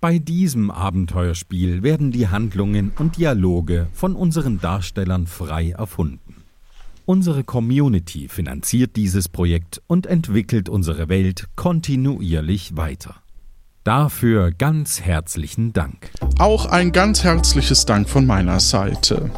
Bei 0.00 0.18
diesem 0.18 0.70
Abenteuerspiel 0.70 1.82
werden 1.82 2.10
die 2.10 2.28
Handlungen 2.28 2.90
und 2.98 3.18
Dialoge 3.18 3.88
von 3.92 4.16
unseren 4.16 4.58
Darstellern 4.58 5.26
frei 5.26 5.72
erfunden. 5.72 6.36
Unsere 7.04 7.44
Community 7.44 8.28
finanziert 8.28 8.96
dieses 8.96 9.28
Projekt 9.28 9.82
und 9.88 10.06
entwickelt 10.06 10.70
unsere 10.70 11.10
Welt 11.10 11.48
kontinuierlich 11.54 12.78
weiter. 12.78 13.16
Dafür 13.84 14.52
ganz 14.52 15.02
herzlichen 15.02 15.74
Dank. 15.74 16.10
Auch 16.38 16.64
ein 16.64 16.92
ganz 16.92 17.22
herzliches 17.22 17.84
Dank 17.84 18.08
von 18.08 18.24
meiner 18.24 18.60
Seite. 18.60 19.30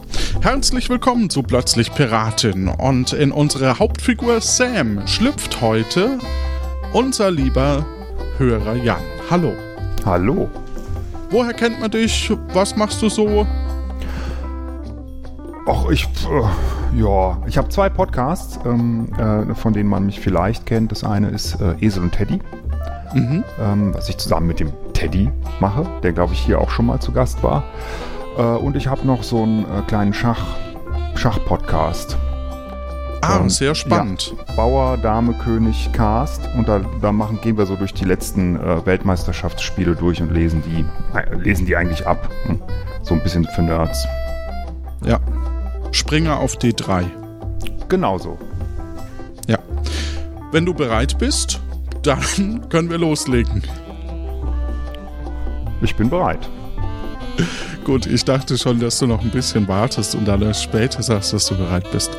Herzlich 0.42 0.88
willkommen 0.88 1.28
zu 1.28 1.42
Plötzlich 1.42 1.92
Piratin 1.92 2.68
und 2.68 3.12
in 3.12 3.32
unsere 3.32 3.80
Hauptfigur 3.80 4.40
Sam 4.40 5.08
schlüpft 5.08 5.60
heute 5.60 6.20
unser 6.92 7.32
lieber 7.32 7.84
Hörer 8.38 8.76
Jan. 8.76 9.02
Hallo. 9.28 9.71
Hallo. 10.04 10.50
Woher 11.30 11.54
kennt 11.54 11.80
man 11.80 11.90
dich? 11.90 12.30
Was 12.52 12.76
machst 12.76 13.00
du 13.02 13.08
so? 13.08 13.46
Ach, 15.66 15.88
ich, 15.90 16.04
äh, 16.04 17.00
ja, 17.00 17.38
ich 17.46 17.56
habe 17.56 17.68
zwei 17.68 17.88
Podcasts, 17.88 18.58
ähm, 18.64 19.08
äh, 19.16 19.54
von 19.54 19.72
denen 19.72 19.88
man 19.88 20.06
mich 20.06 20.18
vielleicht 20.18 20.66
kennt. 20.66 20.90
Das 20.90 21.04
eine 21.04 21.28
ist 21.28 21.60
äh, 21.60 21.76
Esel 21.80 22.02
und 22.02 22.12
Teddy, 22.12 22.40
mhm. 23.14 23.44
ähm, 23.60 23.94
was 23.94 24.08
ich 24.08 24.18
zusammen 24.18 24.48
mit 24.48 24.58
dem 24.58 24.72
Teddy 24.92 25.30
mache, 25.60 25.86
der 26.02 26.12
glaube 26.12 26.32
ich 26.32 26.40
hier 26.40 26.60
auch 26.60 26.70
schon 26.70 26.86
mal 26.86 26.98
zu 26.98 27.12
Gast 27.12 27.42
war. 27.44 27.62
Äh, 28.36 28.42
und 28.42 28.74
ich 28.76 28.88
habe 28.88 29.06
noch 29.06 29.22
so 29.22 29.44
einen 29.44 29.64
äh, 29.64 29.82
kleinen 29.86 30.12
Schach, 30.12 30.56
Schach-Podcast. 31.14 32.16
Ah, 33.22 33.38
ähm, 33.40 33.50
sehr 33.50 33.76
spannend. 33.76 34.34
Ja, 34.48 34.54
Bauer, 34.54 34.96
Dame, 34.96 35.32
König, 35.34 35.90
Cast. 35.92 36.40
Und 36.56 36.66
da, 36.66 36.80
da 37.00 37.12
machen, 37.12 37.40
gehen 37.40 37.56
wir 37.56 37.66
so 37.66 37.76
durch 37.76 37.94
die 37.94 38.04
letzten 38.04 38.56
äh, 38.56 38.84
Weltmeisterschaftsspiele 38.84 39.94
durch 39.94 40.20
und 40.20 40.32
lesen 40.32 40.60
die, 40.66 40.84
äh, 41.16 41.34
lesen 41.36 41.64
die 41.64 41.76
eigentlich 41.76 42.04
ab. 42.04 42.28
Hm? 42.46 42.60
So 43.02 43.14
ein 43.14 43.22
bisschen 43.22 43.44
für 43.54 43.62
Nerds. 43.62 44.04
Ja. 45.06 45.20
Springer 45.92 46.38
auf 46.40 46.56
D3. 46.56 47.04
Genau 47.88 48.18
so. 48.18 48.36
Ja. 49.46 49.58
Wenn 50.50 50.66
du 50.66 50.74
bereit 50.74 51.16
bist, 51.18 51.60
dann 52.02 52.68
können 52.70 52.90
wir 52.90 52.98
loslegen. 52.98 53.62
Ich 55.80 55.94
bin 55.94 56.10
bereit. 56.10 56.48
Gut, 57.84 58.06
ich 58.06 58.24
dachte 58.24 58.58
schon, 58.58 58.80
dass 58.80 58.98
du 58.98 59.06
noch 59.06 59.22
ein 59.22 59.30
bisschen 59.30 59.66
wartest 59.68 60.16
und 60.16 60.26
dann 60.26 60.42
erst 60.42 60.64
später 60.64 61.02
sagst, 61.04 61.32
dass 61.32 61.46
du 61.46 61.56
bereit 61.56 61.88
bist. 61.92 62.10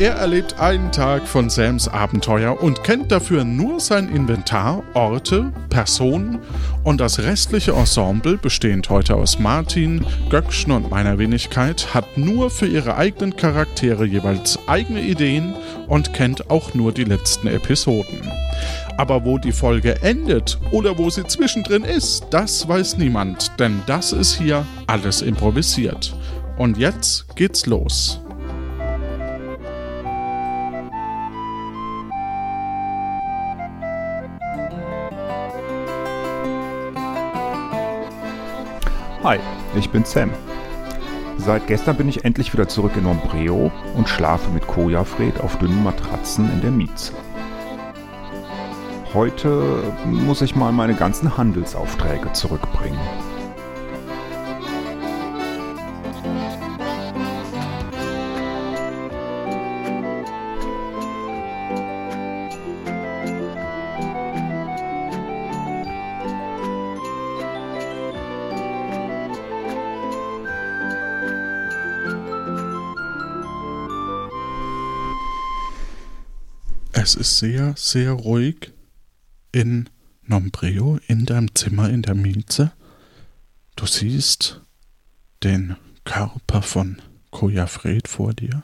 Er 0.00 0.12
erlebt 0.12 0.60
einen 0.60 0.92
Tag 0.92 1.26
von 1.26 1.50
Sams 1.50 1.88
Abenteuer 1.88 2.62
und 2.62 2.84
kennt 2.84 3.10
dafür 3.10 3.42
nur 3.42 3.80
sein 3.80 4.08
Inventar, 4.14 4.84
Orte, 4.94 5.52
Personen 5.70 6.38
und 6.84 7.00
das 7.00 7.18
restliche 7.18 7.72
Ensemble, 7.72 8.36
bestehend 8.36 8.90
heute 8.90 9.16
aus 9.16 9.40
Martin, 9.40 10.06
Göckchen 10.30 10.70
und 10.70 10.88
meiner 10.88 11.18
Wenigkeit, 11.18 11.94
hat 11.94 12.16
nur 12.16 12.48
für 12.48 12.68
ihre 12.68 12.94
eigenen 12.94 13.34
Charaktere 13.34 14.04
jeweils 14.04 14.56
eigene 14.68 15.00
Ideen 15.00 15.54
und 15.88 16.14
kennt 16.14 16.48
auch 16.48 16.74
nur 16.74 16.92
die 16.92 17.02
letzten 17.02 17.48
Episoden. 17.48 18.30
Aber 18.98 19.24
wo 19.24 19.36
die 19.38 19.50
Folge 19.50 20.00
endet 20.02 20.60
oder 20.70 20.96
wo 20.96 21.10
sie 21.10 21.26
zwischendrin 21.26 21.82
ist, 21.82 22.28
das 22.30 22.68
weiß 22.68 22.98
niemand, 22.98 23.50
denn 23.58 23.82
das 23.86 24.12
ist 24.12 24.38
hier 24.38 24.64
alles 24.86 25.22
improvisiert. 25.22 26.14
Und 26.56 26.78
jetzt 26.78 27.34
geht's 27.34 27.66
los. 27.66 28.20
Hi, 39.28 39.38
ich 39.76 39.90
bin 39.90 40.06
Sam. 40.06 40.30
Seit 41.36 41.66
gestern 41.66 41.98
bin 41.98 42.08
ich 42.08 42.24
endlich 42.24 42.54
wieder 42.54 42.66
zurück 42.66 42.92
in 42.96 43.04
Ombreo 43.04 43.70
und 43.94 44.08
schlafe 44.08 44.50
mit 44.50 44.66
Kojafred 44.66 45.38
auf 45.40 45.58
dünnen 45.58 45.84
Matratzen 45.84 46.50
in 46.50 46.62
der 46.62 46.70
Mieze. 46.70 47.12
Heute 49.12 49.92
muss 50.06 50.40
ich 50.40 50.56
mal 50.56 50.72
meine 50.72 50.94
ganzen 50.94 51.36
Handelsaufträge 51.36 52.32
zurückbringen. 52.32 52.98
Es 77.08 77.14
ist 77.14 77.38
sehr, 77.38 77.72
sehr 77.74 78.12
ruhig 78.12 78.70
in 79.50 79.88
Nombreo, 80.24 80.98
in 81.06 81.24
deinem 81.24 81.54
Zimmer 81.54 81.88
in 81.88 82.02
der 82.02 82.14
Mieze. 82.14 82.70
Du 83.76 83.86
siehst 83.86 84.60
den 85.42 85.78
Körper 86.04 86.60
von 86.60 87.00
Kojafred 87.30 88.08
vor 88.08 88.34
dir. 88.34 88.62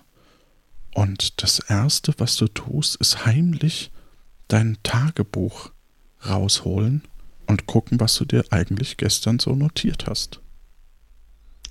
Und 0.92 1.42
das 1.42 1.58
Erste, 1.58 2.12
was 2.18 2.36
du 2.36 2.46
tust, 2.48 2.96
ist 2.96 3.24
heimlich 3.24 3.90
dein 4.48 4.76
Tagebuch 4.82 5.70
rausholen 6.28 7.00
und 7.46 7.64
gucken, 7.64 7.98
was 7.98 8.14
du 8.16 8.26
dir 8.26 8.44
eigentlich 8.50 8.98
gestern 8.98 9.38
so 9.38 9.54
notiert 9.54 10.04
hast. 10.06 10.42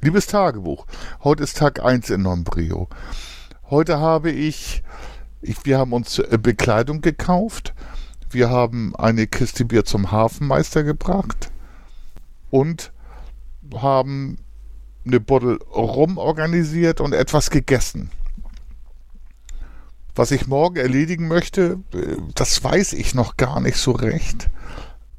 Liebes 0.02 0.26
Tagebuch, 0.26 0.88
heute 1.24 1.44
ist 1.44 1.56
Tag 1.58 1.84
1 1.84 2.10
in 2.10 2.24
Nombreo. 2.24 2.90
Heute 3.70 4.00
habe 4.00 4.32
ich 4.32 4.82
ich, 5.44 5.66
wir 5.66 5.78
haben 5.78 5.94
uns 5.94 6.20
äh, 6.20 6.38
Bekleidung 6.42 7.02
gekauft. 7.02 7.74
Wir 8.30 8.50
haben 8.50 8.96
eine 8.96 9.28
Kiste 9.28 9.66
Bier 9.66 9.86
zum 9.86 10.12
Hafenmeister 10.12 10.84
gebracht 10.84 11.52
und 12.50 12.92
haben 13.76 14.38
eine 15.06 15.20
Bottle 15.20 15.60
Rum 15.72 16.18
organisiert 16.18 17.02
und 17.02 17.14
etwas 17.14 17.50
gegessen. 17.50 18.10
Was 20.16 20.32
ich 20.32 20.48
morgen 20.48 20.78
erledigen 20.78 21.28
möchte, 21.28 21.80
äh, 21.94 22.18
das 22.36 22.64
weiß 22.64 22.94
ich 22.94 23.14
noch 23.14 23.38
gar 23.38 23.60
nicht 23.60 23.78
so 23.78 23.92
recht. 23.92 24.50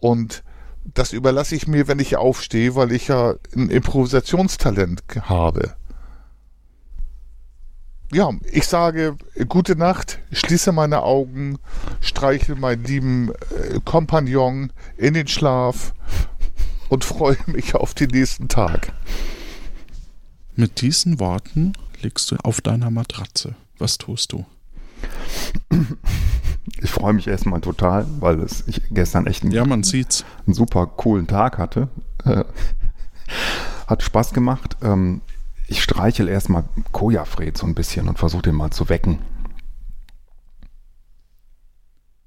Und 0.01 0.43
das 0.85 1.13
überlasse 1.13 1.55
ich 1.55 1.67
mir, 1.67 1.89
wenn 1.89 1.99
ich 1.99 2.17
aufstehe, 2.17 2.75
weil 2.75 2.93
ich 2.93 3.09
ja 3.09 3.35
ein 3.55 3.71
Improvisationstalent 3.71 5.03
habe 5.23 5.75
ja, 8.15 8.31
ich 8.53 8.67
sage 8.67 9.17
gute 9.49 9.75
Nacht, 9.77 10.21
schließe 10.31 10.71
meine 10.71 11.03
Augen, 11.03 11.59
streiche 12.01 12.55
meinen 12.55 12.85
lieben 12.85 13.33
äh, 13.33 13.81
Kompagnon 13.85 14.73
in 14.97 15.15
den 15.15 15.27
Schlaf 15.27 15.95
und 16.89 17.05
freue 17.05 17.37
mich 17.47 17.75
auf 17.75 17.93
den 17.93 18.11
nächsten 18.11 18.49
Tag. 18.49 18.93
Mit 20.55 20.81
diesen 20.81 21.19
Worten 21.19 21.73
liegst 22.03 22.31
du 22.31 22.37
auf 22.37 22.61
deiner 22.61 22.91
Matratze. 22.91 23.57
Was 23.79 23.99
tust 23.99 24.33
du? 24.33 24.47
Ich 26.81 26.91
freue 26.91 27.13
mich 27.13 27.27
erstmal 27.27 27.61
total, 27.61 28.07
weil 28.21 28.41
es, 28.41 28.63
ich 28.69 28.81
gestern 28.91 29.27
echt 29.27 29.43
einen, 29.43 29.53
ja, 29.53 29.65
man 29.65 29.83
sieht's. 29.83 30.25
einen 30.47 30.55
super 30.55 30.87
coolen 30.87 31.27
Tag 31.27 31.59
hatte. 31.59 31.89
Äh, 32.25 32.45
hat 33.89 34.03
Spaß 34.03 34.33
gemacht. 34.33 34.77
Ähm, 34.83 35.21
ich 35.69 35.83
streichel 35.83 36.29
erstmal 36.29 36.65
Kojafred 36.93 37.57
so 37.57 37.67
ein 37.67 37.75
bisschen 37.75 38.09
und 38.09 38.19
versuche 38.19 38.43
den 38.43 38.55
mal 38.55 38.71
zu 38.71 38.89
wecken. 38.89 39.19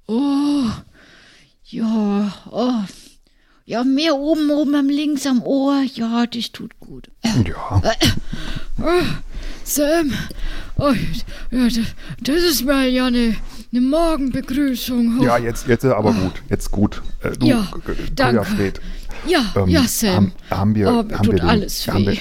Oh, 0.06 0.64
ja, 1.64 2.32
oh. 2.50 2.72
Ja, 3.66 3.84
mehr 3.84 4.16
oben, 4.16 4.50
oben 4.50 4.74
am 4.74 4.88
links 4.88 5.26
am 5.26 5.42
Ohr. 5.42 5.82
Ja, 5.94 6.24
das 6.26 6.52
tut 6.52 6.78
gut. 6.80 7.10
Ja. 7.22 7.82
Oh, 8.80 9.02
Sam, 9.64 10.12
oh, 10.76 10.94
ja, 11.50 11.68
das 12.22 12.36
ist 12.36 12.64
mal 12.64 12.88
ja 12.88 13.06
eine, 13.06 13.36
eine 13.70 13.80
Morgenbegrüßung. 13.82 15.18
Oh. 15.20 15.24
Ja, 15.24 15.36
jetzt, 15.36 15.66
jetzt 15.66 15.84
aber 15.84 16.12
gut. 16.14 16.42
Jetzt 16.48 16.70
gut. 16.70 17.02
Äh, 17.22 17.32
du, 17.32 17.46
ja, 17.46 17.68
danke. 18.14 18.40
Kojafred. 18.40 18.80
Ja, 19.26 19.44
ähm, 19.56 19.68
ja, 19.68 19.82
Sam. 19.82 20.14
Haben, 20.14 20.32
haben 20.50 20.74
wir, 20.74 20.88
oh, 20.88 20.96
haben 20.96 21.08
tut 21.08 21.26
wir 21.26 21.40
den, 21.40 21.48
alles 21.48 21.86
weh. 21.86 21.92
Haben 21.92 22.06
wir, 22.06 22.16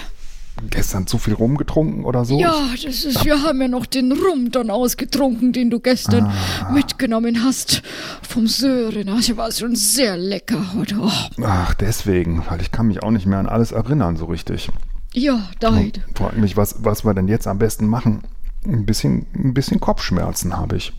gestern 0.69 1.07
zu 1.07 1.18
viel 1.18 1.33
rumgetrunken 1.33 2.06
oder 2.06 2.25
so? 2.25 2.39
Ja, 2.39 2.69
das 2.71 3.06
ist, 3.06 3.25
wir 3.25 3.42
haben 3.42 3.62
ja 3.62 3.68
noch 3.68 3.86
den 3.86 4.12
Rum 4.12 4.51
dann 4.51 4.69
ausgetrunken, 4.69 5.54
den 5.54 5.69
du 5.69 5.80
gestern 5.80 6.25
ah. 6.25 6.71
mitgenommen 6.71 7.44
hast 7.44 7.83
vom 8.27 8.48
Sören. 8.48 9.09
Also 9.09 9.38
war 9.38 9.51
schon 9.51 9.75
sehr 9.75 10.18
lecker 10.18 10.74
heute. 10.75 10.98
Oh. 11.00 11.12
Ach, 11.44 11.74
deswegen, 11.75 12.44
weil 12.50 12.62
ich 12.62 12.71
kann 12.71 12.88
mich 12.88 13.04
auch 13.04 13.12
nicht 13.12 13.25
mehr 13.25 13.39
an 13.39 13.48
alles 13.48 13.71
erinnern 13.71 14.18
so 14.18 14.25
richtig. 14.25 14.69
Ja, 15.13 15.50
deid. 15.59 16.01
Frag 16.15 16.38
mich, 16.38 16.57
was, 16.57 16.83
was 16.83 17.06
wir 17.06 17.13
denn 17.13 17.27
jetzt 17.27 17.48
am 17.48 17.57
besten 17.60 17.88
machen. 17.88 18.24
Ein 18.65 18.86
bisschen, 18.86 19.25
ein 19.33 19.53
bisschen 19.53 19.80
Kopfschmerzen 19.80 20.57
habe 20.57 20.77
ich. 20.77 20.94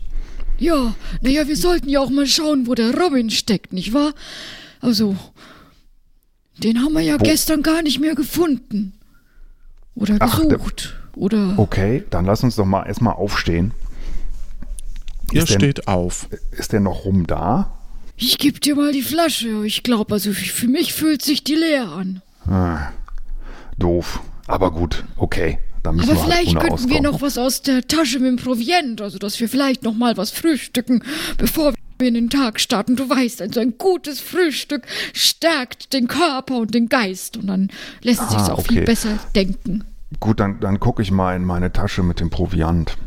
Ja, 0.57 0.93
naja, 1.21 1.47
wir 1.47 1.55
sollten 1.55 1.87
ja 1.87 2.01
auch 2.01 2.09
mal 2.09 2.25
schauen, 2.27 2.67
wo 2.67 2.75
der 2.75 2.97
Robin 2.97 3.29
steckt, 3.29 3.71
nicht 3.71 3.93
wahr? 3.93 4.13
Also, 4.81 5.15
Den 6.57 6.81
haben 6.81 6.93
wir 6.93 7.01
ja 7.01 7.19
Wo? 7.19 7.23
gestern 7.23 7.63
gar 7.63 7.81
nicht 7.81 7.99
mehr 7.99 8.15
gefunden. 8.15 8.93
Oder 9.99 10.15
Ach, 10.19 10.39
der- 10.39 10.57
gesucht. 10.57 10.95
Oder. 11.15 11.53
Okay, 11.57 12.03
dann 12.09 12.25
lass 12.25 12.43
uns 12.43 12.55
doch 12.55 12.65
mal 12.65 12.85
erstmal 12.85 13.13
aufstehen. 13.13 13.71
Ihr 15.31 15.45
steht 15.45 15.87
auf. 15.87 16.27
Ist 16.51 16.71
der 16.73 16.79
noch 16.79 17.05
rum 17.05 17.27
da? 17.27 17.71
Ich 18.15 18.37
geb 18.37 18.61
dir 18.61 18.75
mal 18.75 18.91
die 18.91 19.01
Flasche. 19.01 19.65
Ich 19.65 19.83
glaube, 19.83 20.13
also 20.13 20.31
für 20.33 20.67
mich 20.67 20.93
fühlt 20.93 21.21
sich 21.21 21.43
die 21.43 21.55
leer 21.55 21.89
an. 21.89 22.21
Ah, 22.47 22.89
doof. 23.77 24.21
Aber 24.47 24.71
gut, 24.71 25.03
okay. 25.17 25.59
Dann 25.83 25.95
müssen 25.95 26.09
Aber 26.09 26.19
wir 26.19 26.23
halt 26.23 26.33
vielleicht 26.33 26.49
ohne 26.51 26.59
könnten 26.59 26.89
wir 26.89 26.95
auskommen. 26.97 27.11
noch 27.13 27.21
was 27.21 27.37
aus 27.37 27.61
der 27.61 27.87
Tasche 27.87 28.19
mit 28.19 28.27
dem 28.29 28.35
Proviant, 28.43 29.01
also 29.01 29.17
dass 29.17 29.39
wir 29.39 29.47
vielleicht 29.47 29.83
noch 29.83 29.93
mal 29.93 30.17
was 30.17 30.31
frühstücken, 30.31 31.03
bevor 31.37 31.71
wir 31.73 31.77
in 32.07 32.13
den 32.13 32.29
Tag 32.29 32.59
starten. 32.59 32.95
Du 32.95 33.09
weißt, 33.09 33.41
also 33.41 33.59
ein 33.59 33.77
gutes 33.77 34.19
Frühstück 34.19 34.83
stärkt 35.13 35.93
den 35.93 36.07
Körper 36.07 36.57
und 36.57 36.73
den 36.73 36.89
Geist 36.89 37.37
und 37.37 37.47
dann 37.47 37.69
lässt 38.01 38.21
Ah, 38.21 38.29
sich's 38.29 38.49
auch 38.49 38.61
viel 38.61 38.77
okay. 38.79 38.85
besser 38.85 39.19
denken. 39.35 39.83
Gut, 40.19 40.39
dann, 40.39 40.59
dann 40.59 40.79
gucke 40.79 41.01
ich 41.01 41.11
mal 41.11 41.35
in 41.35 41.45
meine 41.45 41.71
Tasche 41.71 42.03
mit 42.03 42.19
dem 42.19 42.29
Proviant. 42.29 42.97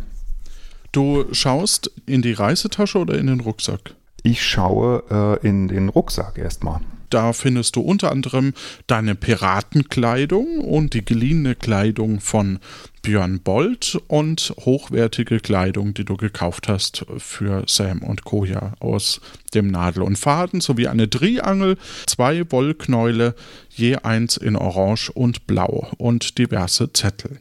Du 0.92 1.24
schaust 1.32 1.90
in 2.06 2.22
die 2.22 2.32
Reisetasche 2.32 2.98
oder 2.98 3.18
in 3.18 3.26
den 3.26 3.40
Rucksack? 3.40 3.94
Ich 4.22 4.42
schaue 4.42 5.40
äh, 5.42 5.46
in 5.46 5.68
den 5.68 5.88
Rucksack 5.88 6.38
erstmal. 6.38 6.80
Da 7.12 7.34
findest 7.34 7.76
du 7.76 7.82
unter 7.82 8.10
anderem 8.10 8.54
deine 8.86 9.14
Piratenkleidung 9.14 10.60
und 10.60 10.94
die 10.94 11.04
geliehene 11.04 11.54
Kleidung 11.54 12.20
von 12.20 12.58
Björn 13.02 13.40
Bolt 13.40 14.00
und 14.06 14.54
hochwertige 14.60 15.40
Kleidung, 15.40 15.92
die 15.92 16.06
du 16.06 16.16
gekauft 16.16 16.68
hast 16.68 17.04
für 17.18 17.64
Sam 17.66 17.98
und 18.02 18.24
Koja 18.24 18.72
aus 18.80 19.20
dem 19.52 19.66
Nadel 19.66 20.04
und 20.04 20.18
Faden, 20.18 20.62
sowie 20.62 20.88
eine 20.88 21.10
Triangel, 21.10 21.76
zwei 22.06 22.50
Wollknäule, 22.50 23.34
je 23.68 23.96
eins 23.96 24.38
in 24.38 24.56
Orange 24.56 25.12
und 25.12 25.46
Blau 25.46 25.88
und 25.98 26.38
diverse 26.38 26.94
Zettel. 26.94 27.40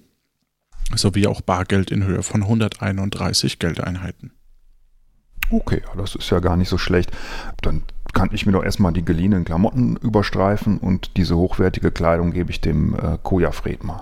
Sowie 0.95 1.27
auch 1.27 1.39
Bargeld 1.39 1.91
in 1.91 2.03
Höhe 2.03 2.24
von 2.24 2.44
131 2.44 3.57
Geldeinheiten. 3.57 4.33
Okay, 5.50 5.81
das 5.95 6.15
ist 6.15 6.29
ja 6.29 6.39
gar 6.39 6.57
nicht 6.57 6.69
so 6.69 6.77
schlecht. 6.77 7.12
Dann 7.62 7.83
kann 8.13 8.29
ich 8.33 8.45
mir 8.45 8.51
doch 8.51 8.63
erstmal 8.63 8.93
die 8.93 9.05
geliehenen 9.05 9.45
Klamotten 9.45 9.95
überstreifen 9.97 10.77
und 10.77 11.17
diese 11.17 11.35
hochwertige 11.37 11.91
Kleidung 11.91 12.31
gebe 12.31 12.51
ich 12.51 12.61
dem 12.61 12.93
äh, 12.95 13.17
Koja 13.23 13.51
Fred 13.51 13.83
mal. 13.83 14.01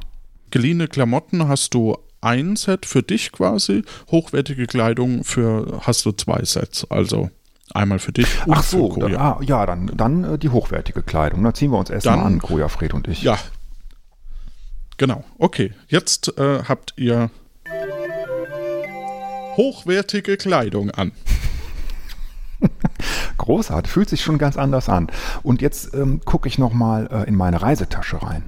Geliehene 0.51 0.87
Klamotten 0.87 1.47
hast 1.47 1.73
du 1.73 1.97
ein 2.21 2.55
Set 2.55 2.85
für 2.85 3.03
dich 3.03 3.31
quasi, 3.31 3.83
hochwertige 4.11 4.67
Kleidung 4.67 5.23
für 5.23 5.79
hast 5.81 6.05
du 6.05 6.11
zwei 6.11 6.43
Sets, 6.43 6.89
also 6.89 7.29
einmal 7.73 7.99
für 7.99 8.11
dich 8.11 8.27
und 8.47 8.55
Ach 8.57 8.63
so, 8.63 8.91
für 8.93 9.01
Koja. 9.01 9.19
ah, 9.37 9.39
ja, 9.43 9.65
dann, 9.65 9.91
dann 9.95 10.23
äh, 10.23 10.37
die 10.39 10.49
hochwertige 10.49 11.03
Kleidung. 11.03 11.43
Da 11.43 11.53
ziehen 11.53 11.71
wir 11.71 11.77
uns 11.77 11.89
erstmal 11.89 12.17
Dann- 12.17 12.25
an, 12.25 12.39
Koja 12.39 12.67
Fred 12.67 12.93
und 12.93 13.07
ich. 13.07 13.21
Ja, 13.21 13.37
genau. 14.97 15.23
Okay, 15.37 15.73
jetzt 15.87 16.37
äh, 16.37 16.63
habt 16.67 16.93
ihr 16.97 17.29
hochwertige 19.55 20.37
Kleidung 20.37 20.91
an. 20.91 21.11
Großartig, 23.37 23.91
fühlt 23.91 24.09
sich 24.09 24.21
schon 24.21 24.37
ganz 24.37 24.57
anders 24.57 24.89
an. 24.89 25.07
Und 25.43 25.61
jetzt 25.61 25.93
ähm, 25.93 26.21
gucke 26.25 26.47
ich 26.47 26.57
nochmal 26.57 27.07
äh, 27.11 27.27
in 27.27 27.35
meine 27.35 27.61
Reisetasche 27.61 28.21
rein. 28.21 28.43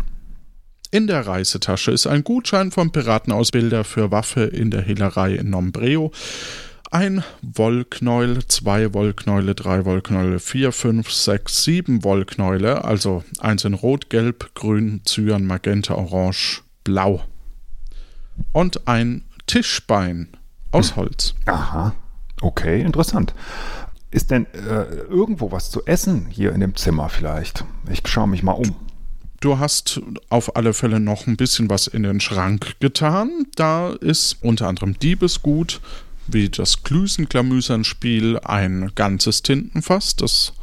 In 0.93 1.07
der 1.07 1.25
Reisetasche 1.25 1.91
ist 1.91 2.05
ein 2.05 2.25
Gutschein 2.25 2.71
vom 2.71 2.91
Piratenausbilder 2.91 3.85
für 3.85 4.11
Waffe 4.11 4.43
in 4.43 4.71
der 4.71 4.81
Hehlerei 4.81 5.35
in 5.35 5.49
Nombreo. 5.49 6.11
Ein 6.91 7.23
Wollknäuel, 7.41 8.45
zwei 8.47 8.93
Wollknäule, 8.93 9.55
drei 9.55 9.85
Wollknäule, 9.85 10.39
vier, 10.39 10.73
fünf, 10.73 11.09
sechs, 11.09 11.63
sieben 11.63 12.03
Wollknäule, 12.03 12.83
also 12.83 13.23
eins 13.39 13.63
in 13.63 13.73
Rot, 13.73 14.09
Gelb, 14.09 14.53
Grün, 14.55 15.01
Cyan, 15.05 15.45
Magenta, 15.45 15.93
Orange, 15.93 16.63
Blau. 16.83 17.21
Und 18.51 18.89
ein 18.89 19.23
Tischbein 19.47 20.27
aus 20.71 20.97
Holz. 20.97 21.35
Aha, 21.45 21.93
okay, 22.41 22.81
interessant. 22.81 23.33
Ist 24.11 24.29
denn 24.29 24.45
äh, 24.53 24.83
irgendwo 25.09 25.51
was 25.51 25.71
zu 25.71 25.85
essen 25.85 26.27
hier 26.29 26.51
in 26.51 26.59
dem 26.59 26.75
Zimmer 26.75 27.07
vielleicht? 27.07 27.63
Ich 27.89 28.01
schaue 28.05 28.27
mich 28.27 28.43
mal 28.43 28.51
um. 28.51 28.75
Du 29.39 29.57
hast 29.57 30.01
auf 30.29 30.55
alle 30.55 30.73
Fälle 30.73 30.99
noch 30.99 31.25
ein 31.25 31.37
bisschen 31.37 31.69
was 31.69 31.87
in 31.87 32.03
den 32.03 32.19
Schrank 32.19 32.75
getan. 32.79 33.47
Da 33.55 33.93
ist 33.93 34.37
unter 34.41 34.67
anderem 34.67 34.99
Diebesgut, 34.99 35.81
wie 36.27 36.49
das 36.49 36.83
Glüsenklamüsernspiel, 36.83 38.39
ein 38.43 38.91
ganzes 38.95 39.41
Tintenfass, 39.41 40.15
das 40.17 40.53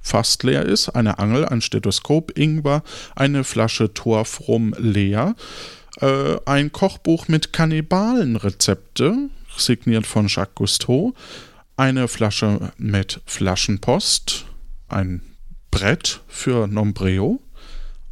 fast 0.00 0.44
leer 0.44 0.64
ist, 0.64 0.88
eine 0.90 1.18
Angel, 1.18 1.44
ein 1.44 1.60
Stethoskop, 1.60 2.36
Ingwer, 2.38 2.82
eine 3.14 3.44
Flasche 3.44 3.92
Torfrum 3.92 4.74
leer, 4.78 5.34
äh, 6.00 6.36
ein 6.46 6.72
Kochbuch 6.72 7.28
mit 7.28 7.52
Kannibalenrezepte, 7.52 9.28
signiert 9.56 10.06
von 10.06 10.28
Jacques 10.28 10.54
Cousteau, 10.54 11.14
eine 11.82 12.06
Flasche 12.06 12.70
mit 12.78 13.20
Flaschenpost, 13.26 14.46
ein 14.88 15.20
Brett 15.72 16.20
für 16.28 16.68
Nombreo, 16.68 17.40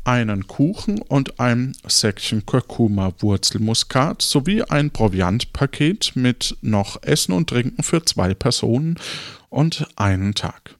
einen 0.02 0.49
Kuchen 0.49 1.00
und 1.00 1.38
ein 1.38 1.76
Säckchen 1.87 2.44
Kurkuma-Wurzelmuskat 2.46 4.22
sowie 4.22 4.64
ein 4.64 4.90
Proviantpaket 4.90 6.17
mit 6.17 6.58
noch 6.62 7.00
Essen 7.05 7.31
und 7.31 7.49
Trinken 7.49 7.84
für 7.84 8.05
zwei 8.05 8.34
Personen 8.34 8.99
und 9.50 9.87
einen 9.94 10.34
Tag. 10.34 10.75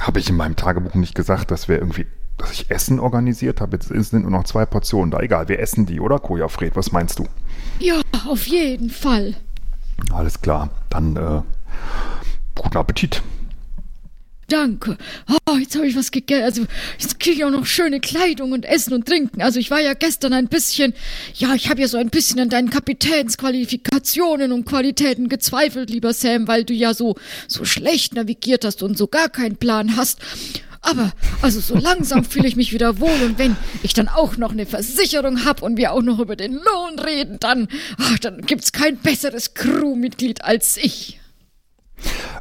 Habe 0.00 0.18
ich 0.18 0.28
in 0.28 0.34
meinem 0.34 0.56
Tagebuch 0.56 0.96
nicht 0.96 1.14
gesagt, 1.14 1.52
dass 1.52 1.68
wir 1.68 1.78
irgendwie, 1.78 2.06
dass 2.36 2.50
ich 2.50 2.68
Essen 2.68 2.98
organisiert 2.98 3.60
habe? 3.60 3.76
Jetzt 3.76 3.90
sind 4.10 4.22
nur 4.22 4.32
noch 4.32 4.42
zwei 4.42 4.66
Portionen 4.66 5.12
da. 5.12 5.20
Egal, 5.20 5.46
wir 5.48 5.60
essen 5.60 5.86
die, 5.86 6.00
oder 6.00 6.18
Koja 6.18 6.48
Fred? 6.48 6.74
Was 6.74 6.90
meinst 6.90 7.20
du? 7.20 7.28
Ja, 7.78 8.00
auf 8.26 8.48
jeden 8.48 8.90
Fall. 8.90 9.36
Alles 10.12 10.40
klar, 10.40 10.70
dann 10.90 11.16
äh, 11.16 11.42
guten 12.54 12.76
Appetit. 12.76 13.22
Danke. 14.48 14.96
Oh, 15.46 15.56
jetzt 15.58 15.76
habe 15.76 15.86
ich 15.86 15.94
was 15.94 16.10
gegessen. 16.10 16.42
Also, 16.42 16.62
jetzt 16.98 17.20
kriege 17.20 17.36
ich 17.36 17.44
auch 17.44 17.50
noch 17.50 17.66
schöne 17.66 18.00
Kleidung 18.00 18.52
und 18.52 18.64
Essen 18.64 18.94
und 18.94 19.06
Trinken. 19.06 19.42
Also, 19.42 19.58
ich 19.58 19.70
war 19.70 19.80
ja 19.80 19.92
gestern 19.92 20.32
ein 20.32 20.48
bisschen, 20.48 20.94
ja, 21.34 21.54
ich 21.54 21.68
habe 21.68 21.82
ja 21.82 21.88
so 21.88 21.98
ein 21.98 22.08
bisschen 22.08 22.40
an 22.40 22.48
deinen 22.48 22.70
Kapitänsqualifikationen 22.70 24.52
und 24.52 24.64
Qualitäten 24.64 25.28
gezweifelt, 25.28 25.90
lieber 25.90 26.14
Sam, 26.14 26.48
weil 26.48 26.64
du 26.64 26.72
ja 26.72 26.94
so, 26.94 27.16
so 27.46 27.66
schlecht 27.66 28.14
navigiert 28.14 28.64
hast 28.64 28.82
und 28.82 28.96
so 28.96 29.06
gar 29.06 29.28
keinen 29.28 29.56
Plan 29.56 29.96
hast. 29.96 30.20
Aber, 30.80 31.12
also 31.42 31.60
so 31.60 31.76
langsam 31.76 32.24
fühle 32.24 32.48
ich 32.48 32.56
mich 32.56 32.72
wieder 32.72 33.00
wohl 33.00 33.22
und 33.26 33.38
wenn 33.38 33.54
ich 33.82 33.92
dann 33.92 34.08
auch 34.08 34.38
noch 34.38 34.52
eine 34.52 34.64
Versicherung 34.64 35.44
hab 35.44 35.60
und 35.60 35.76
wir 35.76 35.92
auch 35.92 36.02
noch 36.02 36.20
über 36.20 36.36
den 36.36 36.54
Lohn 36.54 36.98
reden, 36.98 37.36
dann, 37.40 37.68
ach, 37.98 38.18
dann 38.20 38.40
gibt's 38.42 38.72
kein 38.72 38.96
besseres 38.96 39.52
Crewmitglied 39.52 40.44
als 40.44 40.78
ich. 40.78 41.20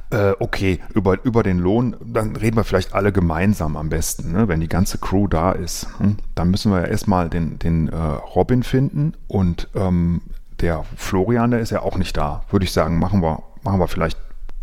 Äh, 0.10 0.34
okay, 0.40 0.80
über, 0.94 1.24
über 1.26 1.44
den 1.44 1.60
Lohn, 1.60 1.98
dann 2.02 2.36
reden 2.38 2.56
wir 2.56 2.64
vielleicht 2.64 2.94
alle 2.94 3.12
gemeinsam 3.12 3.76
am 3.76 3.90
besten, 3.90 4.32
ne? 4.32 4.48
wenn 4.48 4.62
die 4.62 4.70
ganze 4.70 5.00
Crew 5.00 5.28
da 5.28 5.52
ist. 5.52 5.88
Hm? 6.00 6.18
Dann 6.34 6.50
müssen 6.50 6.72
wir 6.72 6.82
ja 6.82 6.88
erstmal 6.88 7.30
den, 7.30 7.60
den 7.60 7.90
äh, 7.90 7.96
Robin 7.96 8.64
finden 8.64 9.14
und 9.28 9.68
ähm, 9.76 10.22
der 10.62 10.86
Florian, 10.96 11.52
der 11.52 11.60
ist 11.60 11.72
ja 11.72 11.82
auch 11.82 11.98
nicht 11.98 12.16
da. 12.16 12.44
Würde 12.50 12.66
ich 12.66 12.72
sagen, 12.72 13.00
machen 13.00 13.22
wir, 13.22 13.44
machen 13.64 13.80
wir 13.80 13.88
vielleicht 13.90 14.18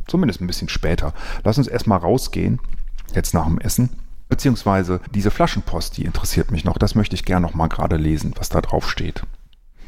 zumindest 0.06 0.40
ein 0.40 0.46
bisschen 0.46 0.68
später. 0.68 1.12
Lass 1.44 1.58
uns 1.58 1.68
erstmal 1.68 1.98
rausgehen, 1.98 2.58
jetzt 3.14 3.34
nach 3.34 3.46
dem 3.46 3.58
Essen. 3.58 3.90
Beziehungsweise 4.30 5.00
diese 5.14 5.30
Flaschenpost, 5.30 5.98
die 5.98 6.06
interessiert 6.06 6.50
mich 6.50 6.64
noch. 6.64 6.78
Das 6.78 6.94
möchte 6.94 7.14
ich 7.14 7.24
gerne 7.24 7.46
noch 7.46 7.54
mal 7.54 7.68
gerade 7.68 7.96
lesen, 7.96 8.34
was 8.38 8.48
da 8.48 8.62
drauf 8.62 8.90
steht. 8.90 9.22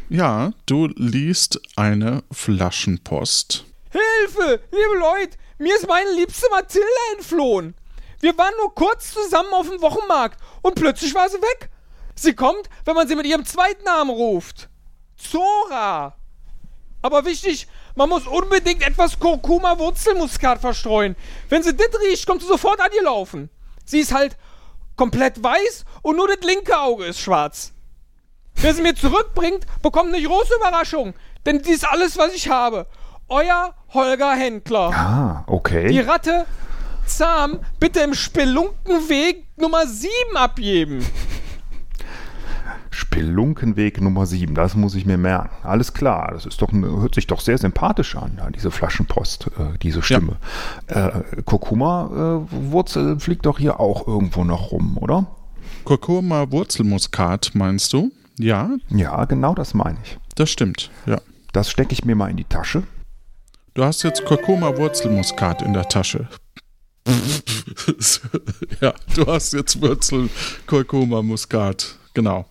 Ja, 0.08 0.52
du 0.66 0.86
liest 0.94 1.60
eine 1.76 2.22
Flaschenpost. 2.30 3.64
Hilfe! 3.90 4.60
Liebe 4.70 5.00
Leute, 5.00 5.36
mir 5.58 5.74
ist 5.74 5.88
meine 5.88 6.10
liebste 6.10 6.46
Mathilda 6.50 6.86
entflohen. 7.16 7.74
Wir 8.20 8.36
waren 8.36 8.54
nur 8.58 8.74
kurz 8.74 9.12
zusammen 9.12 9.52
auf 9.52 9.68
dem 9.68 9.80
Wochenmarkt 9.80 10.40
und 10.62 10.74
plötzlich 10.74 11.14
war 11.14 11.28
sie 11.28 11.40
weg. 11.40 11.70
Sie 12.14 12.34
kommt, 12.34 12.68
wenn 12.84 12.94
man 12.94 13.06
sie 13.06 13.14
mit 13.14 13.26
ihrem 13.26 13.44
zweiten 13.44 13.84
Namen 13.84 14.10
ruft. 14.10 14.68
Zora. 15.16 16.14
Aber 17.02 17.24
wichtig, 17.24 17.68
man 17.94 18.08
muss 18.08 18.26
unbedingt 18.26 18.82
etwas 18.86 19.18
Kurkuma-Wurzelmuskat 19.18 20.60
verstreuen. 20.60 21.14
Wenn 21.48 21.62
sie 21.62 21.76
das 21.76 22.00
riecht, 22.00 22.26
kommt 22.26 22.42
sie 22.42 22.48
sofort 22.48 22.80
an 22.80 22.90
ihr 22.94 23.04
laufen. 23.04 23.50
Sie 23.84 24.00
ist 24.00 24.12
halt 24.12 24.36
komplett 24.96 25.42
weiß 25.42 25.84
und 26.02 26.16
nur 26.16 26.26
das 26.26 26.44
linke 26.46 26.78
Auge 26.78 27.04
ist 27.06 27.20
schwarz. 27.20 27.72
Wer 28.56 28.74
sie 28.74 28.82
mir 28.82 28.94
zurückbringt, 28.94 29.66
bekommt 29.82 30.14
eine 30.14 30.26
große 30.26 30.56
Überraschung, 30.56 31.14
denn 31.44 31.62
die 31.62 31.72
ist 31.72 31.86
alles, 31.86 32.16
was 32.16 32.34
ich 32.34 32.48
habe. 32.48 32.86
Euer 33.28 33.74
Holger 33.92 34.32
Händler. 34.34 34.90
Ah, 34.92 35.44
Die 35.48 35.52
okay. 35.52 36.00
Ratte 36.00 36.44
zahm 37.06 37.58
bitte 37.80 38.00
im 38.00 38.14
Spelunkenweg 38.14 39.44
Nummer 39.56 39.86
7 39.86 40.10
abgeben. 40.36 41.04
Spelunkenweg 42.90 44.00
Nummer 44.00 44.26
7, 44.26 44.54
das 44.54 44.74
muss 44.74 44.94
ich 44.94 45.04
mir 45.06 45.18
merken. 45.18 45.50
Alles 45.66 45.92
klar, 45.92 46.30
das 46.32 46.46
ist 46.46 46.62
doch, 46.62 46.72
hört 46.72 47.14
sich 47.14 47.26
doch 47.26 47.40
sehr 47.40 47.58
sympathisch 47.58 48.16
an, 48.16 48.36
ja, 48.38 48.48
diese 48.50 48.70
Flaschenpost, 48.70 49.48
äh, 49.58 49.78
diese 49.82 50.02
Stimme. 50.02 50.36
Äh, 50.86 51.10
Kurkuma-Wurzel 51.44 53.18
fliegt 53.20 53.44
doch 53.46 53.58
hier 53.58 53.80
auch 53.80 54.06
irgendwo 54.06 54.44
noch 54.44 54.70
rum, 54.72 54.96
oder? 55.00 55.26
Kurkuma 55.84 56.50
Wurzelmuskat, 56.50 57.50
meinst 57.54 57.92
du? 57.92 58.10
Ja, 58.38 58.70
Ja, 58.88 59.24
genau 59.26 59.54
das 59.54 59.74
meine 59.74 59.98
ich. 60.04 60.18
das 60.36 60.50
stimmt. 60.50 60.90
Ja. 61.06 61.18
Das 61.52 61.70
stecke 61.70 61.92
ich 61.92 62.04
mir 62.04 62.14
mal 62.16 62.30
in 62.30 62.36
die 62.36 62.44
Tasche. 62.44 62.82
Du 63.76 63.84
hast 63.84 64.02
jetzt 64.04 64.24
Kurkuma 64.24 64.74
Wurzelmuskat 64.78 65.60
in 65.60 65.74
der 65.74 65.86
Tasche. 65.86 66.28
ja, 68.80 68.94
du 69.14 69.26
hast 69.26 69.52
jetzt 69.52 69.82
Wurzel 69.82 70.30
Kurkuma 70.66 71.20
Muskat. 71.20 71.96
Genau. 72.14 72.46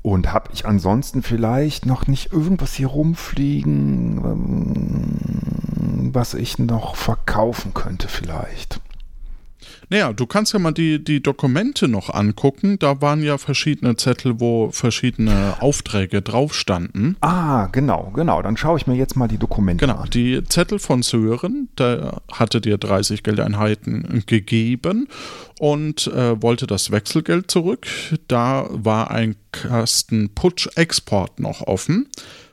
Und 0.00 0.32
habe 0.32 0.48
ich 0.54 0.64
ansonsten 0.64 1.22
vielleicht 1.22 1.84
noch 1.84 2.06
nicht 2.06 2.32
irgendwas 2.32 2.72
hier 2.72 2.86
rumfliegen, 2.86 4.24
ähm, 4.24 6.14
was 6.14 6.32
ich 6.32 6.58
noch 6.58 6.96
verkaufen 6.96 7.74
könnte 7.74 8.08
vielleicht? 8.08 8.80
Naja, 9.90 10.12
du 10.12 10.24
kannst 10.26 10.52
ja 10.52 10.60
mal 10.60 10.70
die, 10.72 11.02
die 11.02 11.20
Dokumente 11.20 11.88
noch 11.88 12.10
angucken. 12.14 12.78
Da 12.78 13.00
waren 13.02 13.22
ja 13.22 13.38
verschiedene 13.38 13.96
Zettel, 13.96 14.38
wo 14.38 14.70
verschiedene 14.70 15.56
Aufträge 15.60 16.22
drauf 16.22 16.54
standen. 16.54 17.16
Ah, 17.20 17.66
genau, 17.72 18.12
genau. 18.14 18.40
Dann 18.40 18.56
schaue 18.56 18.78
ich 18.78 18.86
mir 18.86 18.94
jetzt 18.94 19.16
mal 19.16 19.26
die 19.26 19.36
Dokumente 19.38 19.84
Genau, 19.84 19.98
an. 20.02 20.10
die 20.10 20.42
Zettel 20.44 20.78
von 20.78 21.02
Sören, 21.02 21.68
der 21.76 22.22
hatte 22.32 22.60
dir 22.60 22.78
30 22.78 23.24
Geldeinheiten 23.24 24.22
gegeben 24.26 25.08
und 25.58 26.06
äh, 26.06 26.40
wollte 26.40 26.68
das 26.68 26.92
Wechselgeld 26.92 27.50
zurück. 27.50 27.86
Da 28.28 28.66
war 28.70 29.10
ein 29.10 29.34
Kasten 29.52 30.30
Putsch-Export 30.34 31.40
noch 31.40 31.62
offen. 31.62 32.08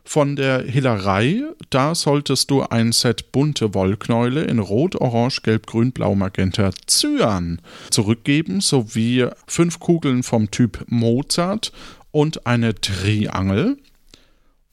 Von 0.07 0.37
der 0.37 0.63
Hillerei, 0.63 1.43
da 1.69 1.93
solltest 1.93 2.49
du 2.49 2.61
ein 2.63 2.93
Set 2.93 3.33
bunte 3.33 3.73
Wollknäule 3.73 4.45
in 4.45 4.59
Rot, 4.59 4.95
Orange, 4.95 5.41
Gelb, 5.41 5.67
Grün, 5.67 5.91
Blau, 5.91 6.15
Magenta, 6.15 6.69
Cyan 6.87 7.59
zurückgeben, 7.89 8.61
sowie 8.61 9.27
fünf 9.47 9.81
Kugeln 9.81 10.23
vom 10.23 10.49
Typ 10.49 10.85
Mozart 10.87 11.73
und 12.11 12.47
eine 12.47 12.73
Triangel. 12.73 13.79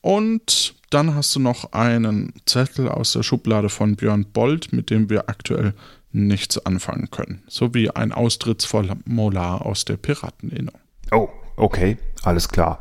Und 0.02 0.76
dann 0.90 1.16
hast 1.16 1.34
du 1.34 1.40
noch 1.40 1.72
einen 1.72 2.32
Zettel 2.46 2.88
aus 2.88 3.12
der 3.12 3.24
Schublade 3.24 3.70
von 3.70 3.96
Björn 3.96 4.26
Bold, 4.32 4.72
mit 4.72 4.88
dem 4.88 5.10
wir 5.10 5.28
aktuell 5.28 5.74
nichts 6.12 6.64
anfangen 6.64 7.10
können. 7.10 7.42
Sowie 7.48 7.90
ein 7.90 8.12
Austrittsformular 8.12 9.66
aus 9.66 9.84
der 9.84 9.96
Pirateninnung. 9.96 10.78
Oh, 11.10 11.28
okay, 11.56 11.98
alles 12.26 12.48
klar. 12.48 12.78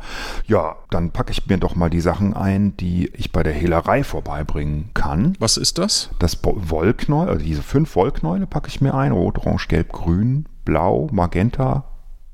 Ja, 0.47 0.75
dann 0.89 1.12
packe 1.12 1.31
ich 1.31 1.45
mir 1.47 1.57
doch 1.57 1.75
mal 1.75 1.89
die 1.89 2.01
Sachen 2.01 2.33
ein, 2.33 2.75
die 2.77 3.07
ich 3.15 3.31
bei 3.31 3.43
der 3.43 3.53
Hehlerei 3.53 4.03
vorbeibringen 4.03 4.89
kann. 4.93 5.35
Was 5.39 5.57
ist 5.57 5.77
das? 5.77 6.09
Das 6.19 6.39
Wollknäuel, 6.43 7.29
also 7.29 7.43
diese 7.45 7.62
fünf 7.63 7.95
Wollknäule 7.95 8.47
packe 8.47 8.67
ich 8.69 8.81
mir 8.81 8.93
ein. 8.93 9.12
Rot, 9.12 9.38
Orange, 9.39 9.67
Gelb, 9.67 9.91
Grün, 9.91 10.47
Blau, 10.65 11.09
Magenta, 11.12 11.85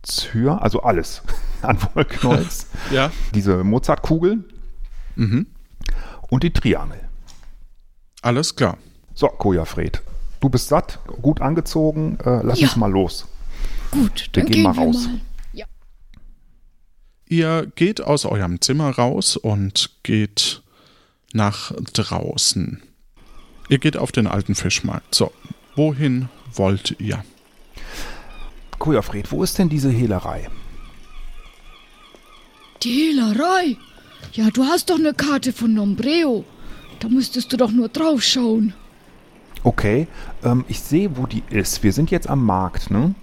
Cyan, 0.04 0.60
also 0.60 0.82
alles 0.84 1.22
an 1.62 1.78
Wollknäuels. 1.94 2.68
Ja. 2.92 3.12
diese 3.34 3.64
Mozartkugeln 3.64 4.46
Mhm. 5.16 5.48
und 6.30 6.44
die 6.44 6.54
Triangel. 6.54 7.00
Alles 8.22 8.56
klar. 8.56 8.78
So, 9.14 9.28
Kojafred, 9.28 10.02
du 10.40 10.50
bist 10.50 10.70
satt, 10.70 11.00
gut 11.22 11.42
angezogen, 11.42 12.18
äh, 12.24 12.42
lass 12.44 12.60
Ja. 12.60 12.68
uns 12.68 12.76
mal 12.78 12.92
los. 12.92 13.28
Gut, 13.92 14.30
Wir 14.34 14.44
dann 14.44 14.46
gehen 14.46 14.54
gehen 14.54 14.64
mal 14.64 14.76
wir 14.78 14.84
raus. 14.84 15.08
mal. 15.08 15.20
Ihr 17.32 17.72
geht 17.76 18.02
aus 18.02 18.26
eurem 18.26 18.60
Zimmer 18.60 18.90
raus 18.90 19.38
und 19.38 19.92
geht 20.02 20.64
nach 21.32 21.72
draußen. 21.94 22.82
Ihr 23.70 23.78
geht 23.78 23.98
auf 23.98 24.12
den 24.12 24.26
alten 24.26 24.56
Fischmarkt. 24.56 25.14
So, 25.14 25.32
wohin 25.76 26.28
wollt 26.56 26.96
ihr? 27.00 27.24
Kojafred, 28.80 29.32
wo 29.32 29.44
ist 29.44 29.60
denn 29.60 29.70
diese 29.70 29.92
Hehlerei? 29.92 30.50
Die 32.82 33.12
Hehlerei. 33.12 33.78
Ja, 34.34 34.50
du 34.50 34.64
hast 34.64 34.90
doch 34.90 34.98
eine 34.98 35.14
Karte 35.14 35.54
von 35.54 35.76
Nombreo. 35.76 36.46
Da 37.00 37.10
müsstest 37.10 37.54
du 37.54 37.58
doch 37.58 37.72
nur 37.72 37.90
draufschauen. 37.90 38.74
Okay, 39.64 40.08
ähm, 40.44 40.66
ich 40.68 40.80
sehe, 40.80 41.16
wo 41.16 41.28
die 41.28 41.44
ist. 41.52 41.84
Wir 41.84 41.94
sind 41.94 42.10
jetzt 42.10 42.28
am 42.28 42.44
Markt, 42.44 42.90
ne? 42.90 43.14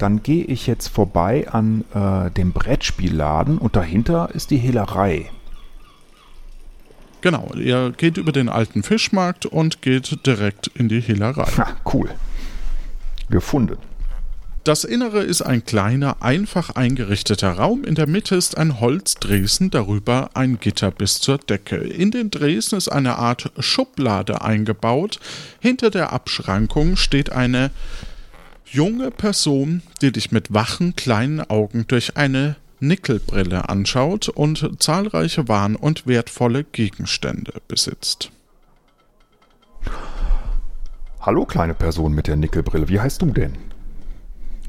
Dann 0.00 0.22
gehe 0.22 0.44
ich 0.44 0.66
jetzt 0.66 0.88
vorbei 0.88 1.46
an 1.50 1.84
äh, 1.92 2.30
dem 2.30 2.52
Brettspielladen 2.52 3.58
und 3.58 3.76
dahinter 3.76 4.30
ist 4.32 4.50
die 4.50 4.56
Hehlerei. 4.56 5.30
Genau, 7.20 7.52
ihr 7.54 7.92
geht 7.94 8.16
über 8.16 8.32
den 8.32 8.48
alten 8.48 8.82
Fischmarkt 8.82 9.44
und 9.44 9.82
geht 9.82 10.24
direkt 10.24 10.68
in 10.68 10.88
die 10.88 11.02
Hehlerei. 11.02 11.44
Ha, 11.58 11.76
cool. 11.92 12.08
Gefunden. 13.28 13.76
Das 14.64 14.84
Innere 14.84 15.22
ist 15.22 15.42
ein 15.42 15.66
kleiner, 15.66 16.22
einfach 16.22 16.70
eingerichteter 16.70 17.52
Raum. 17.52 17.84
In 17.84 17.94
der 17.94 18.06
Mitte 18.06 18.36
ist 18.36 18.56
ein 18.56 18.80
Holzdresen, 18.80 19.70
darüber 19.70 20.30
ein 20.32 20.60
Gitter 20.60 20.90
bis 20.90 21.20
zur 21.20 21.36
Decke. 21.36 21.76
In 21.76 22.10
den 22.10 22.30
Dresen 22.30 22.78
ist 22.78 22.88
eine 22.88 23.16
Art 23.16 23.52
Schublade 23.58 24.40
eingebaut. 24.40 25.20
Hinter 25.60 25.90
der 25.90 26.12
Abschrankung 26.14 26.96
steht 26.96 27.32
eine 27.32 27.70
junge 28.72 29.10
Person, 29.10 29.82
die 30.00 30.12
dich 30.12 30.30
mit 30.32 30.54
wachen 30.54 30.94
kleinen 30.94 31.40
Augen 31.40 31.86
durch 31.88 32.16
eine 32.16 32.56
Nickelbrille 32.78 33.68
anschaut 33.68 34.28
und 34.28 34.82
zahlreiche 34.82 35.48
Waren 35.48 35.76
und 35.76 36.06
wertvolle 36.06 36.64
Gegenstände 36.64 37.54
besitzt. 37.68 38.30
Hallo, 41.20 41.44
kleine 41.44 41.74
Person 41.74 42.14
mit 42.14 42.28
der 42.28 42.36
Nickelbrille. 42.36 42.88
Wie 42.88 43.00
heißt 43.00 43.20
du 43.20 43.26
denn? 43.26 43.58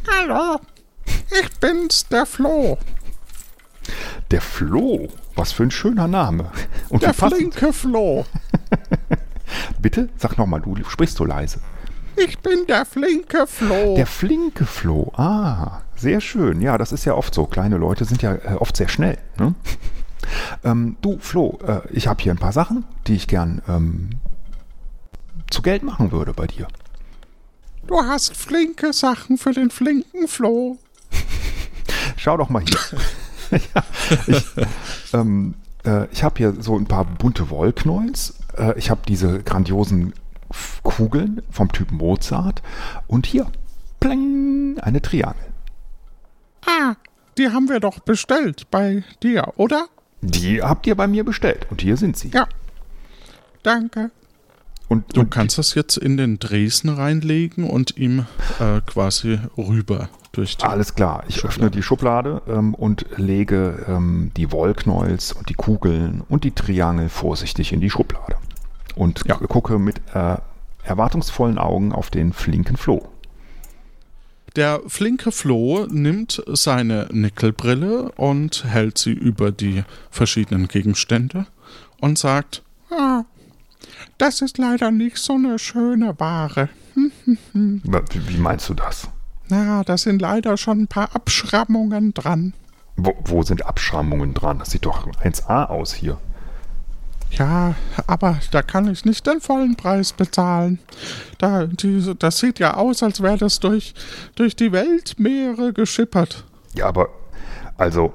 Hallo, 0.09 0.59
ich 1.05 1.59
bin's, 1.59 2.07
der 2.07 2.25
Flo. 2.25 2.77
Der 4.31 4.41
Flo. 4.41 5.09
Was 5.35 5.51
für 5.51 5.63
ein 5.63 5.71
schöner 5.71 6.07
Name. 6.07 6.51
Und 6.89 7.03
passend. 7.03 7.35
flinke 7.35 7.71
Flo. 7.71 8.25
Bitte? 9.79 10.09
Sag 10.17 10.37
nochmal, 10.37 10.61
du 10.61 10.75
sprichst 10.89 11.17
so 11.17 11.25
leise. 11.25 11.61
Ich 12.15 12.39
bin 12.39 12.65
der 12.67 12.85
flinke 12.85 13.47
Flo. 13.47 13.95
Der 13.95 14.07
flinke 14.07 14.65
Flo. 14.65 15.11
Ah, 15.15 15.81
sehr 15.95 16.21
schön. 16.21 16.61
Ja, 16.61 16.77
das 16.77 16.91
ist 16.91 17.05
ja 17.05 17.15
oft 17.15 17.33
so. 17.33 17.45
Kleine 17.45 17.77
Leute 17.77 18.05
sind 18.05 18.21
ja 18.21 18.33
äh, 18.33 18.55
oft 18.59 18.75
sehr 18.75 18.87
schnell. 18.87 19.17
Ne? 19.39 19.55
ähm, 20.63 20.97
du, 21.01 21.17
Flo, 21.19 21.59
äh, 21.65 21.81
ich 21.91 22.07
habe 22.07 22.21
hier 22.21 22.33
ein 22.33 22.37
paar 22.37 22.53
Sachen, 22.53 22.85
die 23.07 23.15
ich 23.15 23.27
gern 23.27 23.61
ähm, 23.67 24.09
zu 25.49 25.61
Geld 25.61 25.83
machen 25.83 26.11
würde 26.11 26.33
bei 26.33 26.47
dir. 26.47 26.67
du 27.87 27.97
hast 28.01 28.35
flinke 28.35 28.93
Sachen 28.93 29.37
für 29.37 29.51
den 29.51 29.69
flinken 29.69 30.27
Flo. 30.27 30.77
Schau 32.17 32.37
doch 32.37 32.49
mal 32.49 32.63
hier. 32.63 33.59
ja, 33.75 33.83
ich 34.27 34.55
ähm, 35.13 35.55
äh, 35.85 36.07
ich 36.11 36.23
habe 36.23 36.37
hier 36.37 36.55
so 36.59 36.77
ein 36.77 36.85
paar 36.85 37.05
bunte 37.05 37.49
Wollknäuels. 37.49 38.35
Äh, 38.57 38.77
ich 38.77 38.89
habe 38.89 39.01
diese 39.07 39.43
grandiosen 39.43 40.13
Kugeln 40.83 41.41
vom 41.49 41.71
Typ 41.71 41.91
Mozart. 41.91 42.61
Und 43.07 43.25
hier, 43.25 43.47
pling, 43.99 44.77
eine 44.81 45.01
Triangel. 45.01 45.45
Ah, 46.65 46.95
die 47.37 47.49
haben 47.49 47.69
wir 47.69 47.79
doch 47.79 47.99
bestellt 47.99 48.69
bei 48.71 49.03
dir, 49.23 49.53
oder? 49.55 49.87
Die 50.21 50.61
habt 50.61 50.85
ihr 50.85 50.95
bei 50.95 51.07
mir 51.07 51.23
bestellt. 51.23 51.67
Und 51.69 51.81
hier 51.81 51.97
sind 51.97 52.17
sie. 52.17 52.29
Ja. 52.29 52.47
Danke. 53.63 54.11
Und, 54.87 55.15
Du 55.15 55.21
und 55.21 55.31
kannst 55.31 55.57
das 55.57 55.73
jetzt 55.73 55.97
in 55.97 56.17
den 56.17 56.37
Dresen 56.39 56.89
reinlegen 56.89 57.69
und 57.69 57.97
ihm 57.97 58.25
äh, 58.59 58.81
quasi 58.85 59.39
rüber 59.57 60.09
durch 60.33 60.57
die. 60.57 60.65
Alles 60.65 60.95
klar, 60.95 61.23
ich 61.27 61.45
öffne 61.45 61.71
die 61.71 61.81
Schublade 61.81 62.41
ähm, 62.47 62.73
und 62.73 63.05
lege 63.15 63.85
ähm, 63.87 64.31
die 64.35 64.51
Wollknäuels 64.51 65.31
und 65.31 65.49
die 65.49 65.53
Kugeln 65.53 66.23
und 66.27 66.43
die 66.43 66.51
Triangel 66.51 67.07
vorsichtig 67.09 67.71
in 67.71 67.79
die 67.79 67.89
Schublade. 67.89 68.35
Und 68.95 69.23
Ja. 69.25 69.35
gu- 69.35 69.47
gucke 69.47 69.79
mit 69.79 70.01
äh, 70.13 70.37
erwartungsvollen 70.83 71.57
Augen 71.57 71.91
auf 71.93 72.09
den 72.09 72.33
flinken 72.33 72.77
Floh. 72.77 73.07
Der 74.55 74.81
flinke 74.87 75.31
Flo 75.31 75.87
nimmt 75.89 76.43
seine 76.47 77.07
Nickelbrille 77.11 78.11
und 78.13 78.65
hält 78.65 78.97
sie 78.97 79.13
über 79.13 79.51
die 79.51 79.83
verschiedenen 80.09 80.67
Gegenstände 80.67 81.45
und 82.01 82.17
sagt: 82.19 82.61
ah, 82.89 83.23
Das 84.17 84.41
ist 84.41 84.57
leider 84.57 84.91
nicht 84.91 85.17
so 85.17 85.33
eine 85.33 85.57
schöne 85.57 86.19
Ware. 86.19 86.67
Wa- 87.53 88.01
Wie, 88.11 88.27
wie 88.29 88.37
meinst 88.37 88.67
du 88.67 88.73
das? 88.73 89.07
Na, 89.47 89.83
da 89.85 89.97
sind 89.97 90.21
leider 90.21 90.57
schon 90.57 90.81
ein 90.81 90.87
paar 90.87 91.15
Abschrammungen 91.15 92.13
dran. 92.13 92.53
Wo, 92.97 93.13
wo 93.23 93.43
sind 93.43 93.65
Abschrammungen 93.65 94.33
dran? 94.33 94.59
Das 94.59 94.71
sieht 94.71 94.85
doch 94.85 95.07
1A 95.07 95.67
aus 95.69 95.93
hier. 95.93 96.17
Ja, 97.31 97.75
aber 98.07 98.39
da 98.51 98.61
kann 98.61 98.87
ich 98.87 99.05
nicht 99.05 99.25
den 99.25 99.39
vollen 99.39 99.75
Preis 99.75 100.11
bezahlen. 100.11 100.79
Da, 101.37 101.65
die, 101.65 102.13
das 102.19 102.39
sieht 102.39 102.59
ja 102.59 102.75
aus, 102.75 103.03
als 103.03 103.21
wäre 103.21 103.37
das 103.37 103.59
durch, 103.59 103.93
durch 104.35 104.55
die 104.55 104.71
Weltmeere 104.71 105.71
geschippert. 105.71 106.43
Ja, 106.73 106.87
aber, 106.87 107.09
also, 107.77 108.13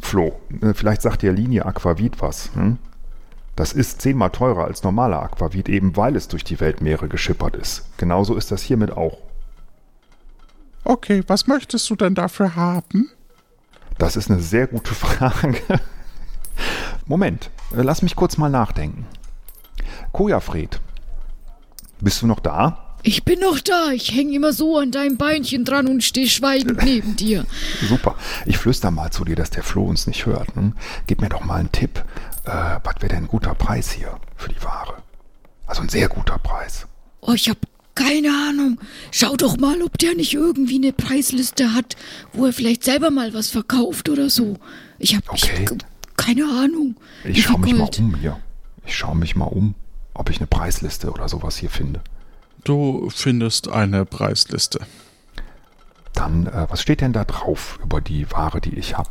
Flo, 0.00 0.40
äh, 0.62 0.72
vielleicht 0.74 1.02
sagt 1.02 1.22
dir 1.22 1.32
Linie 1.32 1.66
Aquavit 1.66 2.20
was. 2.20 2.50
Hm? 2.54 2.78
Das 3.56 3.72
ist 3.72 4.02
zehnmal 4.02 4.30
teurer 4.30 4.64
als 4.64 4.82
normaler 4.82 5.22
Aquavit, 5.22 5.68
eben 5.68 5.96
weil 5.96 6.16
es 6.16 6.28
durch 6.28 6.44
die 6.44 6.60
Weltmeere 6.60 7.08
geschippert 7.08 7.56
ist. 7.56 7.84
Genauso 7.98 8.36
ist 8.36 8.50
das 8.50 8.62
hiermit 8.62 8.92
auch. 8.92 9.18
Okay, 10.84 11.22
was 11.26 11.46
möchtest 11.46 11.88
du 11.88 11.96
denn 11.96 12.14
dafür 12.14 12.56
haben? 12.56 13.10
Das 13.98 14.16
ist 14.16 14.30
eine 14.30 14.40
sehr 14.40 14.66
gute 14.66 14.94
Frage. 14.94 15.56
Moment, 17.06 17.50
lass 17.82 18.02
mich 18.02 18.16
kurz 18.16 18.36
mal 18.36 18.48
nachdenken. 18.50 19.06
Kojafred, 20.12 20.80
bist 22.00 22.22
du 22.22 22.26
noch 22.26 22.40
da? 22.40 22.80
Ich 23.02 23.24
bin 23.24 23.40
noch 23.40 23.58
da. 23.60 23.90
Ich 23.92 24.14
hänge 24.14 24.34
immer 24.34 24.52
so 24.54 24.78
an 24.78 24.90
deinem 24.90 25.18
Beinchen 25.18 25.64
dran 25.66 25.88
und 25.88 26.02
stehe 26.02 26.28
schweigend 26.28 26.82
neben 26.84 27.16
dir. 27.16 27.44
Super. 27.88 28.14
Ich 28.46 28.56
flüster 28.56 28.90
mal 28.90 29.10
zu 29.10 29.24
dir, 29.26 29.36
dass 29.36 29.50
der 29.50 29.62
Flo 29.62 29.84
uns 29.84 30.06
nicht 30.06 30.24
hört. 30.24 30.54
Hm? 30.56 30.72
Gib 31.06 31.20
mir 31.20 31.28
doch 31.28 31.44
mal 31.44 31.56
einen 31.60 31.70
Tipp. 31.72 32.02
Äh, 32.46 32.78
was 32.82 32.94
wäre 33.00 33.08
denn 33.08 33.24
ein 33.24 33.28
guter 33.28 33.54
Preis 33.54 33.90
hier 33.92 34.18
für 34.36 34.48
die 34.48 34.62
Ware? 34.62 34.94
Also 35.66 35.82
ein 35.82 35.90
sehr 35.90 36.08
guter 36.08 36.38
Preis. 36.38 36.86
Oh, 37.20 37.32
ich 37.32 37.50
hab 37.50 37.58
keine 37.94 38.28
Ahnung. 38.48 38.80
Schau 39.10 39.36
doch 39.36 39.56
mal, 39.58 39.82
ob 39.82 39.98
der 39.98 40.14
nicht 40.14 40.32
irgendwie 40.34 40.76
eine 40.76 40.92
Preisliste 40.92 41.74
hat, 41.74 41.96
wo 42.32 42.46
er 42.46 42.52
vielleicht 42.54 42.84
selber 42.84 43.10
mal 43.10 43.34
was 43.34 43.50
verkauft 43.50 44.08
oder 44.08 44.30
so. 44.30 44.56
Ich 44.98 45.14
hab, 45.14 45.30
Okay. 45.30 45.64
ich 45.64 45.70
hab 45.70 45.78
keine 46.16 46.44
Ahnung. 46.44 46.96
Ich 47.24 47.42
schaue 47.42 47.60
mich 47.60 47.72
mal 47.72 47.78
Gold? 47.80 47.98
um 47.98 48.14
hier. 48.16 48.38
Ich 48.86 48.96
schaue 48.96 49.16
mich 49.16 49.36
mal 49.36 49.46
um, 49.46 49.74
ob 50.14 50.30
ich 50.30 50.38
eine 50.38 50.46
Preisliste 50.46 51.10
oder 51.10 51.28
sowas 51.28 51.56
hier 51.56 51.70
finde. 51.70 52.00
Du 52.64 53.10
findest 53.14 53.68
eine 53.68 54.04
Preisliste. 54.04 54.80
Dann, 56.12 56.46
äh, 56.46 56.66
was 56.68 56.80
steht 56.80 57.00
denn 57.00 57.12
da 57.12 57.24
drauf 57.24 57.78
über 57.82 58.00
die 58.00 58.30
Ware, 58.30 58.60
die 58.60 58.78
ich 58.78 58.96
habe? 58.96 59.10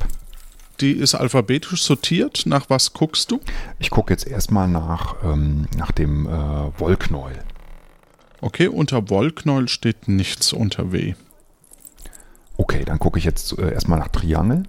Die 0.79 0.91
ist 0.93 1.13
alphabetisch 1.15 1.83
sortiert. 1.83 2.45
Nach 2.45 2.69
was 2.69 2.93
guckst 2.93 3.29
du? 3.31 3.39
Ich 3.79 3.89
gucke 3.89 4.11
jetzt 4.13 4.25
erstmal 4.25 4.67
nach, 4.67 5.15
ähm, 5.23 5.67
nach 5.77 5.91
dem 5.91 6.25
äh, 6.27 6.79
Wollknäuel. 6.79 7.39
Okay, 8.41 8.67
unter 8.67 9.09
Wollknäuel 9.09 9.67
steht 9.69 10.07
nichts 10.07 10.51
unter 10.51 10.91
W. 10.91 11.13
Okay, 12.57 12.83
dann 12.85 12.99
gucke 12.99 13.19
ich 13.19 13.25
jetzt 13.25 13.57
äh, 13.57 13.71
erstmal 13.71 13.99
nach 13.99 14.09
Triangel. 14.09 14.63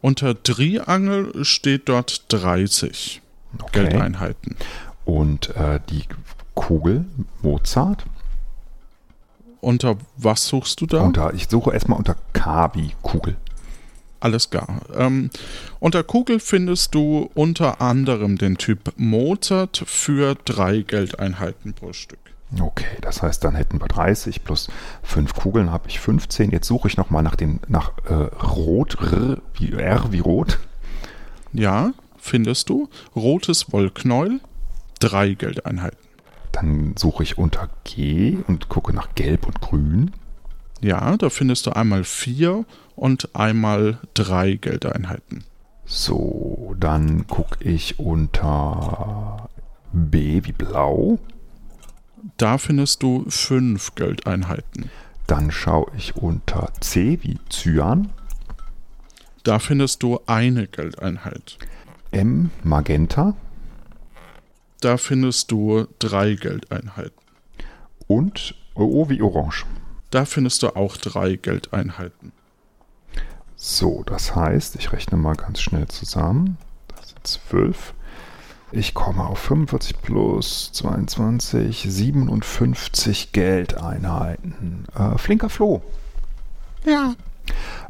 Unter 0.00 0.40
Triangel 0.42 1.44
steht 1.44 1.88
dort 1.88 2.24
30 2.28 3.22
Okay. 3.58 3.84
Geldeinheiten. 3.84 4.56
Und 5.04 5.54
äh, 5.56 5.80
die 5.88 6.04
Kugel 6.54 7.06
Mozart. 7.42 8.04
Unter 9.60 9.96
was 10.16 10.46
suchst 10.46 10.80
du 10.80 10.86
da? 10.86 11.00
Unter, 11.00 11.32
ich 11.34 11.48
suche 11.48 11.72
erstmal 11.72 11.98
unter 11.98 12.16
Kabi 12.32 12.92
Kugel. 13.02 13.36
Alles 14.20 14.50
klar. 14.50 14.80
Ähm, 14.94 15.30
unter 15.80 16.02
Kugel 16.02 16.40
findest 16.40 16.94
du 16.94 17.30
unter 17.34 17.80
anderem 17.80 18.36
den 18.36 18.58
Typ 18.58 18.92
Mozart 18.96 19.82
für 19.86 20.34
drei 20.44 20.82
Geldeinheiten 20.82 21.72
pro 21.72 21.92
Stück. 21.92 22.18
Okay, 22.58 22.96
das 23.02 23.22
heißt, 23.22 23.44
dann 23.44 23.54
hätten 23.54 23.80
wir 23.80 23.88
30 23.88 24.42
plus 24.42 24.68
5 25.02 25.34
Kugeln, 25.34 25.70
habe 25.70 25.88
ich 25.88 26.00
15. 26.00 26.50
Jetzt 26.50 26.66
suche 26.66 26.88
ich 26.88 26.96
nochmal 26.96 27.22
nach 27.22 27.36
den 27.36 27.60
nach 27.68 27.92
äh, 28.08 28.14
Rot, 28.14 28.96
R 29.00 29.38
wie, 29.54 29.72
R 29.72 30.12
wie 30.12 30.20
Rot. 30.20 30.58
Ja, 31.52 31.92
findest 32.16 32.70
du. 32.70 32.88
Rotes 33.14 33.70
Wollknäuel, 33.72 34.40
drei 34.98 35.34
Geldeinheiten. 35.34 35.98
Dann 36.52 36.94
suche 36.96 37.22
ich 37.22 37.36
unter 37.36 37.68
G 37.84 38.38
und 38.46 38.68
gucke 38.68 38.94
nach 38.94 39.14
Gelb 39.14 39.46
und 39.46 39.60
Grün. 39.60 40.12
Ja, 40.80 41.16
da 41.16 41.28
findest 41.28 41.66
du 41.66 41.72
einmal 41.72 42.04
vier 42.04 42.64
und 42.96 43.34
einmal 43.36 43.98
drei 44.14 44.54
Geldeinheiten. 44.54 45.44
So, 45.84 46.74
dann 46.78 47.26
gucke 47.26 47.64
ich 47.64 47.98
unter 47.98 49.48
B 49.92 50.42
wie 50.44 50.52
Blau. 50.52 51.18
Da 52.36 52.58
findest 52.58 53.02
du 53.02 53.24
fünf 53.28 53.94
Geldeinheiten. 53.94 54.90
Dann 55.26 55.50
schaue 55.50 55.90
ich 55.96 56.16
unter 56.16 56.72
C 56.80 57.18
wie 57.22 57.38
Cyan. 57.50 58.10
Da 59.44 59.58
findest 59.58 60.02
du 60.02 60.20
eine 60.26 60.66
Geldeinheit. 60.66 61.58
M 62.10 62.50
Magenta. 62.64 63.34
Da 64.80 64.96
findest 64.96 65.50
du 65.50 65.86
drei 65.98 66.34
Geldeinheiten. 66.34 67.12
Und 68.06 68.54
O 68.74 69.08
wie 69.08 69.20
Orange. 69.20 69.66
Da 70.10 70.24
findest 70.24 70.62
du 70.62 70.74
auch 70.76 70.96
drei 70.96 71.36
Geldeinheiten. 71.36 72.32
So, 73.56 74.04
das 74.04 74.36
heißt, 74.36 74.76
ich 74.76 74.92
rechne 74.92 75.18
mal 75.18 75.34
ganz 75.34 75.60
schnell 75.60 75.88
zusammen. 75.88 76.58
Das 76.88 77.08
sind 77.08 77.26
12. 77.26 77.94
Ich 78.70 78.92
komme 78.92 79.24
auf 79.24 79.38
45 79.38 80.02
plus 80.02 80.70
22, 80.72 81.86
57 81.88 83.32
Geldeinheiten. 83.32 84.84
Äh, 84.94 85.16
flinker 85.16 85.48
Flo. 85.48 85.82
Ja. 86.84 87.14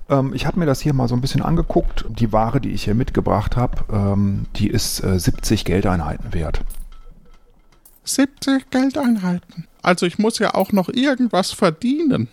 Ähm, 0.08 0.32
ich 0.34 0.46
habe 0.46 0.60
mir 0.60 0.66
das 0.66 0.80
hier 0.80 0.94
mal 0.94 1.08
so 1.08 1.16
ein 1.16 1.20
bisschen 1.20 1.42
angeguckt. 1.42 2.04
Die 2.08 2.32
Ware, 2.32 2.60
die 2.60 2.70
ich 2.70 2.84
hier 2.84 2.94
mitgebracht 2.94 3.56
habe, 3.56 3.84
ähm, 3.92 4.46
die 4.54 4.68
ist 4.68 5.02
äh, 5.02 5.18
70 5.18 5.64
Geldeinheiten 5.64 6.32
wert. 6.32 6.60
70 8.04 8.70
Geldeinheiten. 8.70 9.66
Also 9.82 10.06
ich 10.06 10.18
muss 10.18 10.38
ja 10.38 10.54
auch 10.54 10.70
noch 10.72 10.88
irgendwas 10.88 11.50
verdienen. 11.50 12.28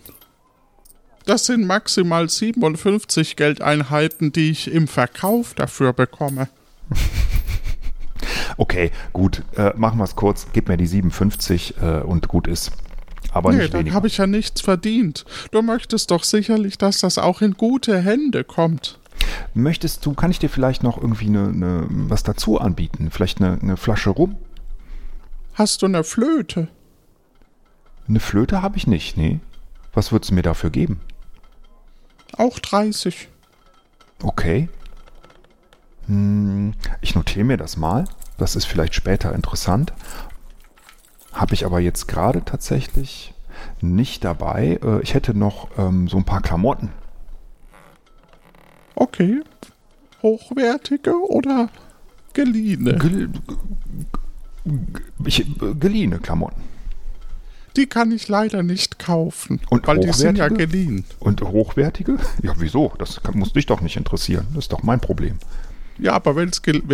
Das 1.26 1.46
sind 1.46 1.66
maximal 1.66 2.28
57 2.28 3.34
Geldeinheiten, 3.34 4.30
die 4.30 4.50
ich 4.50 4.70
im 4.70 4.86
Verkauf 4.86 5.54
dafür 5.54 5.92
bekomme. 5.92 6.48
Okay, 8.56 8.90
gut, 9.12 9.42
äh, 9.56 9.72
machen 9.76 9.98
wir 9.98 10.04
es 10.04 10.16
kurz. 10.16 10.46
Gib 10.52 10.68
mir 10.68 10.76
die 10.76 10.86
57 10.86 11.74
äh, 11.80 12.00
und 12.00 12.28
gut 12.28 12.46
ist. 12.46 12.72
Aber 13.32 13.52
Nee, 13.52 13.68
dann 13.68 13.92
habe 13.92 14.06
ich 14.06 14.16
ja 14.18 14.26
nichts 14.26 14.60
verdient. 14.60 15.24
Du 15.50 15.60
möchtest 15.62 16.10
doch 16.10 16.24
sicherlich, 16.24 16.78
dass 16.78 17.00
das 17.00 17.18
auch 17.18 17.42
in 17.42 17.52
gute 17.52 18.00
Hände 18.00 18.44
kommt. 18.44 18.98
Möchtest 19.54 20.04
du, 20.06 20.14
kann 20.14 20.30
ich 20.30 20.38
dir 20.38 20.48
vielleicht 20.48 20.82
noch 20.82 20.96
irgendwie 20.96 21.26
eine, 21.26 21.48
eine, 21.48 21.86
was 21.88 22.22
dazu 22.22 22.58
anbieten? 22.60 23.10
Vielleicht 23.10 23.40
eine, 23.40 23.58
eine 23.60 23.76
Flasche 23.76 24.10
rum? 24.10 24.36
Hast 25.54 25.82
du 25.82 25.86
eine 25.86 26.04
Flöte? 26.04 26.68
Eine 28.08 28.20
Flöte 28.20 28.62
habe 28.62 28.76
ich 28.76 28.86
nicht, 28.86 29.16
nee. 29.16 29.40
Was 29.92 30.12
würdest 30.12 30.30
du 30.30 30.34
mir 30.34 30.42
dafür 30.42 30.70
geben? 30.70 31.00
Auch 32.36 32.58
30. 32.58 33.28
Okay. 34.22 34.68
Hm, 36.06 36.74
ich 37.00 37.14
notiere 37.14 37.44
mir 37.44 37.56
das 37.56 37.76
mal. 37.76 38.04
Das 38.38 38.56
ist 38.56 38.64
vielleicht 38.66 38.94
später 38.94 39.34
interessant. 39.34 39.92
Habe 41.32 41.54
ich 41.54 41.64
aber 41.64 41.80
jetzt 41.80 42.06
gerade 42.08 42.44
tatsächlich 42.44 43.34
nicht 43.80 44.24
dabei. 44.24 44.78
Äh, 44.82 45.00
Ich 45.02 45.14
hätte 45.14 45.36
noch 45.36 45.68
ähm, 45.78 46.08
so 46.08 46.16
ein 46.16 46.24
paar 46.24 46.42
Klamotten. 46.42 46.90
Okay. 48.94 49.42
Hochwertige 50.22 51.14
oder 51.28 51.68
geliehene? 52.32 52.96
Gel 52.98 53.30
ich, 55.24 55.40
äh, 55.40 55.74
geliehene 55.78 56.18
Klamotten. 56.18 56.62
Die 57.76 57.86
kann 57.86 58.10
ich 58.10 58.26
leider 58.28 58.62
nicht 58.62 58.98
kaufen, 58.98 59.60
Und 59.68 59.86
weil 59.86 59.98
die 59.98 60.10
sind 60.12 60.38
ja 60.38 60.48
geliehen. 60.48 61.04
Und 61.20 61.42
hochwertige? 61.42 62.16
Ja, 62.42 62.54
wieso? 62.56 62.92
Das 62.98 63.22
kann, 63.22 63.38
muss 63.38 63.52
dich 63.52 63.66
doch 63.66 63.82
nicht 63.82 63.96
interessieren. 63.98 64.46
Das 64.54 64.64
ist 64.64 64.72
doch 64.72 64.82
mein 64.82 64.98
Problem. 65.00 65.38
Ja, 65.98 66.12
aber 66.12 66.36
wenn 66.36 66.50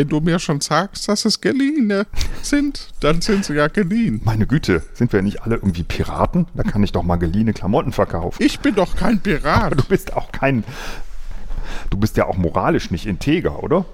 du 0.08 0.20
mir 0.20 0.38
schon 0.38 0.60
sagst, 0.60 1.08
dass 1.08 1.24
es 1.24 1.40
geliehene 1.40 2.06
sind, 2.42 2.88
dann 3.00 3.20
sind 3.20 3.44
sie 3.44 3.54
ja 3.54 3.66
geliehen. 3.68 4.20
Meine 4.24 4.46
Güte, 4.46 4.82
sind 4.94 5.12
wir 5.12 5.22
nicht 5.22 5.42
alle 5.42 5.56
irgendwie 5.56 5.82
Piraten? 5.82 6.46
Da 6.54 6.62
kann 6.62 6.82
ich 6.84 6.92
doch 6.92 7.02
mal 7.02 7.16
geliehene 7.16 7.52
Klamotten 7.52 7.92
verkaufen. 7.92 8.42
Ich 8.42 8.60
bin 8.60 8.74
doch 8.76 8.94
kein 8.94 9.14
Aber 9.14 9.22
Pirat. 9.22 9.78
du 9.80 9.84
bist 9.84 10.12
auch 10.12 10.30
kein. 10.30 10.62
Du 11.90 11.96
bist 11.96 12.16
ja 12.16 12.26
auch 12.26 12.36
moralisch 12.36 12.90
nicht 12.90 13.06
integer, 13.06 13.62
oder? 13.62 13.84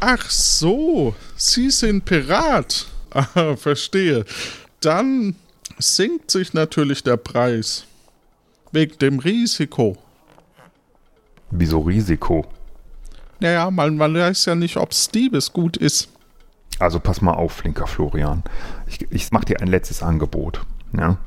Ach 0.00 0.30
so, 0.30 1.14
Sie 1.36 1.70
sind 1.70 2.04
Pirat. 2.04 2.86
Ah, 3.34 3.56
verstehe. 3.56 4.24
Dann 4.80 5.36
sinkt 5.78 6.30
sich 6.30 6.54
natürlich 6.54 7.02
der 7.02 7.18
Preis. 7.18 7.84
Wegen 8.72 8.96
dem 9.00 9.18
Risiko. 9.18 9.98
Wieso 11.50 11.80
Risiko? 11.80 12.46
Naja, 13.42 13.72
man, 13.72 13.96
man 13.96 14.14
weiß 14.14 14.44
ja 14.44 14.54
nicht, 14.54 14.76
ob's 14.76 15.08
Diebesgut 15.08 15.76
ist. 15.76 16.08
Also 16.78 17.00
pass 17.00 17.20
mal 17.20 17.34
auf, 17.34 17.52
flinker 17.52 17.88
Florian. 17.88 18.44
Ich, 18.86 19.10
ich 19.10 19.32
mache 19.32 19.46
dir 19.46 19.60
ein 19.60 19.66
letztes 19.66 20.00
Angebot. 20.04 20.64
Ja? 20.96 21.18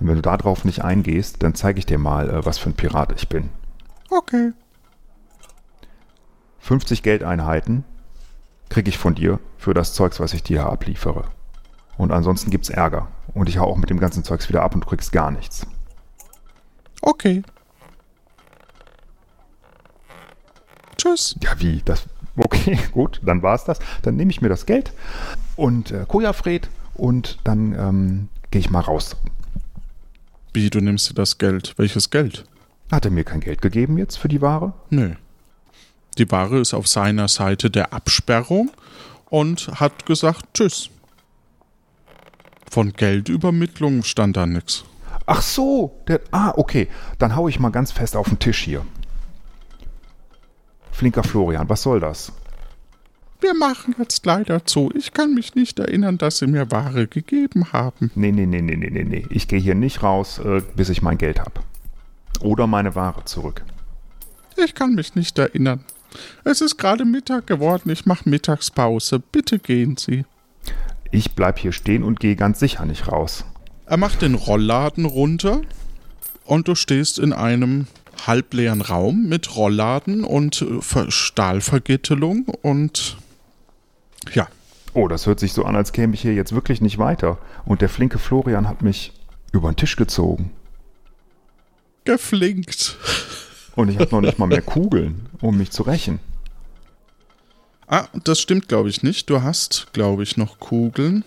Und 0.00 0.08
wenn 0.08 0.14
du 0.14 0.22
darauf 0.22 0.64
nicht 0.64 0.82
eingehst, 0.82 1.42
dann 1.42 1.54
zeige 1.54 1.78
ich 1.78 1.84
dir 1.84 1.98
mal, 1.98 2.30
äh, 2.30 2.46
was 2.46 2.56
für 2.56 2.70
ein 2.70 2.74
Pirat 2.74 3.12
ich 3.12 3.28
bin. 3.28 3.50
Okay. 4.08 4.52
50 6.60 7.02
Geldeinheiten 7.02 7.84
kriege 8.70 8.88
ich 8.88 8.96
von 8.96 9.14
dir 9.14 9.38
für 9.58 9.74
das 9.74 9.92
Zeugs, 9.92 10.20
was 10.20 10.32
ich 10.32 10.42
dir 10.42 10.64
abliefere. 10.66 11.24
Und 11.98 12.12
ansonsten 12.12 12.50
gibt's 12.50 12.70
Ärger. 12.70 13.08
Und 13.34 13.50
ich 13.50 13.58
hau 13.58 13.66
auch 13.66 13.76
mit 13.76 13.90
dem 13.90 14.00
ganzen 14.00 14.24
Zeugs 14.24 14.48
wieder 14.48 14.62
ab 14.62 14.74
und 14.74 14.84
du 14.84 14.88
kriegst 14.88 15.12
gar 15.12 15.30
nichts. 15.30 15.66
Okay. 17.02 17.42
Tschüss. 20.98 21.36
Ja, 21.42 21.50
wie? 21.58 21.80
Das. 21.84 22.04
Okay, 22.36 22.78
gut, 22.92 23.20
dann 23.24 23.42
war's 23.42 23.64
das. 23.64 23.78
Dann 24.02 24.16
nehme 24.16 24.30
ich 24.30 24.40
mir 24.40 24.48
das 24.48 24.66
Geld 24.66 24.92
und 25.56 25.90
äh, 25.90 26.04
Kojafred 26.06 26.68
und 26.94 27.38
dann 27.44 27.72
ähm, 27.72 28.28
gehe 28.50 28.60
ich 28.60 28.70
mal 28.70 28.80
raus. 28.80 29.16
Wie, 30.52 30.70
du 30.70 30.80
nimmst 30.80 31.10
dir 31.10 31.14
das 31.14 31.38
Geld? 31.38 31.74
Welches 31.76 32.10
Geld? 32.10 32.44
Hat 32.90 33.04
er 33.04 33.10
mir 33.10 33.24
kein 33.24 33.40
Geld 33.40 33.62
gegeben 33.62 33.98
jetzt 33.98 34.16
für 34.16 34.28
die 34.28 34.40
Ware? 34.40 34.72
Nö. 34.90 35.14
Die 36.16 36.30
Ware 36.30 36.58
ist 36.58 36.74
auf 36.74 36.88
seiner 36.88 37.28
Seite 37.28 37.70
der 37.70 37.92
Absperrung 37.92 38.70
und 39.30 39.68
hat 39.80 40.06
gesagt 40.06 40.46
Tschüss. 40.54 40.90
Von 42.70 42.92
Geldübermittlung 42.92 44.02
stand 44.02 44.36
da 44.36 44.46
nix. 44.46 44.84
Ach 45.26 45.42
so, 45.42 46.00
der. 46.08 46.20
Ah, 46.30 46.52
okay. 46.56 46.88
Dann 47.18 47.36
hau 47.36 47.48
ich 47.48 47.60
mal 47.60 47.70
ganz 47.70 47.92
fest 47.92 48.16
auf 48.16 48.28
den 48.28 48.38
Tisch 48.38 48.62
hier. 48.62 48.84
Flinker 50.98 51.22
Florian, 51.22 51.68
was 51.68 51.82
soll 51.82 52.00
das? 52.00 52.32
Wir 53.40 53.54
machen 53.54 53.94
jetzt 54.00 54.26
leider 54.26 54.66
zu. 54.66 54.90
Ich 54.96 55.12
kann 55.12 55.32
mich 55.32 55.54
nicht 55.54 55.78
erinnern, 55.78 56.18
dass 56.18 56.38
Sie 56.38 56.48
mir 56.48 56.72
Ware 56.72 57.06
gegeben 57.06 57.72
haben. 57.72 58.10
Nee, 58.16 58.32
nee, 58.32 58.46
nee, 58.46 58.60
nee, 58.60 58.74
nee, 58.74 58.90
nee, 58.90 59.04
nee. 59.04 59.24
Ich 59.30 59.46
gehe 59.46 59.60
hier 59.60 59.76
nicht 59.76 60.02
raus, 60.02 60.40
äh, 60.40 60.60
bis 60.74 60.88
ich 60.88 61.00
mein 61.00 61.16
Geld 61.16 61.38
hab. 61.38 61.62
Oder 62.40 62.66
meine 62.66 62.96
Ware 62.96 63.24
zurück. 63.26 63.62
Ich 64.56 64.74
kann 64.74 64.96
mich 64.96 65.14
nicht 65.14 65.38
erinnern. 65.38 65.84
Es 66.42 66.60
ist 66.60 66.78
gerade 66.78 67.04
Mittag 67.04 67.46
geworden. 67.46 67.90
Ich 67.90 68.04
mache 68.04 68.28
Mittagspause. 68.28 69.20
Bitte 69.20 69.60
gehen 69.60 69.96
Sie. 69.96 70.24
Ich 71.12 71.36
bleib 71.36 71.60
hier 71.60 71.70
stehen 71.70 72.02
und 72.02 72.18
gehe 72.18 72.34
ganz 72.34 72.58
sicher 72.58 72.84
nicht 72.84 73.06
raus. 73.06 73.44
Er 73.86 73.98
macht 73.98 74.22
den 74.22 74.34
Rollladen 74.34 75.04
runter 75.04 75.60
und 76.44 76.66
du 76.66 76.74
stehst 76.74 77.20
in 77.20 77.32
einem 77.32 77.86
halbleeren 78.26 78.80
Raum 78.80 79.28
mit 79.28 79.54
Rollladen 79.56 80.24
und 80.24 80.62
äh, 80.62 80.80
Ver- 80.80 81.10
Stahlvergittelung 81.10 82.46
und 82.62 83.16
ja, 84.34 84.48
Oh, 84.94 85.06
das 85.06 85.26
hört 85.26 85.38
sich 85.38 85.52
so 85.52 85.64
an, 85.64 85.76
als 85.76 85.92
käme 85.92 86.14
ich 86.14 86.22
hier 86.22 86.32
jetzt 86.34 86.52
wirklich 86.54 86.80
nicht 86.80 86.98
weiter. 86.98 87.38
Und 87.66 87.82
der 87.82 87.88
flinke 87.90 88.18
Florian 88.18 88.66
hat 88.68 88.82
mich 88.82 89.12
über 89.52 89.70
den 89.70 89.76
Tisch 89.76 89.96
gezogen. 89.96 90.50
geflinkt. 92.04 92.96
Und 93.76 93.90
ich 93.90 93.98
habe 93.98 94.10
noch 94.10 94.22
nicht 94.22 94.38
mal 94.38 94.46
mehr 94.46 94.62
Kugeln, 94.62 95.26
um 95.40 95.58
mich 95.58 95.70
zu 95.70 95.82
rächen. 95.82 96.18
Ah, 97.86 98.06
das 98.24 98.40
stimmt, 98.40 98.66
glaube 98.68 98.88
ich, 98.88 99.02
nicht. 99.02 99.30
Du 99.30 99.42
hast, 99.42 99.88
glaube 99.92 100.22
ich, 100.22 100.36
noch 100.36 100.58
Kugeln. 100.58 101.22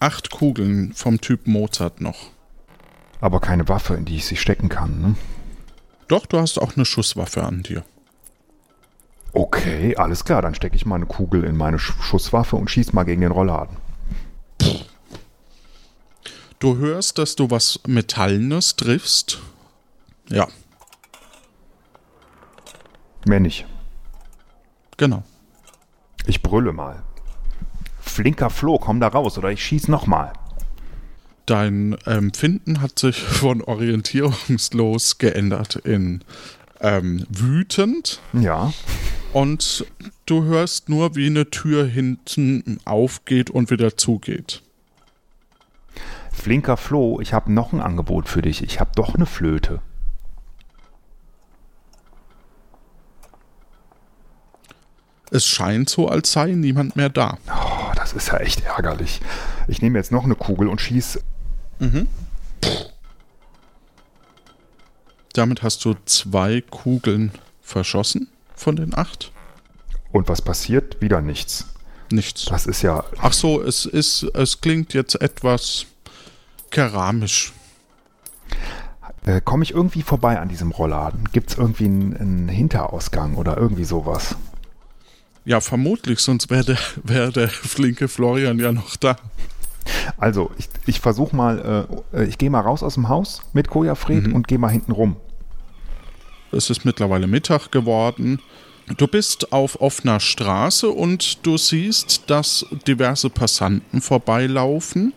Acht 0.00 0.30
Kugeln 0.30 0.92
vom 0.94 1.20
Typ 1.20 1.46
Mozart 1.46 2.00
noch. 2.00 2.30
Aber 3.20 3.40
keine 3.40 3.68
Waffe, 3.68 3.94
in 3.94 4.04
die 4.04 4.16
ich 4.16 4.24
sie 4.26 4.36
stecken 4.36 4.68
kann. 4.68 5.00
Ne? 5.00 5.14
Doch, 6.12 6.26
du 6.26 6.38
hast 6.38 6.58
auch 6.60 6.76
eine 6.76 6.84
Schusswaffe 6.84 7.42
an 7.42 7.62
dir. 7.62 7.84
Okay, 9.32 9.96
alles 9.96 10.26
klar. 10.26 10.42
Dann 10.42 10.54
stecke 10.54 10.76
ich 10.76 10.84
meine 10.84 11.06
Kugel 11.06 11.42
in 11.42 11.56
meine 11.56 11.78
Sch 11.78 11.94
Schusswaffe 12.02 12.56
und 12.56 12.70
schieß 12.70 12.92
mal 12.92 13.04
gegen 13.04 13.22
den 13.22 13.32
Rollladen. 13.32 13.78
Du 16.58 16.76
hörst, 16.76 17.16
dass 17.16 17.34
du 17.34 17.50
was 17.50 17.80
Metallenes 17.86 18.76
triffst. 18.76 19.38
Ja, 20.28 20.48
Mehr 23.24 23.40
nicht. 23.40 23.64
genau. 24.98 25.22
Ich 26.26 26.42
brülle 26.42 26.74
mal. 26.74 27.02
Flinker 28.02 28.50
Floh, 28.50 28.78
komm 28.78 29.00
da 29.00 29.08
raus 29.08 29.38
oder 29.38 29.50
ich 29.50 29.64
schieß 29.64 29.88
nochmal. 29.88 30.34
Dein 31.46 31.94
Empfinden 32.04 32.80
hat 32.80 32.98
sich 32.98 33.18
von 33.22 33.62
orientierungslos 33.62 35.18
geändert 35.18 35.76
in 35.76 36.22
ähm, 36.80 37.26
wütend 37.28 38.20
Ja. 38.32 38.72
und 39.32 39.86
du 40.26 40.44
hörst 40.44 40.88
nur, 40.88 41.14
wie 41.16 41.26
eine 41.26 41.50
Tür 41.50 41.84
hinten 41.86 42.78
aufgeht 42.84 43.50
und 43.50 43.70
wieder 43.70 43.96
zugeht. 43.96 44.62
Flinker 46.32 46.76
Floh, 46.76 47.20
ich 47.20 47.32
habe 47.32 47.52
noch 47.52 47.72
ein 47.72 47.80
Angebot 47.80 48.28
für 48.28 48.42
dich. 48.42 48.62
Ich 48.62 48.80
habe 48.80 48.90
doch 48.94 49.14
eine 49.14 49.26
Flöte. 49.26 49.80
Es 55.30 55.46
scheint 55.46 55.88
so, 55.88 56.08
als 56.08 56.32
sei 56.32 56.52
niemand 56.52 56.96
mehr 56.96 57.08
da. 57.08 57.38
Oh, 57.48 57.92
das 57.94 58.12
ist 58.12 58.28
ja 58.28 58.38
echt 58.38 58.64
ärgerlich. 58.64 59.20
Ich 59.66 59.80
nehme 59.80 59.98
jetzt 59.98 60.12
noch 60.12 60.24
eine 60.24 60.34
Kugel 60.34 60.68
und 60.68 60.80
schieß. 61.82 62.06
Damit 65.32 65.62
hast 65.62 65.84
du 65.84 65.94
zwei 66.04 66.60
Kugeln 66.60 67.32
verschossen 67.62 68.28
von 68.54 68.76
den 68.76 68.96
acht. 68.96 69.32
Und 70.12 70.28
was 70.28 70.42
passiert? 70.42 71.00
Wieder 71.00 71.22
nichts. 71.22 71.66
Nichts. 72.10 72.44
Das 72.44 72.66
ist 72.66 72.82
ja. 72.82 73.04
Ach 73.18 73.32
so, 73.32 73.62
es 73.62 73.86
ist, 73.86 74.24
es 74.34 74.60
klingt 74.60 74.92
jetzt 74.92 75.20
etwas 75.22 75.86
keramisch. 76.70 77.52
Äh, 79.24 79.40
Komme 79.40 79.62
ich 79.64 79.72
irgendwie 79.72 80.02
vorbei 80.02 80.38
an 80.38 80.48
diesem 80.48 80.70
Rollladen? 80.72 81.30
Gibt 81.32 81.50
es 81.50 81.58
irgendwie 81.58 81.86
einen, 81.86 82.16
einen 82.16 82.48
Hinterausgang 82.48 83.36
oder 83.36 83.56
irgendwie 83.56 83.84
sowas? 83.84 84.36
Ja, 85.44 85.60
vermutlich, 85.60 86.20
sonst 86.20 86.50
wäre 86.50 86.64
der, 86.64 86.78
wär 87.02 87.32
der 87.32 87.48
flinke 87.48 88.08
Florian 88.08 88.58
ja 88.58 88.72
noch 88.72 88.96
da. 88.96 89.16
Also, 90.16 90.50
ich, 90.58 90.68
ich 90.86 91.00
versuche 91.00 91.34
mal, 91.34 91.86
äh, 92.12 92.24
ich 92.24 92.38
gehe 92.38 92.50
mal 92.50 92.60
raus 92.60 92.82
aus 92.82 92.94
dem 92.94 93.08
Haus 93.08 93.42
mit 93.52 93.68
Kojafred 93.68 94.32
und 94.32 94.48
gehe 94.48 94.58
mal 94.58 94.68
hinten 94.68 94.92
rum. 94.92 95.16
Es 96.52 96.70
ist 96.70 96.84
mittlerweile 96.84 97.26
Mittag 97.26 97.70
geworden. 97.72 98.40
Du 98.96 99.06
bist 99.06 99.52
auf 99.52 99.80
offener 99.80 100.20
Straße 100.20 100.88
und 100.88 101.46
du 101.46 101.56
siehst, 101.56 102.24
dass 102.28 102.66
diverse 102.86 103.30
Passanten 103.30 104.00
vorbeilaufen 104.00 105.12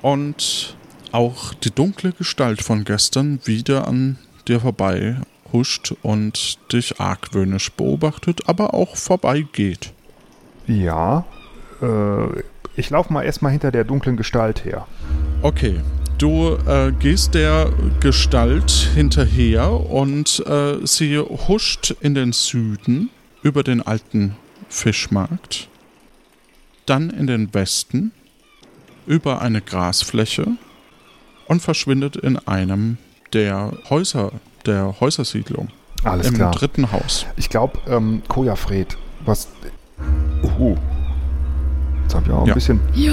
und 0.00 0.76
auch 1.12 1.54
die 1.54 1.70
dunkle 1.70 2.12
Gestalt 2.12 2.62
von 2.62 2.84
gestern 2.84 3.40
wieder 3.44 3.86
an 3.88 4.18
dir 4.48 4.60
vorbei 4.60 5.16
huscht 5.52 5.94
und 6.02 6.58
dich 6.72 7.00
argwöhnisch 7.00 7.70
beobachtet, 7.72 8.48
aber 8.48 8.74
auch 8.74 8.96
vorbeigeht. 8.96 9.92
Ja, 10.66 11.24
äh, 11.80 12.42
ich 12.76 12.90
laufe 12.90 13.12
mal 13.12 13.22
erstmal 13.22 13.52
hinter 13.52 13.70
der 13.70 13.84
dunklen 13.84 14.16
Gestalt 14.16 14.64
her. 14.64 14.86
Okay, 15.42 15.80
du 16.18 16.56
äh, 16.66 16.92
gehst 16.92 17.34
der 17.34 17.72
Gestalt 18.00 18.70
hinterher 18.94 19.70
und 19.70 20.42
äh, 20.46 20.84
sie 20.86 21.18
huscht 21.18 21.94
in 22.00 22.14
den 22.14 22.32
Süden 22.32 23.10
über 23.42 23.62
den 23.62 23.82
alten 23.82 24.36
Fischmarkt, 24.68 25.68
dann 26.86 27.10
in 27.10 27.26
den 27.26 27.52
Westen 27.54 28.12
über 29.06 29.42
eine 29.42 29.60
Grasfläche 29.60 30.46
und 31.46 31.60
verschwindet 31.60 32.16
in 32.16 32.38
einem 32.48 32.98
der 33.32 33.72
Häuser, 33.90 34.32
der 34.66 35.00
Häusersiedlung. 35.00 35.68
Alles 36.04 36.28
Im 36.28 36.34
klar. 36.34 36.52
dritten 36.52 36.92
Haus. 36.92 37.26
Ich 37.36 37.48
glaube, 37.48 37.78
ähm, 37.86 38.22
Kojafred, 38.28 38.96
was. 39.24 39.48
Uhu. 40.42 40.76
Jetzt 42.04 42.14
habe 42.14 42.26
ich 42.26 42.32
auch 42.32 42.40
ein 42.42 42.46
Ja. 42.46 42.54
bisschen. 42.54 42.80
Ja, 42.94 43.12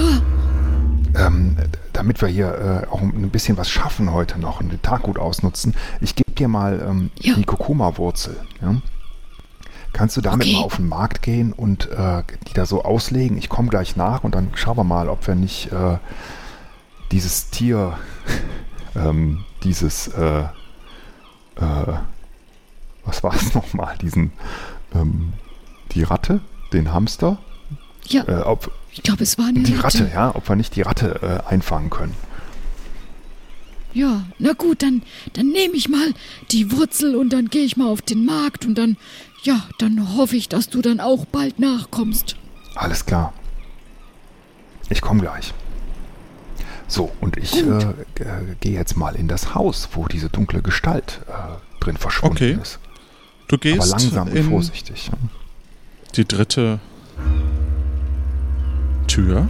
Ähm, 1.14 1.58
damit 1.92 2.22
wir 2.22 2.28
hier 2.28 2.84
äh, 2.86 2.90
auch 2.90 3.02
ein 3.02 3.28
bisschen 3.28 3.58
was 3.58 3.68
schaffen 3.68 4.12
heute 4.12 4.40
noch 4.40 4.60
und 4.60 4.72
den 4.72 4.80
Tag 4.80 5.02
gut 5.02 5.18
ausnutzen, 5.18 5.74
ich 6.00 6.16
gebe 6.16 6.30
dir 6.32 6.48
mal 6.48 6.80
ähm, 6.88 7.10
Ja. 7.20 7.34
die 7.34 7.44
Kurkuma-Wurzel. 7.44 8.34
Ja? 8.62 8.76
Kannst 9.92 10.16
du 10.16 10.22
damit 10.22 10.46
Okay. 10.46 10.56
mal 10.56 10.62
auf 10.64 10.76
den 10.76 10.88
Markt 10.88 11.20
gehen 11.20 11.52
und 11.52 11.90
äh, 11.90 12.22
die 12.48 12.54
da 12.54 12.64
so 12.64 12.82
auslegen? 12.82 13.36
Ich 13.36 13.50
komme 13.50 13.68
gleich 13.68 13.94
nach 13.94 14.24
und 14.24 14.34
dann 14.34 14.52
schauen 14.54 14.78
wir 14.78 14.84
mal, 14.84 15.10
ob 15.10 15.26
wir 15.26 15.34
nicht 15.34 15.70
äh, 15.70 15.98
dieses 17.10 17.50
Tier, 17.50 17.98
ähm, 18.96 19.44
dieses, 19.64 20.08
äh, 20.08 20.44
äh, 20.44 21.92
was 23.04 23.22
war 23.22 23.34
es 23.34 23.52
nochmal? 23.54 23.98
Diesen, 24.00 24.32
ähm, 24.94 25.34
die 25.90 26.04
Ratte, 26.04 26.40
den 26.72 26.90
Hamster, 26.94 27.36
ja, 28.06 28.26
äh, 28.26 28.40
ob, 28.44 28.70
ich 28.92 29.02
glaube, 29.02 29.22
es 29.22 29.38
war 29.38 29.46
eine 29.46 29.60
die 29.60 29.74
Ratte, 29.74 30.10
ja, 30.12 30.34
ob 30.34 30.48
wir 30.48 30.56
nicht 30.56 30.76
die 30.76 30.82
Ratte 30.82 31.42
äh, 31.46 31.48
einfangen 31.50 31.90
können. 31.90 32.14
Ja, 33.94 34.24
na 34.38 34.52
gut, 34.54 34.82
dann, 34.82 35.02
dann 35.34 35.48
nehme 35.48 35.74
ich 35.74 35.88
mal 35.88 36.14
die 36.50 36.72
Wurzel 36.72 37.14
und 37.14 37.30
dann 37.32 37.48
gehe 37.48 37.64
ich 37.64 37.76
mal 37.76 37.88
auf 37.88 38.00
den 38.02 38.24
Markt 38.24 38.64
und 38.64 38.76
dann, 38.76 38.96
ja, 39.42 39.64
dann 39.78 40.16
hoffe 40.16 40.36
ich, 40.36 40.48
dass 40.48 40.70
du 40.70 40.80
dann 40.80 40.98
auch 41.00 41.26
bald 41.26 41.58
nachkommst. 41.58 42.36
Alles 42.74 43.04
klar. 43.04 43.34
Ich 44.88 45.02
komme 45.02 45.20
gleich. 45.20 45.52
So, 46.88 47.12
und 47.20 47.36
ich 47.38 47.56
äh, 47.56 47.62
äh, 47.62 47.94
gehe 48.60 48.72
jetzt 48.72 48.96
mal 48.96 49.14
in 49.14 49.28
das 49.28 49.54
Haus, 49.54 49.90
wo 49.92 50.06
diese 50.08 50.28
dunkle 50.30 50.62
Gestalt 50.62 51.20
äh, 51.28 51.82
drin 51.84 51.96
verschwunden 51.96 52.36
Okay. 52.36 52.58
ist. 52.60 52.78
Du 53.48 53.56
Aber 53.56 53.60
gehst 53.62 53.90
langsam 53.90 54.28
und 54.28 54.42
vorsichtig. 54.44 55.08
ja. 55.08 55.18
die 56.16 56.26
dritte 56.26 56.80
Tür. 59.06 59.48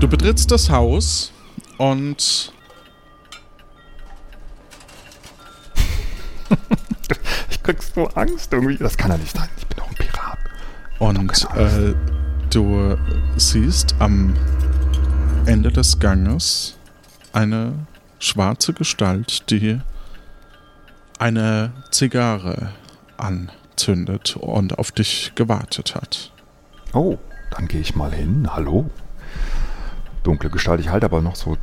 Du 0.00 0.08
betrittst 0.08 0.50
das 0.50 0.70
Haus 0.70 1.32
und 1.78 2.52
Ich 7.50 7.62
krieg 7.62 7.82
so 7.82 8.06
Angst 8.08 8.52
irgendwie. 8.52 8.76
Das 8.76 8.96
kann 8.96 9.10
ja 9.10 9.18
nicht 9.18 9.36
sein. 9.36 9.48
Ich 9.58 9.66
bin 9.66 9.78
doch 9.78 9.88
ein 9.88 9.94
Pirat. 9.94 10.38
Und 10.98 11.46
äh, 11.56 11.94
du 12.50 12.96
siehst 13.36 13.94
am 13.98 14.34
Ende 15.46 15.70
des 15.70 15.98
Ganges 15.98 16.76
eine 17.32 17.74
schwarze 18.18 18.72
Gestalt, 18.72 19.50
die 19.50 19.80
eine 21.18 21.72
Zigarre 21.90 22.72
anzündet 23.16 24.36
und 24.36 24.78
auf 24.78 24.92
dich 24.92 25.32
gewartet 25.34 25.94
hat. 25.94 26.32
Oh, 26.92 27.18
dann 27.50 27.68
gehe 27.68 27.80
ich 27.80 27.94
mal 27.94 28.12
hin. 28.12 28.48
Hallo. 28.52 28.90
Dunkle 30.22 30.50
Gestalt. 30.50 30.80
Ich 30.80 30.88
halte 30.88 31.06
aber 31.06 31.20
noch 31.22 31.36
so 31.36 31.56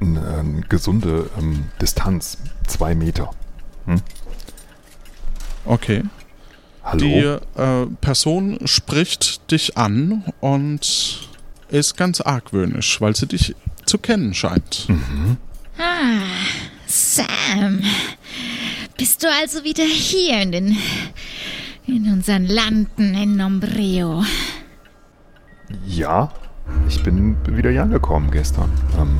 eine 0.00 0.38
ähm, 0.38 0.64
gesunde 0.68 1.28
ähm, 1.38 1.66
Distanz. 1.80 2.38
Zwei 2.66 2.94
Meter. 2.94 3.30
Hm? 3.86 4.00
Okay. 5.64 6.02
Hallo. 6.82 6.98
Die 7.00 7.60
äh, 7.60 7.86
Person 8.00 8.58
spricht 8.64 9.50
dich 9.50 9.76
an 9.76 10.24
und 10.40 11.28
ist 11.68 11.96
ganz 11.96 12.20
argwöhnisch, 12.20 13.00
weil 13.00 13.14
sie 13.14 13.26
dich 13.26 13.54
zu 13.84 13.98
kennen 13.98 14.34
scheint. 14.34 14.88
Ah, 15.78 16.22
Sam. 16.86 17.82
Bist 18.96 19.22
du 19.22 19.28
also 19.30 19.64
wieder 19.64 19.84
hier 19.84 20.42
in 20.42 20.52
den. 20.52 20.78
In 21.92 22.12
unseren 22.12 22.46
Landen 22.46 23.14
in 23.14 23.36
Nombreo? 23.36 24.24
Ja, 25.86 26.32
ich 26.88 27.02
bin 27.02 27.36
wieder 27.46 27.70
hier 27.70 27.82
angekommen 27.82 28.30
gestern. 28.30 28.70
Ähm, 28.98 29.18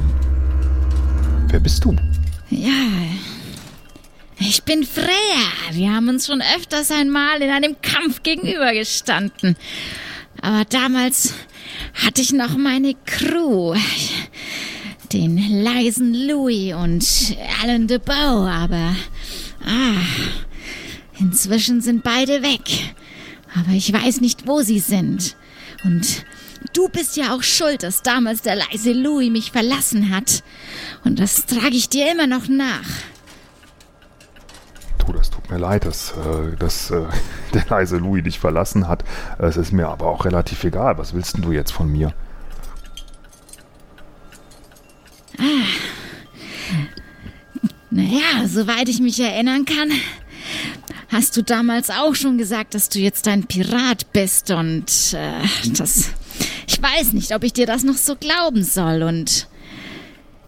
wer 1.49 1.61
bist 1.61 1.85
du? 1.85 1.95
Ja. 2.49 2.71
Ich 4.39 4.63
bin 4.63 4.85
Freya. 4.85 5.11
Wir 5.73 5.93
haben 5.93 6.09
uns 6.09 6.27
schon 6.27 6.43
öfters 6.57 6.91
einmal 6.91 7.43
in 7.43 7.51
einem 7.51 7.77
Kampf 7.83 8.23
gegenübergestanden. 8.23 9.57
Aber 10.41 10.65
damals 10.65 11.35
hatte 11.95 12.23
ich 12.23 12.33
noch 12.33 12.57
meine 12.57 12.95
Crew. 13.05 13.75
Den 15.13 15.63
leisen 15.63 16.15
Louis 16.27 16.73
und 16.73 17.37
Alan 17.63 17.87
DeBow, 17.87 18.47
aber 18.49 18.95
ah, 19.67 20.01
inzwischen 21.21 21.81
sind 21.81 22.03
beide 22.03 22.43
weg. 22.43 22.95
Aber 23.55 23.73
ich 23.73 23.93
weiß 23.93 24.21
nicht, 24.21 24.47
wo 24.47 24.63
sie 24.63 24.79
sind. 24.79 25.37
Und 25.85 26.25
du 26.73 26.89
bist 26.89 27.17
ja 27.17 27.35
auch 27.35 27.43
schuld, 27.43 27.83
dass 27.83 28.03
damals 28.03 28.43
der 28.43 28.57
leise 28.57 28.93
Louis 28.93 29.31
mich 29.31 29.51
verlassen 29.53 30.15
hat. 30.15 30.43
Und 31.05 31.19
das 31.19 31.47
trage 31.47 31.77
ich 31.77 31.89
dir 31.89 32.11
immer 32.11 32.27
noch 32.27 32.49
nach. 32.49 32.89
Du, 34.99 35.13
das 35.13 35.31
tut 35.31 35.51
mir 35.51 35.59
leid, 35.59 35.85
dass, 35.85 36.13
äh, 36.13 36.57
dass 36.59 36.91
äh, 36.91 37.05
der 37.55 37.67
leise 37.69 37.97
Louis 37.97 38.23
dich 38.23 38.39
verlassen 38.39 38.89
hat. 38.89 39.05
Es 39.39 39.57
ist 39.57 39.73
mir 39.73 39.89
aber 39.89 40.07
auch 40.07 40.25
relativ 40.25 40.63
egal. 40.65 40.99
Was 40.99 41.15
willst 41.15 41.37
denn 41.37 41.43
du 41.43 41.53
jetzt 41.53 41.73
von 41.73 41.91
mir? 41.91 42.13
Naja, 47.91 48.47
soweit 48.47 48.89
ich 48.89 49.01
mich 49.01 49.19
erinnern 49.19 49.65
kann, 49.65 49.91
hast 51.11 51.37
du 51.37 51.43
damals 51.43 51.91
auch 51.91 52.15
schon 52.15 52.39
gesagt, 52.39 52.75
dass 52.75 52.89
du 52.89 52.99
jetzt 52.99 53.27
ein 53.29 53.45
Pirat 53.45 54.13
bist 54.13 54.51
und 54.51 55.15
äh, 55.15 55.33
das. 55.77 56.11
Ich 56.67 56.81
weiß 56.81 57.13
nicht, 57.13 57.35
ob 57.35 57.45
ich 57.45 57.53
dir 57.53 57.67
das 57.67 57.85
noch 57.85 57.97
so 57.97 58.17
glauben 58.17 58.65
soll 58.65 59.03
und. 59.03 59.47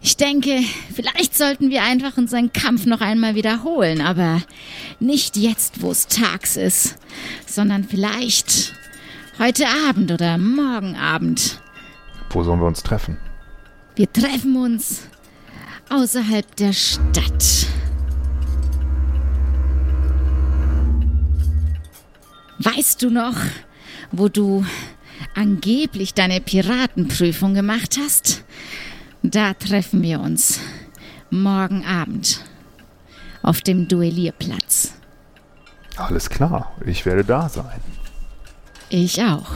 Ich 0.05 0.17
denke, 0.17 0.59
vielleicht 0.93 1.39
sollten 1.39 1.71
wir 1.71 1.85
einfach 1.85 2.17
unseren 2.17 2.53
Kampf 2.53 2.87
noch 2.87 3.01
einmal 3.01 3.37
wiederholen, 3.37 4.01
aber 4.01 4.43
nicht 4.99 5.37
jetzt, 5.37 5.81
wo 5.81 5.93
es 5.93 6.09
tags 6.09 6.57
ist, 6.57 6.97
sondern 7.47 7.85
vielleicht 7.85 8.75
heute 9.39 9.65
Abend 9.89 10.11
oder 10.11 10.39
morgen 10.39 10.97
Abend. 10.97 11.61
Wo 12.31 12.43
sollen 12.43 12.59
wir 12.59 12.67
uns 12.67 12.83
treffen? 12.83 13.17
Wir 13.95 14.13
treffen 14.13 14.57
uns 14.57 15.03
außerhalb 15.89 16.57
der 16.57 16.73
Stadt. 16.73 17.69
Weißt 22.63 23.03
du 23.03 23.11
noch, 23.11 23.35
wo 24.11 24.29
du 24.29 24.65
angeblich 25.35 26.15
deine 26.15 26.41
Piratenprüfung 26.41 27.55
gemacht 27.55 27.97
hast? 27.99 28.45
Da 29.23 29.55
treffen 29.55 30.03
wir 30.03 30.21
uns 30.21 30.61
morgen 31.31 31.85
Abend 31.85 32.41
auf 33.43 33.61
dem 33.61 33.89
Duellierplatz. 33.89 34.93
Alles 35.97 36.31
klar, 36.31 36.73
ich 36.87 37.05
werde 37.07 37.25
da 37.25 37.49
sein. 37.49 37.81
Ich 38.91 39.23
auch. 39.23 39.51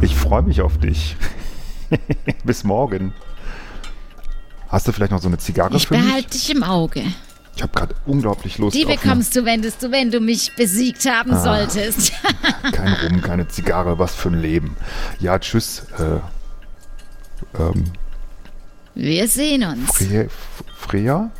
Ich 0.00 0.14
freue 0.14 0.42
mich 0.42 0.60
auf 0.62 0.78
dich. 0.78 1.16
Bis 2.44 2.64
morgen. 2.64 3.12
Hast 4.68 4.86
du 4.86 4.92
vielleicht 4.92 5.12
noch 5.12 5.20
so 5.20 5.28
eine 5.28 5.38
Zigarre 5.38 5.76
Ich 5.76 5.86
für 5.88 5.96
mich? 5.96 6.04
behalte 6.06 6.30
dich 6.30 6.50
im 6.50 6.62
Auge. 6.62 7.02
Ich 7.58 7.62
habe 7.64 7.72
gerade 7.76 7.96
unglaublich 8.06 8.56
Lust 8.58 8.76
Die 8.76 8.84
bekommst 8.84 9.34
du, 9.34 9.44
wenn, 9.44 9.62
du, 9.62 9.68
wenn 9.90 10.12
du 10.12 10.20
mich 10.20 10.54
besiegt 10.54 11.04
haben 11.06 11.32
Ah. 11.32 11.42
solltest. 11.42 12.12
kein 12.72 12.92
Rum, 12.92 13.20
keine 13.20 13.48
Zigarre, 13.48 13.98
was 13.98 14.14
für 14.14 14.28
ein 14.28 14.40
Leben. 14.40 14.76
Ja, 15.18 15.40
tschüss. 15.40 15.82
Äh, 15.98 16.20
ähm, 17.60 17.82
Wir 18.94 19.26
sehen 19.26 19.64
uns. 19.64 19.90
Fre 19.90 20.28
Freya? 20.76 21.32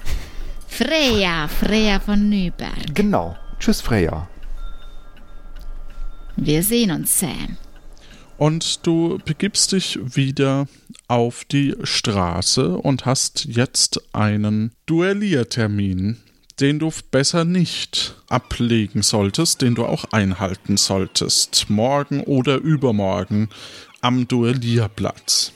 Freya, 0.66 1.46
Freya 1.46 2.00
von 2.00 2.28
Nüberg. 2.28 2.92
Genau. 2.94 3.36
Tschüss, 3.60 3.80
Freya. 3.80 4.26
Wir 6.34 6.64
sehen 6.64 6.90
uns, 6.90 7.16
Sam. 7.20 7.56
Und 8.38 8.86
du 8.86 9.18
begibst 9.24 9.72
dich 9.72 9.98
wieder 10.00 10.68
auf 11.08 11.44
die 11.44 11.74
Straße 11.82 12.76
und 12.78 13.04
hast 13.04 13.44
jetzt 13.46 14.00
einen 14.14 14.72
Duelliertermin, 14.86 16.18
den 16.60 16.78
du 16.78 16.92
besser 17.10 17.44
nicht 17.44 18.14
ablegen 18.28 19.02
solltest, 19.02 19.60
den 19.60 19.74
du 19.74 19.84
auch 19.84 20.04
einhalten 20.12 20.76
solltest. 20.76 21.68
Morgen 21.68 22.22
oder 22.22 22.58
übermorgen 22.58 23.48
am 24.00 24.28
Duellierplatz. 24.28 25.52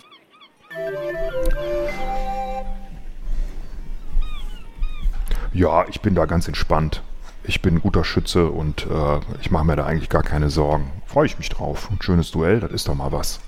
Ja, 5.55 5.87
ich 5.89 6.01
bin 6.01 6.17
da 6.17 6.25
ganz 6.25 6.49
entspannt. 6.49 7.03
Ich 7.45 7.61
bin 7.61 7.77
ein 7.77 7.81
guter 7.81 8.05
Schütze 8.05 8.49
und 8.49 8.87
äh, 8.87 9.21
ich 9.41 9.51
mache 9.51 9.65
mir 9.65 9.77
da 9.77 9.85
eigentlich 9.85 10.09
gar 10.09 10.23
keine 10.23 10.51
Sorgen. 10.51 10.91
Freue 11.07 11.27
ich 11.27 11.39
mich 11.39 11.49
drauf. 11.49 11.89
Ein 11.91 12.01
schönes 12.01 12.31
Duell, 12.31 12.61
das 12.61 12.71
ist 12.71 12.89
doch 12.89 12.95
mal 12.95 13.13
was. 13.13 13.41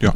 Ja. 0.00 0.14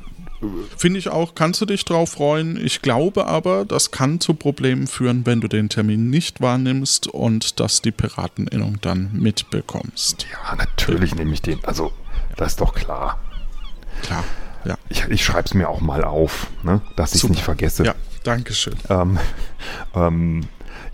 Finde 0.76 0.98
ich 0.98 1.08
auch, 1.08 1.34
kannst 1.34 1.62
du 1.62 1.66
dich 1.66 1.84
drauf 1.86 2.10
freuen. 2.10 2.62
Ich 2.62 2.82
glaube 2.82 3.26
aber, 3.26 3.64
das 3.64 3.90
kann 3.90 4.20
zu 4.20 4.34
Problemen 4.34 4.86
führen, 4.86 5.24
wenn 5.24 5.40
du 5.40 5.48
den 5.48 5.70
Termin 5.70 6.10
nicht 6.10 6.42
wahrnimmst 6.42 7.06
und 7.06 7.58
dass 7.58 7.80
die 7.80 7.90
Pirateninnung 7.90 8.78
dann 8.82 9.10
mitbekommst. 9.14 10.26
Ja, 10.30 10.54
natürlich 10.56 11.14
nehme 11.14 11.32
ich 11.32 11.40
den. 11.40 11.64
Also, 11.64 11.92
das 12.36 12.52
ist 12.52 12.60
doch 12.60 12.74
klar. 12.74 13.18
Klar, 14.02 14.24
ja. 14.66 14.76
Ich, 14.90 15.04
ich 15.04 15.24
schreibe 15.24 15.46
es 15.46 15.54
mir 15.54 15.70
auch 15.70 15.80
mal 15.80 16.04
auf, 16.04 16.48
ne? 16.62 16.82
dass 16.96 17.14
ich 17.14 17.24
es 17.24 17.30
nicht 17.30 17.42
vergesse. 17.42 17.84
Ja, 17.84 17.94
Dankeschön. 18.22 18.74
Ähm, 18.90 19.18
ähm, 19.94 20.42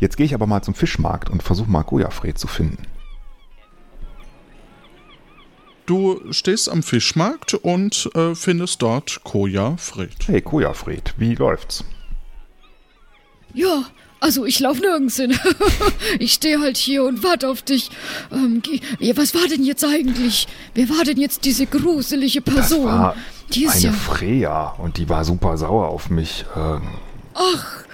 jetzt 0.02 0.16
gehe 0.16 0.26
ich 0.26 0.34
aber 0.34 0.46
mal 0.46 0.62
zum 0.62 0.74
Fischmarkt 0.74 1.30
und 1.30 1.42
versuche 1.42 1.70
mal 1.70 1.82
Gojafred 1.82 2.36
zu 2.36 2.48
finden. 2.48 2.82
Du 5.86 6.20
stehst 6.32 6.68
am 6.68 6.82
Fischmarkt 6.82 7.54
und 7.54 8.10
äh, 8.14 8.34
findest 8.34 8.82
dort 8.82 9.22
Koja 9.24 9.76
Fred. 9.76 10.14
Hey, 10.26 10.40
Gojafred, 10.40 11.14
wie 11.18 11.34
läuft's? 11.34 11.84
Ja, 13.54 13.84
also 14.20 14.44
ich 14.44 14.60
lauf 14.60 14.80
nirgends 14.80 15.16
hin. 15.16 15.36
ich 16.18 16.32
stehe 16.32 16.60
halt 16.60 16.76
hier 16.76 17.04
und 17.04 17.22
warte 17.22 17.48
auf 17.48 17.62
dich. 17.62 17.90
Ähm, 18.32 18.62
was 19.16 19.34
war 19.34 19.46
denn 19.48 19.64
jetzt 19.64 19.84
eigentlich? 19.84 20.48
Wer 20.74 20.88
war 20.88 21.04
denn 21.04 21.18
jetzt 21.20 21.44
diese 21.44 21.66
gruselige 21.66 22.40
Das 22.40 22.54
Person? 22.54 22.86
war 22.86 23.16
die 23.52 23.64
ist 23.64 23.76
eine 23.76 23.84
ja. 23.86 23.92
Freya 23.92 24.68
und 24.78 24.96
die 24.96 25.08
war 25.08 25.24
super 25.24 25.56
sauer 25.56 25.88
auf 25.88 26.10
mich. 26.10 26.44
Ähm, 26.56 26.82
Ach, 27.34 27.84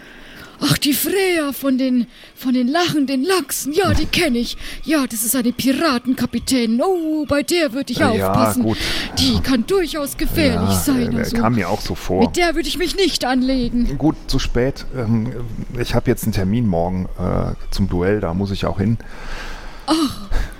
die 0.82 0.92
Freya 0.92 1.52
von 1.52 1.78
den 1.78 2.06
von 2.34 2.54
den 2.54 2.68
lachenden 2.68 3.24
Lachsen. 3.24 3.72
Ja, 3.72 3.92
die 3.94 4.06
kenne 4.06 4.38
ich. 4.38 4.56
Ja, 4.84 5.06
das 5.06 5.24
ist 5.24 5.34
eine 5.36 5.52
Piratenkapitänin. 5.52 6.80
Oh, 6.82 7.24
bei 7.26 7.42
der 7.42 7.72
würde 7.72 7.92
ich 7.92 7.98
Ja, 7.98 8.10
aufpassen. 8.10 8.62
gut. 8.62 8.78
Die 9.18 9.40
kann 9.40 9.66
durchaus 9.66 10.16
gefährlich 10.16 10.70
ja, 10.70 10.74
sein. 10.80 11.12
äh, 11.16 11.18
Also. 11.20 11.36
kam 11.36 11.54
mir 11.56 11.68
auch 11.68 11.80
so 11.80 11.94
vor. 11.94 12.20
Mit 12.20 12.36
der 12.36 12.54
würde 12.54 12.68
ich 12.68 12.78
mich 12.78 12.96
nicht 12.96 13.24
anlegen. 13.24 13.98
Gut, 13.98 14.16
zu 14.28 14.38
spät. 14.38 14.86
Ähm, 14.96 15.32
ich 15.78 15.94
habe 15.94 16.10
jetzt 16.10 16.24
einen 16.24 16.32
Termin 16.32 16.66
morgen 16.66 17.08
äh, 17.18 17.54
zum 17.70 17.88
Duell, 17.88 18.20
da 18.20 18.34
muss 18.34 18.50
ich 18.50 18.64
auch 18.66 18.78
hin. 18.78 18.98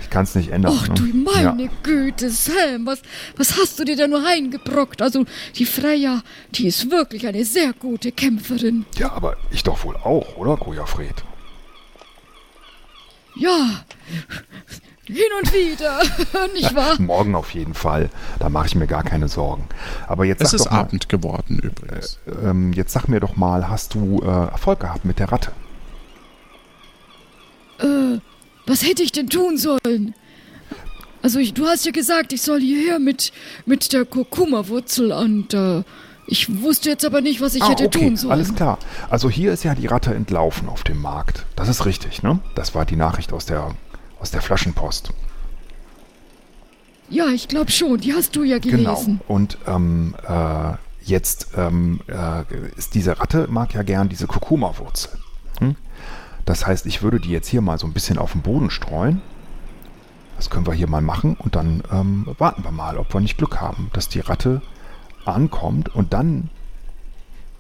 Ich 0.09 0.13
kann 0.13 0.25
es 0.25 0.35
nicht 0.35 0.49
ändern. 0.49 0.73
Ach 0.75 0.89
ne? 0.89 0.95
du 0.95 1.03
meine 1.05 1.65
Ja. 1.65 1.71
Güte, 1.83 2.31
Sam, 2.31 2.87
was, 2.87 3.03
was 3.37 3.59
hast 3.59 3.79
du 3.79 3.85
dir 3.85 3.95
da 3.95 4.07
nur 4.09 4.25
reingebrockt? 4.25 5.03
Also, 5.03 5.27
die 5.57 5.67
Freya, 5.67 6.23
die 6.53 6.67
ist 6.69 6.91
wirklich 6.91 7.27
eine 7.27 7.45
sehr 7.45 7.75
gute 7.75 8.11
Kämpferin. 8.11 8.87
ja, 8.97 9.13
aber 9.13 9.37
ich 9.51 9.65
doch 9.65 9.85
wohl 9.85 9.97
auch, 9.97 10.39
oder, 10.39 10.57
Gojafred? 10.57 11.23
Ja, 13.37 13.85
Hin 15.05 15.19
und 15.43 15.53
wieder, 15.53 16.01
nicht 16.55 16.75
wahr? 16.75 16.99
Morgen 16.99 17.35
auf 17.35 17.51
jeden 17.53 17.75
Fall. 17.75 18.09
Da 18.39 18.49
mache 18.49 18.69
ich 18.69 18.75
mir 18.77 18.87
gar 18.87 19.03
keine 19.05 19.29
Sorgen. 19.29 19.69
Aber 20.07 20.25
jetzt 20.25 20.41
Es 20.41 20.55
ist 20.55 20.65
doch 20.65 20.71
mal, 20.71 20.79
Abend 20.81 21.11
geworden 21.11 21.59
übrigens. 21.59 22.19
ähm, 22.43 22.73
jetzt 22.73 22.93
sag 22.95 23.09
mir 23.09 23.21
doch 23.21 23.37
mal, 23.37 23.69
hast 23.69 23.93
du 23.93 24.21
äh, 24.23 24.27
Erfolg 24.27 24.81
gehabt 24.81 25.05
mit 25.05 25.19
der 25.19 25.31
Ratte? 25.31 25.53
Äh, 27.79 28.19
was 28.69 28.85
hätte 28.87 29.03
ich 29.03 29.13
denn 29.13 29.29
tun 29.29 29.59
sollen? 29.59 30.15
Also, 31.23 31.41
ich, 31.41 31.53
du 31.55 31.67
hast 31.67 31.85
ja 31.85 31.91
gesagt, 31.91 32.33
ich 32.33 32.43
soll 32.43 32.61
hierher 32.61 32.99
mit, 33.01 33.33
mit 33.67 33.93
der 33.93 34.05
Kurkuma-Wurzel 34.05 35.11
und 35.13 35.53
äh, 35.53 35.83
ich 36.29 36.63
wusste 36.63 36.91
jetzt 36.91 37.05
aber 37.05 37.21
nicht, 37.23 37.41
was 37.41 37.55
ich 37.55 37.67
hätte 37.69 37.91
tun 37.91 38.17
sollen. 38.17 38.31
Ah, 38.31 38.35
alles 38.35 38.55
klar. 38.55 38.79
Also 39.11 39.29
hier 39.31 39.53
ist 39.53 39.65
ja 39.65 39.75
die 39.75 39.87
Ratte 39.87 40.15
entlaufen 40.15 40.69
auf 40.69 40.85
dem 40.85 41.01
Markt. 41.01 41.47
Das 41.57 41.69
ist 41.69 41.87
richtig, 41.87 42.23
ne? 42.23 42.39
Das 42.55 42.75
war 42.75 42.85
die 42.85 42.97
Nachricht 42.97 43.33
aus 43.33 43.47
der, 43.47 43.75
aus 44.21 44.31
der 44.31 44.43
Flaschenpost. 44.43 45.11
Ja, 47.11 47.29
ich 47.29 47.49
glaube 47.49 47.71
schon, 47.71 47.99
die 48.01 48.13
hast 48.13 48.37
du 48.37 48.43
ja 48.43 48.59
Genau. 48.59 48.93
gelesen. 48.95 49.21
Und 49.27 49.57
ähm, 49.67 50.15
äh, 50.29 50.73
jetzt 51.03 51.49
ähm, 51.57 52.01
äh, 52.09 52.45
ist 52.77 52.95
diese 52.95 53.19
Ratte 53.19 53.47
mag 53.51 53.73
ja 53.73 53.83
gern 53.83 54.11
diese 54.11 54.27
Kurkuma-Wurzel. 54.27 55.11
Das 56.49 56.67
heißt, 56.67 56.87
ich 56.87 57.03
würde 57.03 57.21
die 57.21 57.29
jetzt 57.29 57.47
hier 57.49 57.61
mal 57.61 57.79
so 57.79 57.87
ein 57.87 57.93
bisschen 57.93 58.17
auf 58.17 58.33
den 58.33 58.41
Boden 58.41 58.71
streuen. 58.71 59.21
Das 60.39 60.49
können 60.49 60.67
wir 60.67 60.73
hier 60.73 60.87
mal 60.89 61.03
machen 61.03 61.37
und 61.39 61.55
dann 61.57 61.83
ähm, 61.93 62.27
warten 62.39 62.65
wir 62.65 62.71
mal, 62.71 62.97
ob 62.97 63.13
wir 63.13 63.21
nicht 63.21 63.37
Glück 63.37 63.61
haben, 63.61 63.91
dass 63.93 64.09
die 64.09 64.21
Ratte 64.21 64.63
ankommt 65.27 65.95
und 65.95 66.15
dann 66.15 66.49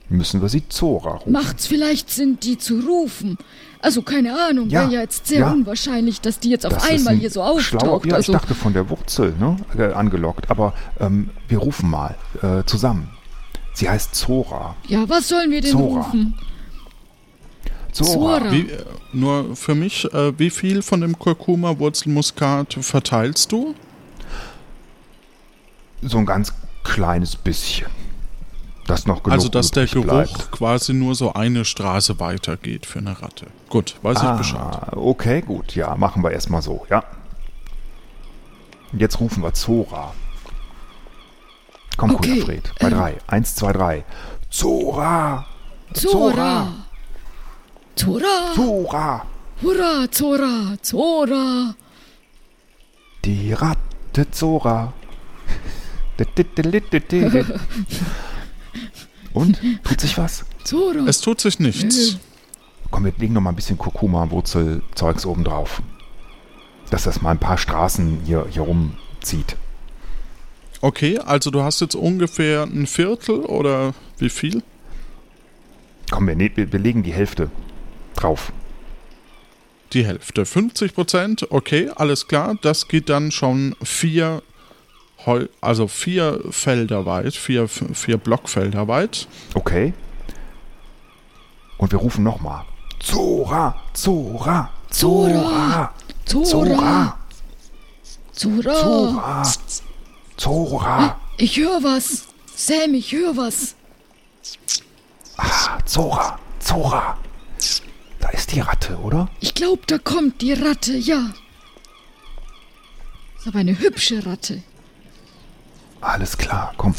müssen 0.08 0.40
wir 0.40 0.48
sie 0.48 0.66
Zora 0.70 1.16
rufen. 1.16 1.32
Macht's 1.32 1.66
vielleicht 1.66 2.08
Sinn, 2.08 2.38
die 2.42 2.56
zu 2.56 2.80
rufen? 2.80 3.36
Also, 3.82 4.00
keine 4.00 4.32
Ahnung, 4.48 4.70
Ja, 4.70 4.80
wäre 4.84 4.92
ja 4.94 5.00
jetzt 5.02 5.26
sehr 5.26 5.40
ja. 5.40 5.50
unwahrscheinlich, 5.52 6.22
dass 6.22 6.38
die 6.40 6.48
jetzt 6.48 6.64
auf 6.64 6.72
Das 6.72 6.88
einmal 6.88 7.12
ein 7.12 7.20
hier 7.20 7.30
so 7.30 7.40
schlauer- 7.60 7.82
auftaucht. 7.82 8.06
Ja, 8.06 8.14
also, 8.14 8.32
ich 8.32 8.38
dachte 8.38 8.54
von 8.54 8.72
der 8.72 8.88
Wurzel 8.88 9.34
ne, 9.38 9.56
äh, 9.76 9.92
angelockt, 9.92 10.50
aber 10.50 10.72
ähm, 10.98 11.28
wir 11.48 11.58
rufen 11.58 11.90
mal 11.90 12.14
äh, 12.40 12.64
zusammen. 12.64 13.10
Sie 13.74 13.86
heißt 13.90 14.14
Zora. 14.14 14.76
ja, 14.86 15.06
was 15.10 15.28
sollen 15.28 15.50
wir 15.50 15.60
denn 15.60 15.72
Zora. 15.72 16.00
rufen? 16.06 16.34
Zora. 18.04 18.38
Zora. 18.40 18.52
Wie, 18.52 18.70
äh, 18.70 18.84
nur 19.12 19.56
für 19.56 19.74
mich, 19.74 20.04
äh, 20.12 20.38
wie 20.38 20.50
viel 20.50 20.82
von 20.82 21.00
dem 21.00 21.18
Kurkuma-Wurzelmuskat 21.18 22.78
verteilst 22.80 23.52
du? 23.52 23.74
So 26.02 26.18
ein 26.18 26.26
ganz 26.26 26.52
kleines 26.84 27.36
bisschen. 27.36 27.88
Das 28.86 29.04
noch 29.06 29.22
genug 29.22 29.34
also, 29.34 29.48
dass 29.48 29.70
der 29.70 29.86
Geruch 29.86 30.04
bleibt. 30.04 30.50
quasi 30.50 30.94
nur 30.94 31.14
so 31.14 31.34
eine 31.34 31.66
Straße 31.66 32.18
weitergeht 32.20 32.86
für 32.86 33.00
eine 33.00 33.20
Ratte. 33.20 33.46
Gut, 33.68 33.96
weiß 34.02 34.22
ich 34.22 34.30
Bescheid. 34.38 34.60
Ah, 34.60 34.92
okay, 34.96 35.42
gut. 35.42 35.74
Ja, 35.74 35.94
machen 35.96 36.22
wir 36.22 36.30
erstmal 36.30 36.62
so, 36.62 36.86
ja. 36.88 37.04
Jetzt 38.92 39.20
rufen 39.20 39.42
wir 39.42 39.52
Zora. 39.52 40.14
Komm, 41.98 42.14
Okay, 42.14 42.32
okay, 42.32 42.40
Fred. 42.40 42.72
Bei 42.80 42.88
ähm. 42.88 42.94
drei. 42.94 43.18
Eins, 43.26 43.54
zwei, 43.56 43.72
drei. 43.72 44.04
Zora! 44.48 45.44
Zora. 45.92 46.10
Zora. 46.32 46.68
Zora! 47.98 49.26
Hurra, 49.62 50.10
Zora. 50.10 50.76
Zora. 50.82 51.74
Die 53.24 53.52
Ratte 53.52 54.30
Zora. 54.30 54.92
Und? 59.34 59.60
Tut 59.84 60.00
sich 60.00 60.16
was? 60.18 60.44
Zora. 60.64 61.04
Es 61.06 61.20
tut 61.20 61.40
sich 61.40 61.58
nichts. 61.58 62.18
Komm, 62.90 63.04
wir 63.04 63.12
legen 63.18 63.34
noch 63.34 63.40
mal 63.40 63.50
ein 63.50 63.56
bisschen 63.56 63.78
Kurkuma-Wurzelzeugs 63.78 65.26
oben 65.26 65.44
drauf. 65.44 65.82
Dass 66.90 67.02
das 67.04 67.20
mal 67.20 67.32
ein 67.32 67.38
paar 67.38 67.58
Straßen 67.58 68.20
hier, 68.24 68.46
hier 68.50 68.62
rumzieht. 68.62 69.56
Okay, 70.80 71.18
also 71.18 71.50
du 71.50 71.62
hast 71.62 71.80
jetzt 71.80 71.96
ungefähr 71.96 72.62
ein 72.62 72.86
Viertel 72.86 73.40
oder 73.40 73.92
wie 74.18 74.30
viel? 74.30 74.62
Komm, 76.10 76.28
wir, 76.28 76.36
ne- 76.36 76.52
wir 76.54 76.78
legen 76.78 77.02
die 77.02 77.12
Hälfte 77.12 77.50
drauf. 78.22 78.52
Die 79.92 80.04
Hälfte. 80.04 80.44
50 80.44 80.94
Prozent, 80.94 81.50
okay, 81.50 81.90
alles 81.94 82.28
klar. 82.28 82.56
Das 82.60 82.88
geht 82.88 83.08
dann 83.08 83.30
schon 83.30 83.74
vier, 83.82 84.42
Heu 85.24 85.46
also 85.60 85.88
vier 85.88 86.40
Felder 86.50 87.06
weit, 87.06 87.34
vier, 87.34 87.68
vier 87.68 88.18
Blockfelder 88.18 88.86
weit. 88.86 89.28
Okay. 89.54 89.94
Und 91.78 91.92
wir 91.92 91.98
rufen 91.98 92.24
noch 92.24 92.40
mal. 92.40 92.64
Zora! 93.00 93.74
Zora! 93.94 94.70
Zora! 94.90 95.92
Zora! 96.26 96.38
Zora. 96.42 97.18
Zora. 98.32 99.42
Zora! 99.42 99.42
Zora! 100.36 101.16
Ich 101.38 101.56
höre 101.56 101.82
was. 101.82 102.26
Sam, 102.54 102.94
ich 102.94 103.12
höre 103.12 103.36
was. 103.36 103.74
Ah, 105.36 105.78
Zora! 105.86 106.38
Zora! 106.58 107.16
Da 108.20 108.28
ist 108.30 108.52
die 108.52 108.60
Ratte, 108.60 108.98
oder? 108.98 109.28
Ich 109.40 109.54
glaube, 109.54 109.82
da 109.86 109.98
kommt 109.98 110.40
die 110.42 110.52
Ratte, 110.52 110.96
ja. 110.96 111.30
Ist 113.38 113.46
aber 113.46 113.58
eine 113.60 113.78
hübsche 113.78 114.24
Ratte. 114.26 114.62
Alles 116.00 116.36
klar, 116.38 116.74
komm. 116.76 116.94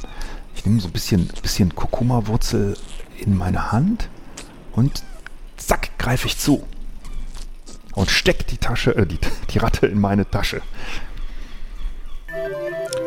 Ich 0.56 0.66
nehme 0.66 0.80
so 0.80 0.88
ein 0.88 0.94
bisschen, 0.94 1.28
bisschen 1.42 1.76
Kurkuma-Wurzel 1.76 2.78
in 3.18 3.38
meine 3.38 3.72
Hand 3.72 4.10
und 4.74 5.04
zack, 5.58 5.98
greife 5.98 6.28
ich 6.28 6.38
zu. 6.38 6.66
Und 7.94 8.10
steck 8.10 8.48
die 8.48 8.58
Tasche, 8.58 8.96
äh, 8.96 9.06
die, 9.06 9.20
die 9.50 9.58
Ratte 9.58 9.88
in 9.88 10.00
meine 10.00 10.30
Tasche. 10.30 10.62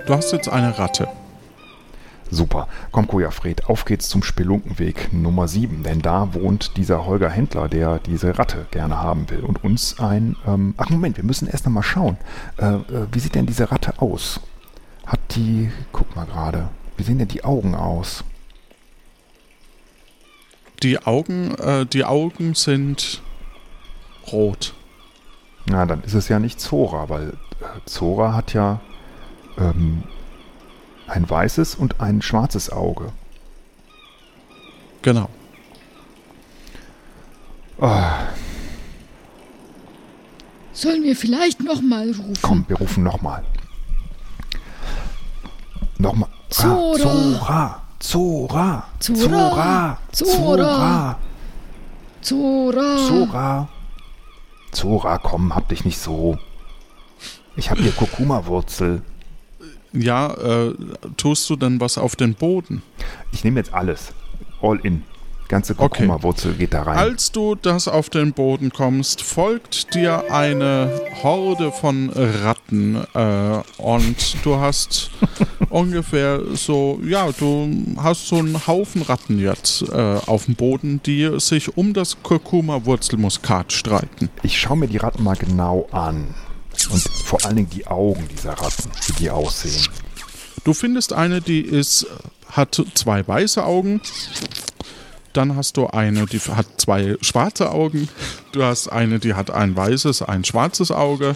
Du 0.07 0.14
hast 0.14 0.33
jetzt 0.33 0.48
eine 0.48 0.79
Ratte. 0.79 1.09
Super. 2.33 2.66
Komm, 2.92 3.09
Kojafred, 3.09 3.66
auf 3.66 3.85
geht's 3.85 4.09
zum 4.09 4.23
Spelunkenweg 4.23 5.12
Nummer 5.12 5.49
7, 5.49 5.83
denn 5.83 6.01
da 6.01 6.33
wohnt 6.33 6.79
dieser 6.79 7.05
Holger 7.05 7.29
Händler, 7.29 7.68
der 7.68 7.99
diese 7.99 8.38
Ratte 8.38 8.66
gerne 8.71 9.03
haben 9.03 9.29
will 9.29 9.40
und 9.40 9.62
uns 9.62 10.01
ein... 10.01 10.37
Ähm, 10.47 10.73
ach, 10.79 10.88
Moment, 10.88 11.18
wir 11.18 11.25
müssen 11.25 11.47
erst 11.47 11.66
noch 11.66 11.73
mal 11.73 11.83
schauen. 11.83 12.16
Äh, 12.57 12.64
äh, 12.64 13.07
wie 13.12 13.18
sieht 13.18 13.35
denn 13.35 13.45
diese 13.45 13.71
Ratte 13.71 14.01
aus? 14.01 14.40
Hat 15.05 15.21
die... 15.37 15.71
Guck 15.92 16.16
mal 16.16 16.25
gerade. 16.25 16.71
Wie 16.97 17.03
sehen 17.03 17.18
denn 17.18 17.29
die 17.29 17.45
Augen 17.45 17.75
aus? 17.75 18.25
Die 20.83 21.05
Augen, 21.05 21.55
äh, 21.57 21.85
die 21.85 22.07
Augen 22.07 22.55
sind 22.55 23.21
rot. 24.33 24.73
Na, 25.66 25.85
dann 25.85 26.03
ist 26.03 26.14
es 26.14 26.29
ja 26.29 26.38
nicht 26.38 26.62
Zora, 26.62 27.11
weil 27.11 27.29
äh, 27.61 27.81
Zora 27.85 28.33
hat 28.33 28.55
ja 28.55 28.81
ähm, 29.59 30.05
ein 31.12 31.29
weißes 31.29 31.75
und 31.75 32.01
ein 32.01 32.22
schwarzes 32.22 32.70
Auge. 32.70 33.12
Genau. 35.03 35.29
Ah, 37.81 38.27
Sollen 40.72 41.03
wir 41.03 41.16
vielleicht 41.16 41.62
noch 41.62 41.83
mal 41.83 42.09
rufen? 42.09 42.38
komm, 42.40 42.64
wir 42.68 42.77
rufen 42.77 43.03
nochmal. 43.05 43.44
Nochmal. 45.98 46.29
Zora. 46.48 47.40
Ah, 47.46 47.83
Zora. 47.98 48.85
Zora. 48.98 49.29
Zora. 49.31 49.98
Zora. 50.12 51.18
Zora. 52.20 52.96
Zora. 52.98 53.68
Zora, 54.72 55.18
komm, 55.18 55.55
hab 55.55 55.68
dich 55.68 55.85
nicht 55.85 55.98
so. 55.98 56.38
Ich 57.57 57.70
hab 57.70 57.79
hier 57.79 57.92
Kurkuma-Wurzel. 57.92 59.03
Ja, 59.93 60.33
äh, 60.35 60.75
tust 61.17 61.49
du 61.51 61.57
denn 61.57 61.81
was 61.81 61.99
auf 61.99 62.17
den 62.17 62.35
Boden? 62.35 62.83
Ich 63.33 63.45
nehme 63.45 63.61
jetzt 63.61 63.75
alles. 63.75 64.13
All 64.61 64.79
in. 64.83 65.03
Ganze 65.49 65.75
Okay. 65.75 66.07
Kurkuma-Wurzel 66.07 66.55
geht 66.55 66.73
da 66.73 66.83
rein. 66.85 66.97
Als 66.97 67.31
du 67.31 67.55
das 67.55 67.87
auf 67.87 68.09
den 68.09 68.33
Boden 68.33 68.71
kommst, 68.73 69.21
folgt 69.21 69.95
dir 69.95 70.33
eine 70.33 70.91
Horde 71.23 71.73
von 71.73 72.09
Ratten 72.09 72.97
äh, 73.13 73.61
und 73.77 74.37
du 74.45 74.57
hast 74.57 75.11
ungefähr 75.69 76.40
so, 76.55 76.99
ja, 77.05 77.31
du 77.33 77.69
hast 77.99 78.29
so 78.29 78.37
einen 78.37 78.67
Haufen 78.67 79.03
Ratten 79.03 79.38
jetzt 79.38 79.83
äh, 79.90 80.19
auf 80.25 80.47
dem 80.47 80.55
Boden, 80.55 81.03
die 81.05 81.38
sich 81.38 81.77
um 81.77 81.93
das 81.93 82.23
Kurkuma-Wurzelmuskat 82.23 83.75
streiten. 83.75 84.31
Ich 84.43 84.59
schaue 84.59 84.79
mir 84.79 84.88
die 84.88 84.97
Ratten 84.97 85.23
mal 85.23 85.37
genau 85.37 85.87
an. 85.93 86.35
Und 86.90 87.02
vor 87.25 87.44
allen 87.44 87.56
Dingen 87.56 87.70
die 87.70 87.87
Augen 87.87 88.29
dieser 88.29 88.52
Ratten, 88.52 88.90
wie 89.06 89.12
die 89.14 89.31
aussehen. 89.31 89.88
Du 90.64 90.75
findest 90.75 91.12
eine, 91.12 91.40
die 91.40 91.60
ist, 91.60 92.06
hat 92.50 92.81
zwei 92.94 93.27
weiße 93.27 93.64
Augen. 93.64 94.00
Dann 95.33 95.56
hast 95.56 95.77
du 95.77 95.87
eine, 95.87 96.27
die 96.27 96.38
hat 96.38 96.66
zwei 96.77 97.16
schwarze 97.20 97.70
Augen. 97.70 98.08
Du 98.52 98.62
hast 98.62 98.88
eine, 98.88 99.18
die 99.18 99.35
hat 99.35 99.50
ein 99.50 99.75
weißes, 99.75 100.23
ein 100.23 100.44
schwarzes 100.44 100.90
Auge. 100.90 101.35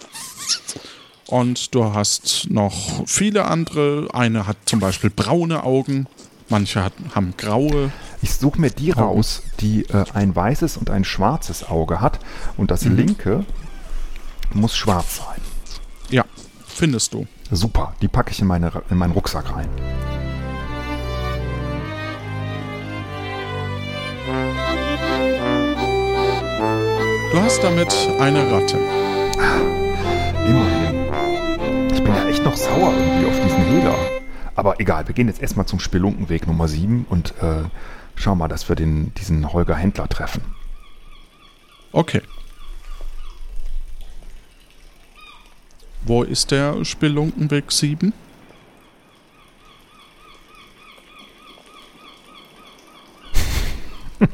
Und 1.27 1.75
du 1.75 1.93
hast 1.93 2.49
noch 2.51 3.07
viele 3.07 3.47
andere. 3.47 4.09
Eine 4.13 4.47
hat 4.47 4.59
zum 4.67 4.81
Beispiel 4.81 5.11
braune 5.11 5.65
Augen. 5.65 6.07
Manche 6.49 6.85
hat, 6.85 6.93
haben 7.15 7.35
graue. 7.37 7.91
Ich 8.23 8.35
suche 8.35 8.61
mir 8.61 8.71
die 8.71 8.93
raus, 8.93 9.43
die 9.61 9.85
äh, 9.87 10.05
ein 10.15 10.37
weißes 10.37 10.77
und 10.77 10.91
ein 10.91 11.05
schwarzes 11.05 11.65
Auge 11.65 12.01
hat. 12.01 12.21
Und 12.57 12.71
das 12.71 12.85
linke 12.85 13.45
muss 14.55 14.77
schwarz 14.77 15.19
sein. 15.19 15.41
Ja, 16.11 16.25
findest 16.67 17.15
du. 17.15 17.27
Super, 17.51 17.95
die 18.03 18.09
packe 18.09 18.31
ich 18.33 18.41
in, 18.41 18.47
meine, 18.47 18.73
in 18.91 18.97
meinen 18.97 19.13
Rucksack 19.13 19.55
rein. 19.55 19.69
Du 27.33 27.43
hast 27.43 27.63
damit 27.63 27.95
eine 28.19 28.51
Ratte. 28.51 28.79
Immerhin. 30.47 31.93
Ich 31.93 32.03
bin 32.03 32.15
ja 32.15 32.29
echt 32.29 32.43
noch 32.45 32.57
sauer 32.57 32.93
irgendwie 32.93 33.27
auf 33.27 33.41
diesen 33.41 33.65
Hehler. 33.65 33.95
Aber 34.55 34.81
egal, 34.81 35.07
wir 35.07 35.15
gehen 35.15 35.29
jetzt 35.29 35.43
erstmal 35.43 35.67
zum 35.67 35.79
Spelunkenweg 35.79 36.47
Nummer 36.47 36.67
7 36.67 37.07
und 37.09 37.35
äh, 37.43 37.65
schauen 38.15 38.39
mal, 38.39 38.49
dass 38.49 38.69
wir 38.69 38.77
den, 38.77 39.13
diesen 39.15 39.53
Holger 39.53 39.77
Händler 39.77 40.09
treffen. 40.09 40.43
Okay. 41.93 42.23
Wo 46.07 46.23
ist 46.23 46.53
der 46.53 46.85
Spelunkenweg 46.85 47.73
7? 47.73 48.13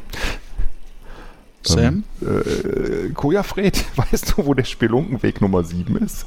Sam? 1.62 2.05
Äh, 2.20 3.09
Kojafred, 3.14 3.85
weißt 3.97 4.35
du, 4.37 4.47
wo 4.47 4.53
der 4.55 4.64
Spelunkenweg 4.64 5.41
Nummer 5.41 5.64
7 5.64 5.97
ist? 5.97 6.27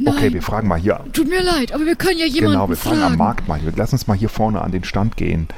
Okay, 0.00 0.12
Nein, 0.20 0.34
wir 0.34 0.42
fragen 0.42 0.68
mal 0.68 0.78
hier. 0.78 1.04
tut 1.12 1.28
mir 1.28 1.42
leid, 1.42 1.72
aber 1.72 1.84
wir 1.84 1.96
können 1.96 2.18
ja 2.20 2.26
jemanden 2.26 2.52
Genau, 2.52 2.68
wir 2.68 2.76
fragen 2.76 2.98
am 3.02 3.02
fragen. 3.02 3.18
Markt 3.18 3.48
mal. 3.48 3.60
Lass 3.74 3.92
uns 3.92 4.06
mal 4.06 4.16
hier 4.16 4.28
vorne 4.28 4.62
an 4.62 4.70
den 4.70 4.84
Stand 4.84 5.16
gehen 5.16 5.48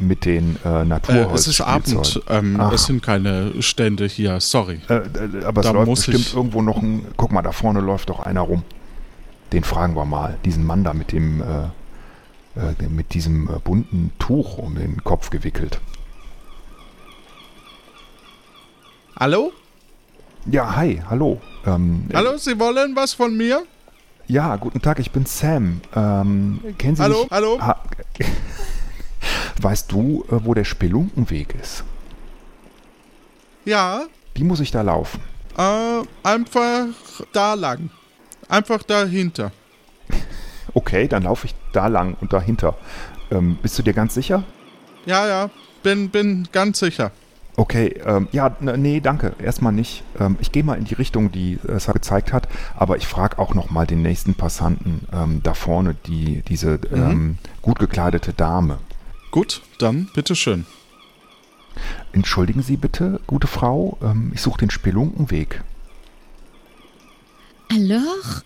mit 0.00 0.24
den 0.24 0.56
äh, 0.64 0.82
Äh, 0.82 0.84
Naturholz. 0.84 1.40
es 1.42 1.46
ist 1.46 1.60
Abend. 1.60 2.20
Ähm, 2.28 2.60
es 2.72 2.86
sind 2.86 3.02
keine 3.02 3.62
Stände 3.62 4.06
hier. 4.06 4.40
Sorry. 4.40 4.80
Äh, 4.88 4.94
äh, 4.94 5.44
aber 5.44 5.60
es 5.60 5.66
Da 5.66 5.72
läuft 5.72 5.86
muss 5.86 6.06
bestimmt 6.06 6.26
ich- 6.26 6.34
irgendwo 6.34 6.60
noch 6.62 6.82
ein. 6.82 7.06
Guck 7.16 7.30
mal, 7.32 7.42
da 7.42 7.52
vorne 7.52 7.80
läuft 7.80 8.08
doch 8.10 8.20
einer 8.20 8.40
rum. 8.40 8.62
Den 9.52 9.62
fragen 9.62 9.94
wir 9.94 10.04
mal. 10.04 10.36
Diesen 10.44 10.64
Mann 10.66 10.82
da 10.82 10.92
mit 10.92 11.12
dem 11.12 11.40
äh, 11.40 11.64
äh, 12.60 12.88
mit 12.88 13.14
diesem 13.14 13.48
äh, 13.48 13.58
bunten 13.62 14.10
Tuch 14.18 14.58
um 14.58 14.74
den 14.74 15.02
Kopf 15.04 15.30
gewickelt. 15.30 15.80
Hallo? 19.18 19.52
Ja, 20.46 20.74
hi, 20.76 21.00
hallo. 21.08 21.40
Ähm, 21.66 22.06
äh, 22.10 22.14
Hallo, 22.16 22.36
Sie 22.36 22.58
wollen 22.58 22.94
was 22.96 23.14
von 23.14 23.36
mir? 23.36 23.62
Ja, 24.26 24.56
guten 24.56 24.80
Tag, 24.82 24.98
ich 24.98 25.10
bin 25.10 25.24
Sam. 25.26 25.80
Ähm, 25.94 26.60
kennen 26.78 26.96
Sie 26.96 27.02
Hallo, 27.02 27.22
mich? 27.22 27.30
hallo? 27.30 27.58
Ha 27.60 27.80
weißt 29.60 29.90
du, 29.92 30.24
äh, 30.30 30.44
wo 30.44 30.54
der 30.54 30.64
Spelunkenweg 30.64 31.54
ist? 31.60 31.84
Ja, 33.64 34.06
Wie 34.34 34.44
muss 34.44 34.60
ich 34.60 34.70
da 34.70 34.82
laufen? 34.82 35.20
äh, 35.56 36.02
einfach 36.22 36.86
da 37.32 37.54
lang. 37.54 37.90
Einfach 38.48 38.82
dahinter. 38.82 39.52
Okay, 40.76 41.06
dann 41.06 41.22
laufe 41.22 41.46
ich 41.46 41.54
da 41.72 41.86
lang 41.86 42.16
und 42.20 42.32
dahinter. 42.32 42.76
Ähm, 43.30 43.56
bist 43.62 43.78
du 43.78 43.82
dir 43.84 43.92
ganz 43.92 44.12
sicher? 44.12 44.42
Ja, 45.06 45.24
ja, 45.28 45.50
bin, 45.84 46.10
bin 46.10 46.48
ganz 46.50 46.80
sicher. 46.80 47.12
Okay, 47.56 48.00
ähm, 48.04 48.26
ja, 48.32 48.56
nee, 48.60 48.98
danke. 48.98 49.34
Erstmal 49.40 49.72
nicht. 49.72 50.02
Ähm, 50.18 50.36
ich 50.40 50.50
gehe 50.50 50.64
mal 50.64 50.76
in 50.76 50.84
die 50.84 50.94
Richtung, 50.94 51.30
die 51.30 51.60
es 51.68 51.86
gezeigt 51.86 52.32
hat, 52.32 52.48
aber 52.76 52.96
ich 52.96 53.06
frage 53.06 53.38
auch 53.38 53.54
noch 53.54 53.70
mal 53.70 53.86
den 53.86 54.02
nächsten 54.02 54.34
Passanten 54.34 55.06
ähm, 55.12 55.40
da 55.44 55.54
vorne, 55.54 55.94
die, 56.06 56.42
diese 56.48 56.80
ähm, 56.92 57.38
gut 57.62 57.78
gekleidete 57.78 58.32
Dame. 58.32 58.78
Gut, 59.34 59.62
dann 59.78 60.08
bitteschön. 60.14 60.64
Entschuldigen 62.12 62.62
Sie 62.62 62.76
bitte, 62.76 63.20
gute 63.26 63.48
Frau, 63.48 63.98
ähm, 64.00 64.30
ich 64.32 64.40
suche 64.40 64.58
den 64.58 64.70
Spelunkenweg. 64.70 65.64
Alors? 67.68 68.44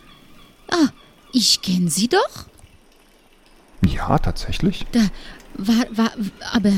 Ah, 0.70 0.88
ich 1.30 1.60
kenne 1.60 1.90
Sie 1.90 2.08
doch. 2.08 2.46
Ja, 3.84 4.18
tatsächlich. 4.18 4.86
Da 4.92 5.00
war, 5.58 5.84
war, 5.90 6.12
aber, 6.54 6.72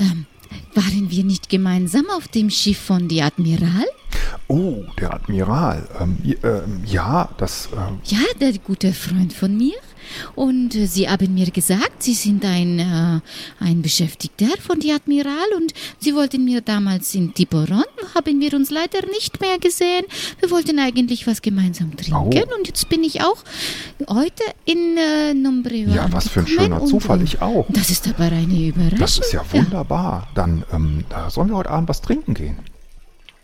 ähm, 0.00 0.26
waren 0.74 1.12
wir 1.12 1.22
nicht 1.22 1.48
gemeinsam 1.48 2.10
auf 2.10 2.26
dem 2.26 2.50
Schiff 2.50 2.80
von 2.80 3.06
die 3.06 3.22
Admiral? 3.22 3.86
Oh, 4.48 4.82
der 4.98 5.14
Admiral. 5.14 5.88
Ähm, 6.00 6.18
ähm, 6.42 6.82
ja, 6.84 7.28
das. 7.36 7.68
ähm, 7.72 8.00
Ja, 8.02 8.18
der 8.40 8.58
gute 8.58 8.92
Freund 8.92 9.32
von 9.32 9.56
mir. 9.56 9.76
Und 10.34 10.74
äh, 10.74 10.86
Sie 10.86 11.08
haben 11.08 11.34
mir 11.34 11.50
gesagt, 11.50 12.02
Sie 12.02 12.14
sind 12.14 12.44
ein, 12.44 12.78
äh, 12.78 13.20
ein 13.64 13.82
Beschäftigter 13.82 14.46
von 14.66 14.80
die 14.80 14.92
Admiral 14.92 15.48
und 15.56 15.72
Sie 16.00 16.14
wollten 16.14 16.44
mir 16.44 16.60
damals 16.60 17.14
in 17.14 17.34
Tiburon, 17.34 17.84
haben 18.14 18.40
wir 18.40 18.54
uns 18.54 18.70
leider 18.70 19.06
nicht 19.08 19.40
mehr 19.40 19.58
gesehen. 19.58 20.04
Wir 20.40 20.50
wollten 20.50 20.78
eigentlich 20.78 21.26
was 21.26 21.42
gemeinsam 21.42 21.96
trinken 21.96 22.14
Oh. 22.14 22.56
und 22.58 22.66
jetzt 22.66 22.88
bin 22.88 23.02
ich 23.04 23.22
auch 23.22 23.38
heute 24.08 24.42
in 24.64 24.96
äh, 24.96 25.34
Nombreo 25.34 25.90
ja, 25.90 26.06
was 26.12 26.28
für 26.28 26.40
ein 26.40 26.46
schöner 26.46 26.84
Zufall. 26.84 27.20
äh, 27.20 27.24
Ich 27.24 27.40
auch. 27.42 27.66
Das 27.70 27.90
ist 27.90 28.06
aber 28.08 28.24
eine 28.24 28.66
Überraschung. 28.68 28.98
Das 28.98 29.18
ist 29.18 29.32
ja 29.32 29.42
wunderbar. 29.52 30.28
Dann 30.34 30.64
ähm, 30.72 31.04
da 31.08 31.30
sollen 31.30 31.48
wir 31.48 31.56
heute 31.56 31.70
Abend 31.70 31.88
was 31.88 32.00
trinken 32.02 32.34
gehen. 32.34 32.58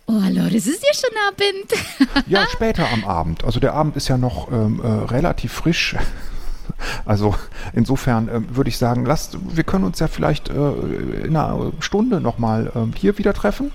Oh, 0.06 0.18
alors, 0.24 0.52
es 0.52 0.66
ist 0.66 0.82
ja 0.82 0.92
schon 0.92 1.16
Abend. 1.28 2.26
Ja, 2.28 2.44
später 2.50 2.88
am 2.90 3.04
Abend. 3.04 3.44
Also 3.44 3.60
der 3.60 3.74
Abend 3.74 3.96
ist 3.96 4.08
ja 4.08 4.18
noch 4.18 4.50
ähm, 4.50 4.80
äh, 4.82 4.86
relativ 5.12 5.52
frisch. 5.52 5.94
Also 7.04 7.34
insofern 7.72 8.28
ähm, 8.32 8.46
würde 8.56 8.70
ich 8.70 8.78
sagen, 8.78 9.04
lasst, 9.04 9.36
wir 9.54 9.64
können 9.64 9.84
uns 9.84 9.98
ja 9.98 10.08
vielleicht 10.08 10.48
äh, 10.48 10.52
in 11.24 11.36
einer 11.36 11.72
Stunde 11.80 12.20
nochmal 12.20 12.72
ähm, 12.74 12.92
hier 12.96 13.18
wieder 13.18 13.32
treffen. 13.34 13.70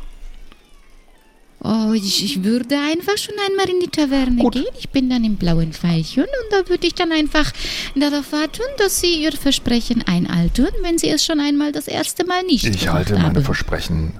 Oh, 1.64 1.93
ich, 1.93 2.24
ich 2.24 2.43
würde 2.43 2.78
einfach 2.78 3.18
schon 3.18 3.34
einmal 3.50 3.68
in 3.68 3.80
die 3.80 3.88
Taverne 3.88 4.36
Gut. 4.39 4.54
gehen. 4.54 4.66
Ich 4.78 4.89
bin 4.89 5.10
dann 5.10 5.24
im 5.24 5.38
blauen 5.38 5.74
Pfeilchen 5.74 6.24
und 6.24 6.52
da 6.52 6.70
würde 6.70 6.86
ich 6.86 6.93
dann 6.93 7.12
einfach 7.12 7.52
darauf 7.96 8.32
warten, 8.32 8.62
dass 8.78 9.02
Sie 9.02 9.24
Ihr 9.24 9.32
Versprechen 9.32 10.04
einhalten, 10.06 10.68
wenn 10.84 11.00
Sie 11.00 11.10
es 11.10 11.26
schon 11.26 11.39
einmal 11.39 11.72
das 11.72 11.88
erste 11.88 12.24
Mal 12.26 12.43
nicht 12.43 12.66
Ich 12.66 12.88
halte 12.88 13.14
meine 13.14 13.26
haben. 13.26 13.43
Versprechen 13.43 14.14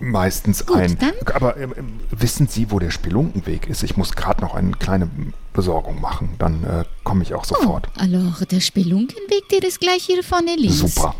meistens 0.00 0.64
Gut, 0.66 0.76
ein. 0.76 0.98
dann- 0.98 1.12
Aber 1.34 1.56
ähm, 1.56 1.72
wissen 2.10 2.46
Sie, 2.48 2.70
wo 2.70 2.78
der 2.78 2.90
Spelunkenweg 2.90 3.66
ist? 3.68 3.82
Ich 3.82 3.96
muss 3.96 4.12
gerade 4.12 4.40
noch 4.40 4.54
eine 4.54 4.72
kleine 4.72 5.08
Besorgung 5.52 6.00
machen. 6.00 6.30
Dann 6.38 6.62
äh, 6.64 6.84
komme 7.04 7.22
ich 7.22 7.34
auch 7.34 7.44
sofort. 7.44 7.88
Oh, 7.96 8.00
alors, 8.00 8.40
der 8.50 8.60
Spelunkenweg, 8.60 9.48
der 9.50 9.64
ist 9.64 9.80
gleich 9.80 10.04
hier 10.04 10.22
vorne 10.22 10.54
links. 10.56 10.78
Super. 10.78 11.14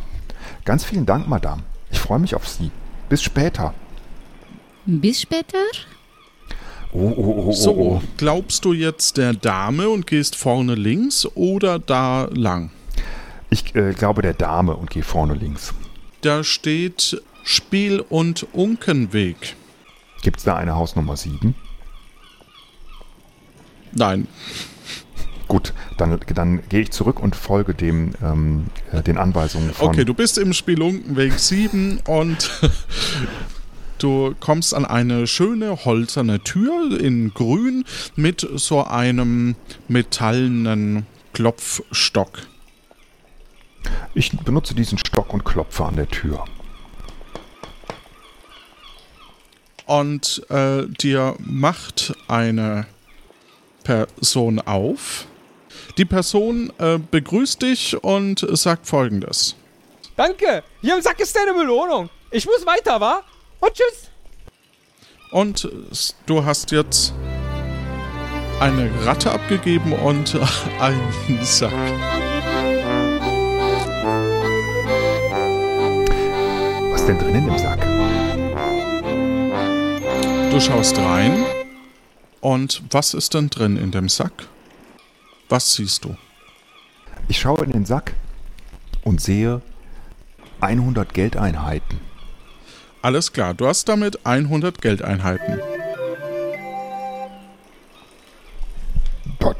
Ganz 0.64 0.84
vielen 0.84 1.06
Dank, 1.06 1.28
Madame. 1.28 1.62
Ich 1.90 1.98
freue 1.98 2.18
mich 2.18 2.34
auf 2.34 2.46
Sie. 2.48 2.70
Bis 3.08 3.22
später. 3.22 3.74
Bis 4.86 5.22
später. 5.22 5.58
Oh, 6.92 7.12
oh, 7.16 7.22
oh, 7.22 7.44
oh, 7.48 7.52
So, 7.52 7.70
oh. 7.74 8.02
glaubst 8.16 8.64
du 8.64 8.72
jetzt 8.72 9.16
der 9.18 9.34
Dame 9.34 9.88
und 9.90 10.06
gehst 10.06 10.36
vorne 10.36 10.74
links 10.74 11.26
oder 11.34 11.78
da 11.78 12.28
lang? 12.32 12.70
Ich 13.50 13.74
äh, 13.74 13.92
glaube 13.92 14.22
der 14.22 14.34
Dame 14.34 14.74
und 14.76 14.90
gehe 14.90 15.02
vorne 15.02 15.34
links. 15.34 15.74
Da 16.22 16.42
steht 16.44 17.22
Spiel- 17.50 18.00
und 18.00 18.46
Unkenweg. 18.52 19.56
Gibt 20.20 20.36
es 20.36 20.44
da 20.44 20.56
eine 20.56 20.76
Hausnummer 20.76 21.16
7? 21.16 21.54
Nein, 23.92 24.28
Gut, 25.46 25.72
dann, 25.96 26.20
dann 26.34 26.68
gehe 26.68 26.82
ich 26.82 26.90
zurück 26.90 27.20
und 27.20 27.34
folge 27.34 27.72
dem, 27.72 28.12
ähm, 28.22 28.66
äh, 28.92 29.02
den 29.02 29.16
Anweisungen 29.16 29.72
von. 29.72 29.88
Okay, 29.88 30.04
du 30.04 30.12
bist 30.12 30.36
im 30.36 30.52
Spelunkenweg 30.52 31.38
7 31.38 32.00
und 32.06 32.50
du 33.98 34.34
kommst 34.40 34.74
an 34.74 34.84
eine 34.84 35.26
schöne 35.26 35.86
holzerne 35.86 36.40
Tür 36.40 37.00
in 37.00 37.32
grün 37.32 37.86
mit 38.14 38.46
so 38.56 38.84
einem 38.84 39.56
metallenen 39.88 41.06
Klopfstock. 41.32 42.40
ich 44.12 44.36
benutze 44.40 44.74
diesen 44.74 44.98
Stock 44.98 45.32
und 45.32 45.46
klopfe 45.46 45.86
an 45.86 45.96
der 45.96 46.08
Tür. 46.08 46.44
Und 49.88 50.42
äh, 50.50 50.86
dir 50.86 51.34
macht 51.38 52.14
eine 52.28 52.86
Person 53.84 54.60
auf. 54.60 55.26
Die 55.96 56.04
Person 56.04 56.70
äh, 56.78 56.98
begrüßt 56.98 57.62
dich 57.62 58.02
und 58.04 58.46
sagt 58.56 58.86
folgendes. 58.86 59.56
Danke. 60.16 60.62
Hier 60.82 60.94
im 60.94 61.02
Sack 61.02 61.18
ist 61.20 61.34
deine 61.34 61.54
Belohnung. 61.54 62.10
Ich 62.30 62.44
muss 62.44 62.64
weiter, 62.66 63.00
wa? 63.00 63.22
Und 63.60 63.72
tschüss. 63.72 64.10
Und 65.30 65.68
s- 65.90 66.14
du 66.26 66.44
hast 66.44 66.70
jetzt 66.70 67.14
eine 68.60 68.90
Ratte 69.06 69.30
abgegeben 69.30 69.92
und 69.94 70.38
einen 70.80 71.42
Sack. 71.42 71.72
Was 76.92 77.00
ist 77.00 77.06
denn 77.08 77.18
drinnen 77.18 77.48
im 77.48 77.58
Sack? 77.58 77.87
Du 80.50 80.60
schaust 80.60 80.98
rein. 80.98 81.44
Und 82.40 82.82
was 82.90 83.14
ist 83.14 83.34
denn 83.34 83.50
drin 83.50 83.76
in 83.76 83.90
dem 83.90 84.08
Sack? 84.08 84.32
Was 85.48 85.74
siehst 85.74 86.04
du? 86.04 86.16
Ich 87.28 87.38
schaue 87.38 87.64
in 87.64 87.72
den 87.72 87.84
Sack 87.84 88.14
und 89.04 89.20
sehe 89.20 89.60
100 90.60 91.12
Geldeinheiten. 91.12 92.00
Alles 93.02 93.32
klar, 93.32 93.54
du 93.54 93.66
hast 93.66 93.88
damit 93.88 94.26
100 94.26 94.80
Geldeinheiten. 94.80 95.60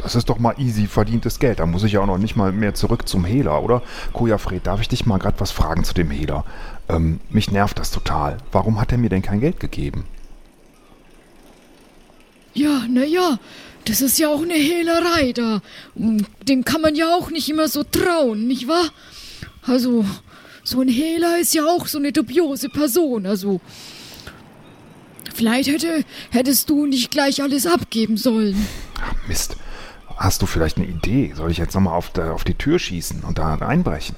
das 0.09 0.14
ist 0.14 0.30
doch 0.30 0.39
mal 0.39 0.55
easy 0.59 0.86
verdientes 0.86 1.39
Geld. 1.39 1.59
Da 1.61 1.66
muss 1.66 1.84
ich 1.84 1.93
ja 1.93 2.01
auch 2.01 2.07
noch 2.07 2.16
nicht 2.16 2.34
mal 2.34 2.51
mehr 2.51 2.72
zurück 2.74 3.07
zum 3.07 3.26
Hehler, 3.26 3.62
oder? 3.62 3.82
Kojafred, 4.14 4.66
darf 4.66 4.80
ich 4.80 4.89
dich 4.89 5.05
mal 5.05 5.18
gerade 5.18 5.39
was 5.39 5.51
fragen 5.51 5.84
zu 5.84 5.93
dem 5.93 6.11
Hehler? 6.11 6.47
Ähm, 6.89 7.20
mich 7.28 7.51
nervt 7.51 7.78
das 7.78 7.91
total. 7.91 8.39
Warum 8.51 8.80
hat 8.80 8.91
er 8.91 8.97
mir 8.97 9.11
denn 9.11 9.20
kein 9.20 9.41
Geld 9.41 9.61
gegeben? 9.61 10.05
Ja, 12.59 12.86
na 12.88 13.04
ja, 13.04 13.38
das 13.84 14.00
ist 14.00 14.18
ja 14.18 14.28
auch 14.28 14.42
eine 14.42 14.54
Hehlerei 14.54 15.32
da. 15.32 15.62
Dem 15.94 16.64
kann 16.64 16.80
man 16.80 16.96
ja 16.96 17.14
auch 17.14 17.30
nicht 17.30 17.48
immer 17.48 17.68
so 17.68 17.84
trauen, 17.84 18.48
nicht 18.48 18.66
wahr? 18.66 18.88
Also, 19.62 20.04
so 20.64 20.80
ein 20.80 20.88
Hehler 20.88 21.38
ist 21.38 21.54
ja 21.54 21.64
auch 21.66 21.86
so 21.86 21.98
eine 21.98 22.11
dubiose 22.11 22.68
Person, 22.68 23.26
also. 23.26 23.61
Vielleicht 25.32 25.70
hätte, 25.70 26.04
hättest 26.30 26.68
du 26.68 26.86
nicht 26.86 27.12
gleich 27.12 27.40
alles 27.40 27.64
abgeben 27.64 28.16
sollen. 28.16 28.66
Mist. 29.28 29.56
Hast 30.16 30.42
du 30.42 30.46
vielleicht 30.46 30.78
eine 30.78 30.86
Idee? 30.86 31.32
Soll 31.36 31.52
ich 31.52 31.59
jetzt 31.59 31.74
nochmal 31.74 31.94
auf, 31.94 32.18
auf 32.18 32.42
die 32.42 32.54
Tür 32.54 32.80
schießen 32.80 33.22
und 33.22 33.38
da 33.38 33.54
einbrechen? 33.54 34.16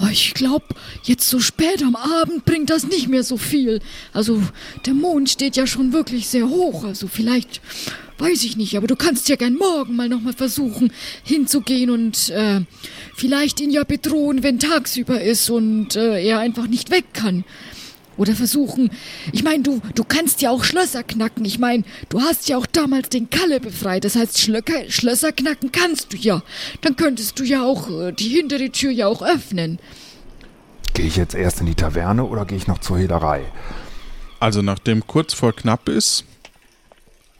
Oh, 0.00 0.08
Ich 0.10 0.32
glaube, 0.34 0.64
jetzt 1.04 1.28
so 1.28 1.38
spät 1.38 1.82
am 1.82 1.96
Abend 1.96 2.44
bringt 2.44 2.70
das 2.70 2.86
nicht 2.86 3.08
mehr 3.08 3.22
so 3.22 3.36
viel. 3.36 3.80
Also, 4.12 4.42
der 4.86 4.94
Mond 4.94 5.28
steht 5.28 5.56
ja 5.56 5.66
schon 5.66 5.92
wirklich 5.92 6.28
sehr 6.28 6.48
hoch. 6.48 6.84
Also, 6.84 7.08
vielleicht, 7.08 7.60
weiß 8.18 8.42
ich 8.44 8.56
nicht, 8.56 8.76
aber 8.76 8.86
du 8.86 8.96
kannst 8.96 9.28
ja 9.28 9.36
gern 9.36 9.54
morgen 9.54 9.94
mal 9.94 10.08
nochmal 10.08 10.32
versuchen, 10.32 10.92
hinzugehen 11.24 11.90
und 11.90 12.30
äh, 12.30 12.60
vielleicht 13.14 13.60
ihn 13.60 13.70
ja 13.70 13.84
bedrohen, 13.84 14.42
wenn 14.42 14.58
tagsüber 14.58 15.20
ist 15.20 15.50
und 15.50 15.94
äh, 15.96 16.24
er 16.24 16.38
einfach 16.38 16.68
nicht 16.68 16.90
weg 16.90 17.04
kann. 17.12 17.44
Oder 18.16 18.34
versuchen, 18.34 18.90
ich 19.32 19.42
meine, 19.42 19.62
du, 19.62 19.80
du 19.94 20.04
kannst 20.04 20.42
ja 20.42 20.50
auch 20.50 20.64
Schlösser 20.64 21.02
knacken. 21.02 21.44
Ich 21.44 21.58
meine, 21.58 21.84
du 22.08 22.20
hast 22.20 22.48
ja 22.48 22.58
auch 22.58 22.66
damals 22.66 23.08
den 23.08 23.30
Kalle 23.30 23.60
befreit. 23.60 24.04
Das 24.04 24.16
heißt, 24.16 24.38
Schlöcker, 24.38 24.88
Schlösser 24.88 25.32
knacken 25.32 25.72
kannst 25.72 26.12
du 26.12 26.16
ja. 26.16 26.42
Dann 26.82 26.96
könntest 26.96 27.38
du 27.38 27.44
ja 27.44 27.62
auch 27.62 27.88
äh, 27.90 28.12
die 28.12 28.28
hintere 28.28 28.70
Tür 28.70 28.90
ja 28.90 29.06
auch 29.06 29.22
öffnen. 29.22 29.78
Gehe 30.94 31.06
ich 31.06 31.16
jetzt 31.16 31.34
erst 31.34 31.60
in 31.60 31.66
die 31.66 31.74
Taverne 31.74 32.24
oder 32.24 32.44
gehe 32.44 32.58
ich 32.58 32.66
noch 32.66 32.78
zur 32.78 32.98
Hehlerei? 32.98 33.44
Also 34.40 34.60
nachdem 34.60 35.06
kurz 35.06 35.32
vor 35.32 35.54
knapp 35.54 35.88
ist, 35.88 36.24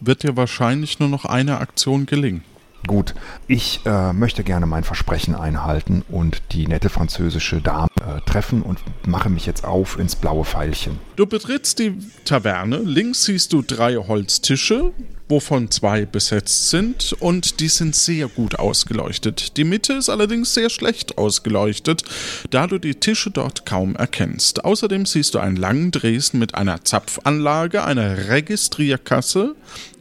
wird 0.00 0.22
dir 0.22 0.36
wahrscheinlich 0.36 1.00
nur 1.00 1.08
noch 1.08 1.24
eine 1.26 1.58
Aktion 1.58 2.06
gelingen. 2.06 2.44
Gut, 2.86 3.14
ich 3.46 3.80
äh, 3.84 4.12
möchte 4.12 4.42
gerne 4.42 4.66
mein 4.66 4.82
Versprechen 4.82 5.36
einhalten 5.36 6.02
und 6.08 6.42
die 6.50 6.66
nette 6.66 6.88
französische 6.88 7.60
Dame 7.60 7.88
äh, 8.00 8.20
treffen 8.28 8.62
und 8.62 8.80
mache 9.06 9.30
mich 9.30 9.46
jetzt 9.46 9.64
auf 9.64 9.98
ins 9.98 10.16
blaue 10.16 10.44
Pfeilchen. 10.44 10.98
Du 11.14 11.26
betrittst 11.26 11.78
die 11.78 11.94
Taverne, 12.24 12.78
links 12.78 13.24
siehst 13.24 13.52
du 13.52 13.62
drei 13.62 13.94
Holztische, 13.94 14.90
wovon 15.28 15.70
zwei 15.70 16.06
besetzt 16.06 16.70
sind 16.70 17.14
und 17.20 17.60
die 17.60 17.68
sind 17.68 17.94
sehr 17.94 18.26
gut 18.26 18.58
ausgeleuchtet. 18.58 19.56
Die 19.56 19.64
Mitte 19.64 19.92
ist 19.92 20.08
allerdings 20.08 20.52
sehr 20.52 20.68
schlecht 20.68 21.18
ausgeleuchtet, 21.18 22.02
da 22.50 22.66
du 22.66 22.78
die 22.78 22.96
Tische 22.96 23.30
dort 23.30 23.64
kaum 23.64 23.94
erkennst. 23.94 24.64
Außerdem 24.64 25.06
siehst 25.06 25.34
du 25.34 25.38
einen 25.38 25.56
langen 25.56 25.92
Dresen 25.92 26.40
mit 26.40 26.56
einer 26.56 26.84
Zapfanlage, 26.84 27.84
einer 27.84 28.28
Registrierkasse 28.28 29.54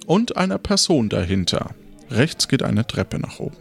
und 0.07 0.35
einer 0.35 0.57
Person 0.57 1.09
dahinter. 1.09 1.75
Rechts 2.11 2.47
geht 2.47 2.63
eine 2.63 2.85
Treppe 2.85 3.19
nach 3.19 3.39
oben. 3.39 3.57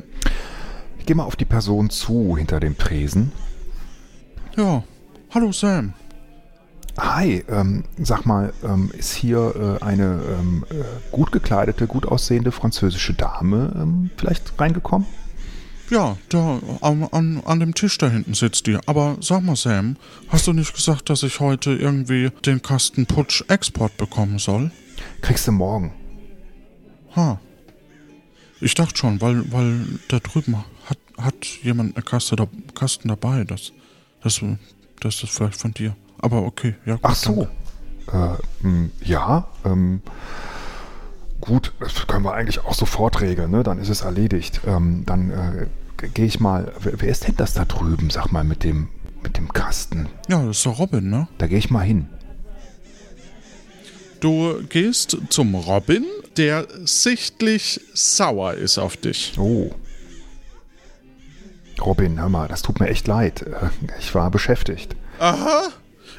Ich 0.99 1.07
gehe 1.07 1.17
mal 1.17 1.25
auf 1.25 1.37
die 1.37 1.45
Person 1.45 1.91
zu 1.91 2.37
hinter 2.37 2.61
dem 2.61 2.77
Tresen. 2.77 3.33
Ja, 4.57 4.83
hallo 5.31 5.53
Sam. 5.53 5.95
Hi, 6.99 7.45
ähm, 7.49 7.85
sag 7.99 8.27
mal, 8.27 8.53
ähm, 8.63 8.91
ist 8.97 9.15
hier 9.15 9.79
äh, 9.81 9.85
eine 9.85 10.21
ähm, 10.39 10.67
äh, 10.71 10.85
gut 11.13 11.33
gekleidete, 11.33 11.87
gut 11.87 12.05
aussehende 12.05 12.53
französische 12.53 13.15
Dame 13.15 13.73
ähm, 13.75 14.11
vielleicht 14.17 14.53
reingekommen? 14.61 15.07
Ja, 15.89 16.17
da 16.29 16.61
an, 16.83 17.09
an, 17.11 17.43
an 17.45 17.61
dem 17.61 17.75
Tisch 17.75 17.99
da 17.99 18.09
hinten 18.09 18.35
sitzt 18.35 18.67
die. 18.67 18.79
Aber 18.87 19.17
sag 19.21 19.43
mal, 19.43 19.57
Sam, 19.57 19.97
hast 20.29 20.47
du 20.47 20.53
nicht 20.53 20.75
gesagt, 20.75 21.11
dass 21.11 21.23
ich 21.23 21.41
heute 21.41 21.73
irgendwie 21.73 22.31
den 22.45 22.63
Kasten 22.63 23.07
Putsch 23.07 23.45
Export 23.49 23.97
bekommen 23.97 24.39
soll? 24.39 24.71
Kriegst 25.21 25.49
du 25.49 25.53
morgen. 25.53 25.93
Ha. 27.17 27.41
Ich 28.61 28.75
dachte 28.75 28.97
schon, 28.97 29.21
weil, 29.21 29.51
weil 29.53 29.87
da 30.09 30.19
drüben 30.19 30.57
hat, 30.85 30.99
hat 31.17 31.47
jemand 31.63 31.97
eine 31.97 32.05
Kaste 32.05 32.37
da, 32.37 32.47
Kasten 32.75 33.09
dabei. 33.09 33.45
Das, 33.45 33.73
das, 34.23 34.41
das 35.01 35.23
ist 35.23 35.31
vielleicht 35.31 35.57
von 35.57 35.73
dir. 35.73 35.97
Aber 36.19 36.43
okay, 36.43 36.75
ja 36.85 36.95
gut. 36.95 37.03
Ach 37.05 37.15
so. 37.15 37.49
Äh, 38.13 38.67
mh, 38.67 38.91
ja, 39.03 39.49
ähm, 39.65 40.03
gut, 41.41 41.73
das 41.81 42.07
können 42.07 42.25
wir 42.25 42.35
eigentlich 42.35 42.65
auch 42.65 42.75
sofort 42.75 43.21
regeln, 43.21 43.51
ne? 43.51 43.63
Dann 43.63 43.79
ist 43.79 43.89
es 43.89 44.03
erledigt. 44.03 44.61
Ähm, 44.67 45.05
dann 45.07 45.31
äh, 45.31 45.67
gehe 46.13 46.27
ich 46.27 46.41
mal. 46.41 46.73
Wer, 46.81 47.01
wer 47.01 47.09
ist 47.09 47.27
denn 47.27 47.37
das 47.37 47.55
da 47.55 47.65
drüben, 47.65 48.11
sag 48.11 48.31
mal, 48.33 48.45
mit 48.45 48.65
dem, 48.65 48.89
mit 49.23 49.39
dem 49.39 49.53
Kasten? 49.53 50.09
Ja, 50.29 50.45
das 50.45 50.59
ist 50.59 50.67
doch 50.67 50.79
Robin, 50.79 51.09
ne? 51.09 51.29
Da 51.39 51.47
gehe 51.47 51.59
ich 51.59 51.71
mal 51.71 51.81
hin. 51.81 52.09
Du 54.21 54.63
gehst 54.69 55.17
zum 55.31 55.55
Robin, 55.55 56.05
der 56.37 56.67
sichtlich 56.85 57.81
sauer 57.95 58.55
ist 58.55 58.79
auf 58.79 58.97
dich. 58.97 59.33
Oh. 59.39 59.71
Robin, 61.81 62.21
hör 62.21 62.29
mal, 62.29 62.47
das 62.49 62.63
tut 62.63 62.79
mir 62.81 62.89
echt 62.89 63.07
leid. 63.07 63.43
Äh, 63.43 63.71
Ich 63.99 64.15
war 64.15 64.31
beschäftigt. 64.31 64.95
Aha. 65.19 65.69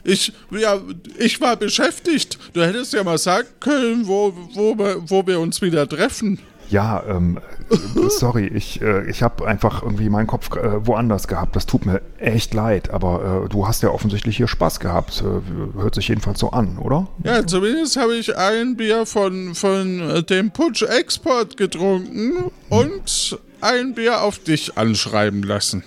Ich, 0.03 0.33
ja, 0.49 0.81
ich 1.19 1.39
war 1.41 1.55
beschäftigt. 1.57 2.39
Du 2.53 2.63
hättest 2.63 2.93
ja 2.93 3.03
mal 3.03 3.19
sagen 3.19 3.47
können, 3.59 4.07
wo, 4.07 4.33
wo, 4.53 4.75
wo 4.77 5.27
wir 5.27 5.39
uns 5.39 5.61
wieder 5.61 5.87
treffen. 5.87 6.39
Ja, 6.71 7.03
ähm, 7.05 7.37
äh, 7.69 8.09
sorry, 8.09 8.47
ich, 8.47 8.81
äh, 8.81 9.09
ich 9.09 9.23
habe 9.23 9.45
einfach 9.45 9.83
irgendwie 9.83 10.09
meinen 10.09 10.27
Kopf 10.27 10.55
äh, 10.55 10.87
woanders 10.87 11.27
gehabt. 11.27 11.55
Das 11.57 11.65
tut 11.65 11.85
mir 11.85 12.01
echt 12.17 12.53
leid, 12.53 12.91
aber 12.91 13.43
äh, 13.45 13.49
du 13.49 13.67
hast 13.67 13.83
ja 13.83 13.89
offensichtlich 13.89 14.37
hier 14.37 14.47
Spaß 14.47 14.79
gehabt. 14.79 15.21
Äh, 15.21 15.77
hört 15.77 15.95
sich 15.95 16.07
jedenfalls 16.07 16.39
so 16.39 16.51
an, 16.51 16.77
oder? 16.77 17.07
Ja, 17.25 17.45
zumindest 17.45 17.97
habe 17.97 18.15
ich 18.15 18.37
ein 18.37 18.77
Bier 18.77 19.05
von, 19.05 19.53
von 19.53 19.99
äh, 19.99 20.23
dem 20.23 20.51
Putsch 20.51 20.83
Export 20.83 21.57
getrunken 21.57 22.51
und 22.69 23.37
ein 23.59 23.93
Bier 23.93 24.21
auf 24.21 24.39
dich 24.39 24.77
anschreiben 24.77 25.43
lassen. 25.43 25.83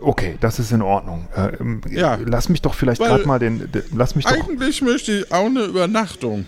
Okay, 0.00 0.36
das 0.40 0.60
ist 0.60 0.70
in 0.70 0.82
Ordnung. 0.82 1.26
Äh, 1.36 1.56
ähm, 1.60 1.80
Ja. 1.90 2.18
Lass 2.24 2.48
mich 2.48 2.62
doch 2.62 2.74
vielleicht 2.74 3.00
gerade 3.00 3.26
mal 3.26 3.40
den. 3.40 3.68
Lass 3.94 4.14
mich 4.14 4.26
doch 4.26 4.32
Eigentlich 4.32 4.80
möchte 4.80 5.12
ich 5.12 5.32
auch 5.32 5.46
eine 5.46 5.64
Übernachtung. 5.64 6.44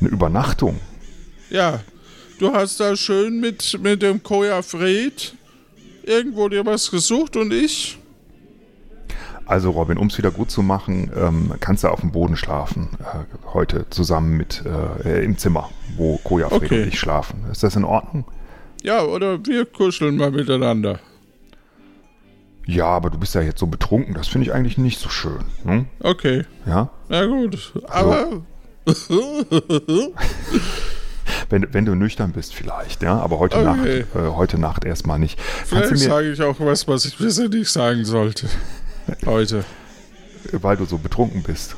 eine 0.00 0.08
Übernachtung. 0.08 0.80
Ja, 1.50 1.80
du 2.38 2.52
hast 2.52 2.80
da 2.80 2.96
schön 2.96 3.40
mit, 3.40 3.78
mit 3.82 4.02
dem 4.02 4.22
Koja 4.22 4.62
Fred 4.62 5.34
irgendwo 6.02 6.48
dir 6.48 6.64
was 6.66 6.90
gesucht 6.90 7.36
und 7.36 7.52
ich. 7.52 7.98
Also 9.46 9.70
Robin, 9.70 9.96
um 9.96 10.08
es 10.08 10.18
wieder 10.18 10.32
gut 10.32 10.50
zu 10.50 10.62
machen, 10.62 11.10
ähm, 11.16 11.52
kannst 11.60 11.84
du 11.84 11.88
auf 11.88 12.00
dem 12.00 12.10
Boden 12.10 12.36
schlafen. 12.36 12.88
Äh, 12.98 13.24
heute 13.52 13.86
zusammen 13.90 14.36
mit 14.36 14.62
äh, 15.04 15.24
im 15.24 15.38
Zimmer, 15.38 15.70
wo 15.96 16.16
Koja 16.18 16.48
Fred 16.48 16.62
Okay. 16.64 16.82
und 16.82 16.88
ich 16.88 16.98
schlafen. 16.98 17.44
Ist 17.52 17.62
das 17.62 17.76
in 17.76 17.84
Ordnung? 17.84 18.24
Ja, 18.82 19.04
oder 19.04 19.44
wir 19.46 19.64
kuscheln 19.64 20.16
mal 20.16 20.32
miteinander. 20.32 20.98
Ja, 22.66 22.86
aber 22.86 23.10
du 23.10 23.18
bist 23.18 23.36
ja 23.36 23.40
jetzt 23.42 23.60
so 23.60 23.68
betrunken. 23.68 24.14
Das 24.14 24.26
finde 24.26 24.48
ich 24.48 24.52
eigentlich 24.52 24.78
nicht 24.78 24.98
so 24.98 25.08
schön. 25.08 25.44
Hm? 25.64 25.86
Okay, 26.00 26.44
Ja? 26.66 26.90
na 27.08 27.24
gut. 27.26 27.72
Aber 27.88 28.42
Wenn, 31.50 31.66
wenn 31.72 31.84
du 31.84 31.94
nüchtern 31.94 32.32
bist 32.32 32.54
vielleicht, 32.54 33.02
ja. 33.02 33.18
Aber 33.18 33.38
heute 33.38 33.56
Okay. 33.58 33.64
Nacht, 33.64 33.86
äh, 33.86 34.28
heute 34.34 34.58
Nacht 34.58 34.84
erstmal 34.84 35.18
nicht. 35.18 35.40
Vielleicht 35.40 35.98
sage 35.98 36.32
ich 36.32 36.42
auch 36.42 36.56
was, 36.60 36.86
was 36.88 37.04
ich 37.04 37.16
bisher 37.18 37.48
nicht 37.48 37.70
sagen 37.70 38.04
sollte. 38.04 38.46
Heute. 39.26 39.64
weil 40.52 40.76
du 40.76 40.84
so 40.84 40.98
betrunken 40.98 41.42
bist. 41.42 41.76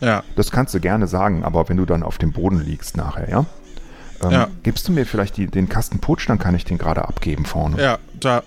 Ja, 0.00 0.22
Das 0.36 0.50
kannst 0.50 0.72
du 0.72 0.80
gerne 0.80 1.06
sagen, 1.06 1.44
aber 1.44 1.68
wenn 1.68 1.76
du 1.76 1.84
dann 1.84 2.02
auf 2.02 2.16
dem 2.16 2.32
Boden 2.32 2.60
liegst 2.64 2.96
nachher, 2.96 3.28
ja? 3.28 3.46
Ähm, 4.22 4.30
Ja. 4.30 4.48
Gibst 4.62 4.88
du 4.88 4.92
mir 4.92 5.04
vielleicht 5.04 5.36
die, 5.36 5.46
den 5.46 5.68
Kasten 5.68 5.98
Putsch, 5.98 6.26
dann 6.28 6.38
kann 6.38 6.54
ich 6.54 6.64
den 6.64 6.78
gerade 6.78 7.06
abgeben 7.06 7.44
vorne. 7.44 7.80
ja, 7.82 7.98
da. 8.18 8.42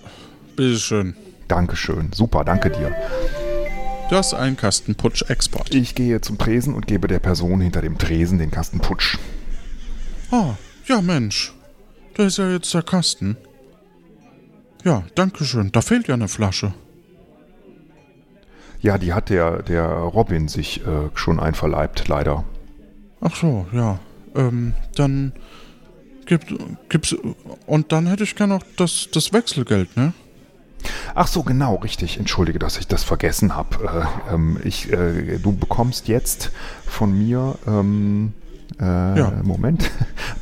Bitteschön. 0.56 1.14
Dankeschön. 1.48 2.10
Super, 2.12 2.44
danke 2.44 2.70
dir. 2.70 2.92
Du 4.10 4.16
hast 4.16 4.34
einen 4.34 4.56
Kasten 4.56 4.94
Putsch 4.96 5.22
Export. 5.28 5.74
Ich 5.74 5.94
gehe 5.94 6.20
zum 6.20 6.38
Tresen 6.38 6.74
und 6.74 6.86
gebe 6.86 7.06
der 7.08 7.18
Person 7.20 7.60
hinter 7.60 7.80
dem 7.82 7.98
Tresen 7.98 8.38
den 8.38 8.50
Kasten 8.50 8.80
Putsch. 8.80 9.16
Ah, 10.34 10.56
ja 10.86 11.00
Mensch. 11.00 11.52
Da 12.14 12.24
ist 12.24 12.38
ja 12.38 12.50
jetzt 12.50 12.74
der 12.74 12.82
Kasten. 12.82 13.36
Ja, 14.84 15.04
danke 15.14 15.44
schön. 15.44 15.70
Da 15.70 15.80
fehlt 15.80 16.08
ja 16.08 16.14
eine 16.14 16.26
Flasche. 16.26 16.74
Ja, 18.80 18.98
die 18.98 19.12
hat 19.12 19.30
der, 19.30 19.62
der 19.62 19.86
Robin 19.86 20.48
sich 20.48 20.84
äh, 20.84 21.08
schon 21.14 21.38
einverleibt, 21.38 22.08
leider. 22.08 22.42
Ach 23.20 23.34
so, 23.36 23.66
ja. 23.72 24.00
Ähm, 24.34 24.74
dann 24.96 25.32
gibt, 26.26 26.52
gibt's. 26.88 27.14
Und 27.66 27.92
dann 27.92 28.06
hätte 28.06 28.24
ich 28.24 28.34
gerne 28.34 28.54
noch 28.54 28.62
das, 28.76 29.08
das 29.12 29.32
Wechselgeld, 29.32 29.96
ne? 29.96 30.12
Ach 31.14 31.28
so, 31.28 31.44
genau, 31.44 31.76
richtig. 31.76 32.18
Entschuldige, 32.18 32.58
dass 32.58 32.76
ich 32.78 32.88
das 32.88 33.04
vergessen 33.04 33.54
habe. 33.54 34.08
Äh, 34.30 34.34
ähm, 34.34 34.58
ich, 34.64 34.92
äh, 34.92 35.38
du 35.38 35.52
bekommst 35.52 36.08
jetzt 36.08 36.50
von 36.86 37.16
mir 37.16 37.56
ähm, 37.68 38.32
Äh, 38.80 39.18
Ja. 39.18 39.32
Moment. 39.44 39.90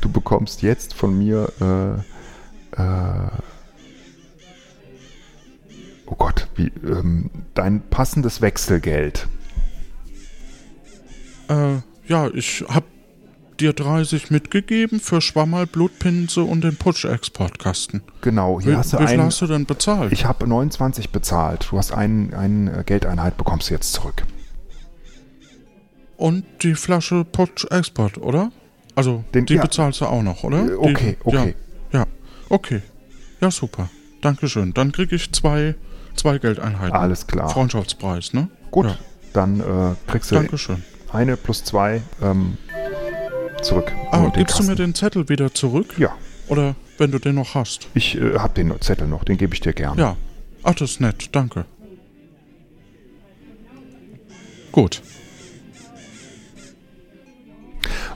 Du 0.03 0.09
bekommst 0.09 0.61
jetzt 0.61 0.93
von 0.93 1.17
mir. 1.17 1.49
Äh, 1.61 2.81
äh, 2.81 3.29
oh 6.07 6.15
Gott, 6.15 6.49
wie, 6.55 6.73
ähm, 6.85 7.29
dein 7.53 7.79
passendes 7.89 8.41
Wechselgeld. 8.41 9.29
Äh, 11.47 11.75
ja, 12.05 12.27
ich 12.33 12.65
hab 12.67 12.83
dir 13.61 13.71
30 13.71 14.29
mitgegeben 14.29 14.99
für 14.99 15.21
Schwammerl, 15.21 15.67
Blutpinse 15.67 16.43
und 16.43 16.65
den 16.65 16.75
Putsch-Exportkasten. 16.75 18.01
Genau, 18.19 18.59
Wie, 18.59 18.65
hier 18.65 18.79
hast 18.79 18.91
du 18.91 18.97
wie 18.99 19.03
viel 19.03 19.13
einen. 19.13 19.27
hast 19.27 19.39
du 19.39 19.47
denn 19.47 19.65
bezahlt? 19.65 20.11
Ich 20.11 20.25
habe 20.25 20.45
29 20.45 21.11
bezahlt. 21.11 21.69
Du 21.71 21.77
hast 21.77 21.93
einen, 21.93 22.33
eine 22.33 22.83
Geldeinheit, 22.83 23.37
bekommst 23.37 23.69
du 23.69 23.73
jetzt 23.75 23.93
zurück. 23.93 24.23
und 26.17 26.43
die 26.61 26.75
Flasche 26.75 27.23
Putsch-Export, 27.23 28.17
oder? 28.17 28.51
Also, 28.95 29.23
Den- 29.33 29.45
die 29.45 29.55
ja. 29.55 29.61
bezahlst 29.63 30.01
du 30.01 30.05
auch 30.05 30.21
noch, 30.21 30.43
oder? 30.43 30.65
Äh, 30.67 30.75
okay, 30.75 31.17
die, 31.19 31.27
okay. 31.27 31.55
Ja, 31.91 31.99
ja, 31.99 32.05
okay. 32.49 32.81
Ja, 33.41 33.49
super. 33.51 33.89
Dankeschön. 34.21 34.73
Dann 34.73 34.91
krieg 34.91 35.11
ich 35.11 35.31
zwei, 35.33 35.75
zwei 36.15 36.37
Geldeinheiten. 36.37 36.95
Alles 36.95 37.25
klar. 37.27 37.49
Freundschaftspreis, 37.49 38.33
ne? 38.33 38.49
Gut, 38.71 38.85
Ja, 38.85 38.97
dann 39.33 39.59
äh, 39.59 39.95
kriegst 40.09 40.31
du 40.31 40.35
Dankeschön. 40.35 40.83
eine 41.11 41.35
plus 41.37 41.63
zwei 41.63 42.01
ähm, 42.21 42.57
zurück. 43.61 43.91
Ah, 44.11 44.19
Und 44.19 44.35
den 44.35 44.41
gibst 44.45 44.59
du 44.59 44.63
mir 44.63 44.69
Kasten. 44.69 44.83
den 44.83 44.95
Zettel 44.95 45.27
wieder 45.29 45.53
zurück? 45.53 45.95
Ja, 45.97 46.15
Oder 46.47 46.75
wenn 46.97 47.11
du 47.11 47.19
den 47.19 47.35
noch 47.35 47.55
hast? 47.55 47.87
ich 47.95 48.15
äh, 48.15 48.37
habe 48.37 48.53
den 48.53 48.79
Zettel 48.79 49.07
noch, 49.07 49.23
den 49.23 49.37
gebe 49.37 49.53
ich 49.55 49.59
dir 49.61 49.73
gerne. 49.73 49.99
Ja. 50.01 50.17
Ach, 50.63 50.75
das 50.75 50.91
ist 50.91 51.01
nett. 51.01 51.29
Danke. 51.33 51.65
Gut. 54.71 55.01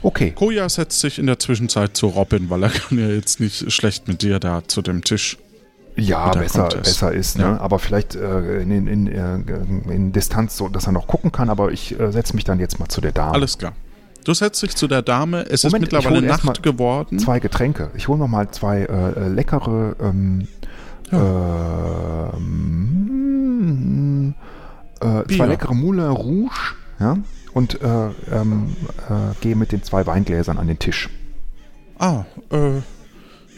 Okay, 0.02 0.32
Koja 0.32 0.68
setzt 0.68 1.00
sich 1.00 1.18
in 1.18 1.26
der 1.26 1.38
Zwischenzeit 1.38 1.96
zu 1.96 2.08
Robin, 2.08 2.50
weil 2.50 2.62
er 2.62 2.70
kann 2.88 2.98
ja 2.98 3.08
jetzt 3.08 3.40
nicht 3.40 3.72
schlecht 3.72 4.08
mit 4.08 4.22
dir 4.22 4.38
da 4.38 4.62
zu 4.66 4.82
dem 4.82 5.02
Tisch. 5.02 5.38
ja, 5.96 6.30
besser, 6.30 6.68
besser 6.68 7.12
ist, 7.12 7.38
ne? 7.38 7.44
Ja. 7.44 7.58
aber 7.60 7.78
vielleicht 7.78 8.14
äh, 8.14 8.60
in, 8.60 8.70
in, 8.70 8.86
in, 8.86 9.06
äh, 9.08 9.92
in 9.92 10.12
Distanz, 10.12 10.56
so 10.56 10.68
dass 10.68 10.86
er 10.86 10.92
noch 10.92 11.06
gucken 11.06 11.32
kann, 11.32 11.50
aber 11.50 11.72
ich 11.72 11.98
äh, 11.98 12.12
setze 12.12 12.34
mich 12.34 12.44
dann 12.44 12.60
jetzt 12.60 12.78
mal 12.78 12.88
zu 12.88 13.00
der 13.00 13.12
Dame. 13.12 13.34
Alles 13.34 13.58
klar. 13.58 13.72
Du 14.24 14.34
setzt 14.34 14.62
dich 14.62 14.76
zu 14.76 14.88
der 14.88 15.00
Dame. 15.02 15.46
Es 15.48 15.64
Moment, 15.64 15.84
ist 15.84 15.92
mittlerweile 15.92 16.20
Nacht 16.26 16.62
geworden. 16.62 17.18
Zwei 17.18 17.40
Getränke. 17.40 17.90
Ich 17.96 18.08
hole 18.08 18.18
noch 18.18 18.28
mal 18.28 18.50
zwei 18.50 18.80
äh, 18.82 19.12
äh, 19.12 19.28
leckere 19.28 19.96
ähm, 20.00 20.46
ähm, 21.12 22.34
äh, 25.00 25.24
zwei 25.34 25.46
leckere 25.46 25.74
Moulin 25.74 26.08
Rouge, 26.10 26.50
ja, 27.00 27.16
und 27.58 27.82
äh, 27.82 28.10
ähm, 28.32 28.76
äh, 29.10 29.34
gehe 29.40 29.56
mit 29.56 29.72
den 29.72 29.82
zwei 29.82 30.06
Weingläsern 30.06 30.58
an 30.58 30.68
den 30.68 30.78
Tisch. 30.78 31.10
Ah, 31.98 32.24
äh, 32.52 32.80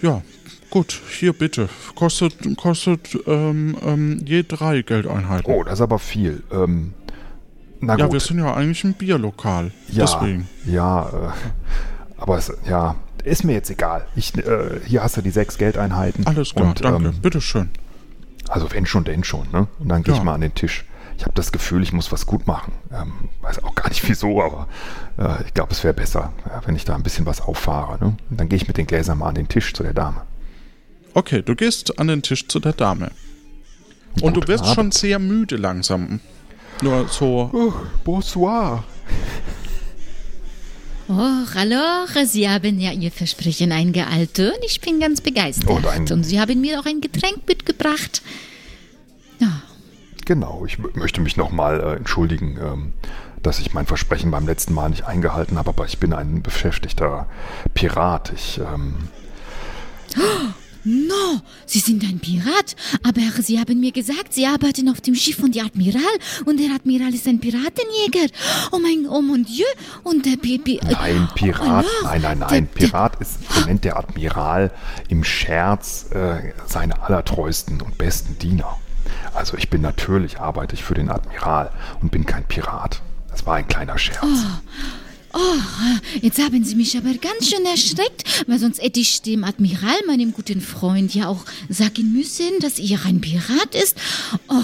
ja, 0.00 0.22
gut, 0.70 0.98
hier 1.10 1.34
bitte. 1.34 1.68
Kostet, 1.94 2.34
kostet 2.56 3.18
ähm, 3.26 3.76
ähm, 3.84 4.22
je 4.24 4.42
drei 4.42 4.80
Geldeinheiten. 4.80 5.52
Oh, 5.52 5.62
das 5.64 5.74
ist 5.74 5.80
aber 5.82 5.98
viel. 5.98 6.42
Ähm, 6.50 6.94
na 7.80 7.98
ja, 7.98 8.06
gut. 8.06 8.14
wir 8.14 8.20
sind 8.20 8.38
ja 8.38 8.54
eigentlich 8.54 8.82
ein 8.84 8.94
Bierlokal. 8.94 9.70
ja, 9.88 10.06
Deswegen. 10.06 10.48
ja, 10.64 11.08
äh, 11.08 11.30
aber 12.16 12.38
es, 12.38 12.50
ja, 12.66 12.96
ist 13.22 13.44
mir 13.44 13.52
jetzt 13.52 13.68
egal. 13.68 14.06
Ich, 14.16 14.34
äh, 14.38 14.80
hier 14.86 15.02
hast 15.02 15.18
du 15.18 15.20
die 15.20 15.30
sechs 15.30 15.58
Geldeinheiten. 15.58 16.26
Alles 16.26 16.54
klar, 16.54 16.68
und, 16.68 16.82
danke. 16.82 17.08
Ähm, 17.10 17.20
Bitteschön. 17.20 17.68
Also 18.48 18.72
wenn 18.72 18.86
schon, 18.86 19.04
denn 19.04 19.24
schon, 19.24 19.46
ne? 19.52 19.68
Und 19.78 19.90
dann 19.90 20.02
gehe 20.02 20.14
Ja. 20.14 20.18
ich 20.20 20.24
mal 20.24 20.34
an 20.34 20.40
den 20.40 20.54
Tisch. 20.54 20.86
Ich 21.20 21.24
habe 21.26 21.34
das 21.34 21.52
Gefühl, 21.52 21.82
ich 21.82 21.92
muss 21.92 22.10
was 22.12 22.24
gut 22.24 22.46
machen. 22.46 22.72
Ähm, 22.90 23.28
weiß 23.42 23.62
auch 23.62 23.74
gar 23.74 23.90
nicht 23.90 24.02
wieso, 24.08 24.42
aber 24.42 24.66
äh, 25.18 25.44
ich 25.46 25.52
glaube, 25.52 25.72
es 25.72 25.84
wäre 25.84 25.92
besser, 25.92 26.32
ja, 26.46 26.62
wenn 26.64 26.74
ich 26.74 26.86
da 26.86 26.94
ein 26.94 27.02
bisschen 27.02 27.26
was 27.26 27.42
auffahre. 27.42 27.98
Ne? 28.02 28.16
Und 28.30 28.40
dann 28.40 28.48
gehe 28.48 28.56
ich 28.56 28.66
mit 28.66 28.78
den 28.78 28.86
Gläsern 28.86 29.18
mal 29.18 29.28
an 29.28 29.34
den 29.34 29.46
Tisch 29.46 29.74
zu 29.74 29.82
der 29.82 29.92
Dame. 29.92 30.22
Okay, 31.12 31.42
du 31.42 31.54
gehst 31.54 31.98
an 31.98 32.08
den 32.08 32.22
Tisch 32.22 32.48
zu 32.48 32.58
der 32.58 32.72
Dame. 32.72 33.10
Und 34.22 34.34
du 34.34 34.40
Guten 34.40 34.48
wirst 34.48 34.64
Abend. 34.64 34.74
schon 34.74 34.92
sehr 34.92 35.18
müde 35.18 35.56
langsam. 35.56 36.20
Nur 36.80 37.06
so. 37.08 37.50
Oh, 37.52 37.72
bonsoir. 38.02 38.82
Oh, 41.08 41.44
hallo, 41.54 42.06
Sie 42.24 42.48
haben 42.48 42.78
ja 42.80 42.92
Ihr 42.92 43.10
Versprechen 43.10 43.72
eingehalten. 43.72 44.52
Ich 44.64 44.80
bin 44.80 45.00
ganz 45.00 45.20
begeistert. 45.20 45.68
Und 45.68 45.86
ein- 45.86 46.10
Und 46.10 46.22
Sie 46.24 46.40
haben 46.40 46.60
mir 46.60 46.80
auch 46.80 46.86
ein 46.86 47.00
Getränk 47.00 47.46
mitgebracht. 47.48 48.22
Genau, 50.26 50.64
ich 50.66 50.78
möchte 50.94 51.20
mich 51.20 51.36
nochmal 51.36 51.80
äh, 51.80 51.96
entschuldigen, 51.96 52.58
ähm, 52.62 52.92
dass 53.42 53.58
ich 53.58 53.72
mein 53.74 53.86
Versprechen 53.86 54.30
beim 54.30 54.46
letzten 54.46 54.74
Mal 54.74 54.90
nicht 54.90 55.04
eingehalten 55.06 55.58
habe, 55.58 55.70
aber 55.70 55.86
ich 55.86 55.98
bin 55.98 56.12
ein 56.12 56.42
beschäftigter 56.42 57.26
Pirat. 57.74 58.32
Ich, 58.34 58.58
ähm, 58.58 58.94
No, 60.82 61.42
Sie 61.66 61.78
sind 61.78 62.02
ein 62.04 62.20
Pirat, 62.20 62.74
aber 63.02 63.20
Sie 63.42 63.58
haben 63.60 63.80
mir 63.80 63.92
gesagt, 63.92 64.32
Sie 64.32 64.46
arbeiten 64.46 64.88
auf 64.88 65.02
dem 65.02 65.14
Schiff 65.14 65.36
von 65.36 65.52
der 65.52 65.66
Admiral 65.66 66.00
und 66.46 66.58
der 66.58 66.74
Admiral 66.74 67.12
ist 67.12 67.26
ein 67.26 67.38
Piratenjäger. 67.38 68.34
Oh 68.72 68.78
mein, 68.78 69.06
oh 69.06 69.20
mon 69.20 69.44
Dieu, 69.44 69.66
und 70.04 70.24
der 70.24 70.38
Pi 70.38 70.56
Pi 70.58 70.80
Nein, 70.82 71.28
Pirat, 71.34 71.84
Oh, 71.84 72.04
nein, 72.06 72.22
nein, 72.22 72.38
der- 72.38 72.48
nein. 72.48 72.68
der- 72.78 72.86
Pirat 72.86 73.20
ist, 73.20 73.40
so 73.52 73.60
nennt 73.66 73.84
der 73.84 73.98
Admiral 73.98 74.70
im 75.08 75.22
Scherz 75.22 76.06
äh, 76.12 76.54
seine 76.66 76.98
allertreuesten 77.02 77.82
und 77.82 77.98
besten 77.98 78.38
Diener. 78.38 78.78
Also 79.34 79.56
ich 79.56 79.70
bin 79.70 79.80
natürlich, 79.80 80.40
arbeite 80.40 80.74
ich 80.74 80.82
für 80.84 80.94
den 80.94 81.10
Admiral 81.10 81.70
und 82.00 82.10
bin 82.10 82.26
kein 82.26 82.44
Pirat. 82.44 83.00
Das 83.30 83.46
war 83.46 83.56
ein 83.56 83.68
kleiner 83.68 83.98
Scherz. 83.98 84.26
Jetzt 86.20 86.42
haben 86.42 86.64
Sie 86.64 86.74
mich 86.74 86.96
aber 86.96 87.14
ganz 87.14 87.48
schön 87.48 87.64
erschreckt, 87.64 88.44
weil 88.48 88.58
sonst 88.58 88.82
hätte 88.82 88.98
ich 88.98 89.22
dem 89.22 89.44
Admiral, 89.44 89.96
meinem 90.06 90.32
guten 90.32 90.60
Freund, 90.60 91.14
ja 91.14 91.28
auch 91.28 91.44
sagen 91.68 92.12
müssen, 92.12 92.58
dass 92.60 92.78
er 92.78 92.98
ein 93.06 93.20
Pirat 93.20 93.74
ist. 93.80 93.96
Oh, 94.48 94.56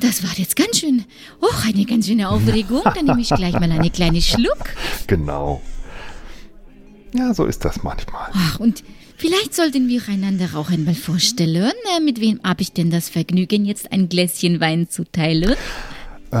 das 0.00 0.24
war 0.24 0.30
jetzt 0.36 0.56
ganz 0.56 0.78
schön, 0.78 1.04
oh, 1.40 1.46
eine 1.64 1.84
ganz 1.84 2.06
schöne 2.06 2.28
Aufregung. 2.28 2.82
Dann 2.82 3.04
nehme 3.04 3.20
ich 3.20 3.28
gleich 3.28 3.52
mal 3.52 3.70
eine 3.70 3.90
kleine 3.90 4.20
Schluck. 4.20 4.58
Genau. 5.06 5.60
Ja, 7.12 7.34
so 7.34 7.44
ist 7.44 7.64
das 7.64 7.82
manchmal. 7.82 8.30
Ach, 8.32 8.60
und 8.60 8.84
vielleicht 9.20 9.54
sollten 9.54 9.88
wir 9.88 10.02
einander 10.08 10.48
auch 10.54 10.70
einmal 10.70 10.94
vorstellen. 10.94 11.72
Äh, 11.96 12.00
Mit 12.00 12.20
wem 12.20 12.40
habe 12.42 12.62
ich 12.62 12.72
denn 12.72 12.90
das 12.90 13.08
Vergnügen, 13.08 13.64
jetzt 13.64 13.92
ein 13.92 14.08
Gläschen 14.08 14.60
Wein 14.60 14.88
zu 14.88 15.04
teilen? 15.04 15.54
Äh, 16.32 16.36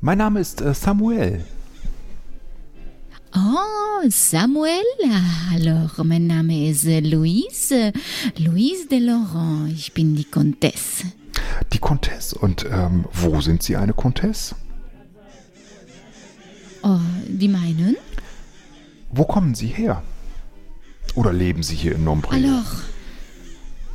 mein 0.00 0.18
Name 0.18 0.40
ist 0.40 0.60
äh, 0.60 0.74
Samuel. 0.74 1.44
Oh, 3.36 4.08
Samuel. 4.08 4.84
Alors, 5.52 5.98
mein 6.04 6.26
Name 6.26 6.68
ist 6.68 6.84
äh, 6.84 7.00
Louise. 7.00 7.92
Louise 8.38 8.86
de 8.88 8.98
Laurent. 8.98 9.72
Ich 9.72 9.92
bin 9.92 10.14
die 10.14 10.24
Comtesse. 10.24 11.06
Die 11.72 11.78
Comtesse. 11.78 12.38
Und 12.38 12.64
ähm, 12.70 13.06
wo 13.12 13.40
sind 13.40 13.62
Sie 13.62 13.76
eine 13.76 13.92
Comtesse? 13.92 14.54
Oh, 16.82 17.00
wie 17.26 17.48
meinen? 17.48 17.96
Wo 19.10 19.24
kommen 19.24 19.54
Sie 19.54 19.68
her? 19.68 20.02
Oder 21.14 21.32
leben 21.32 21.62
Sie 21.62 21.76
hier 21.76 21.94
in 21.94 22.04
Nombre? 22.04 22.34
Alors, 22.34 22.82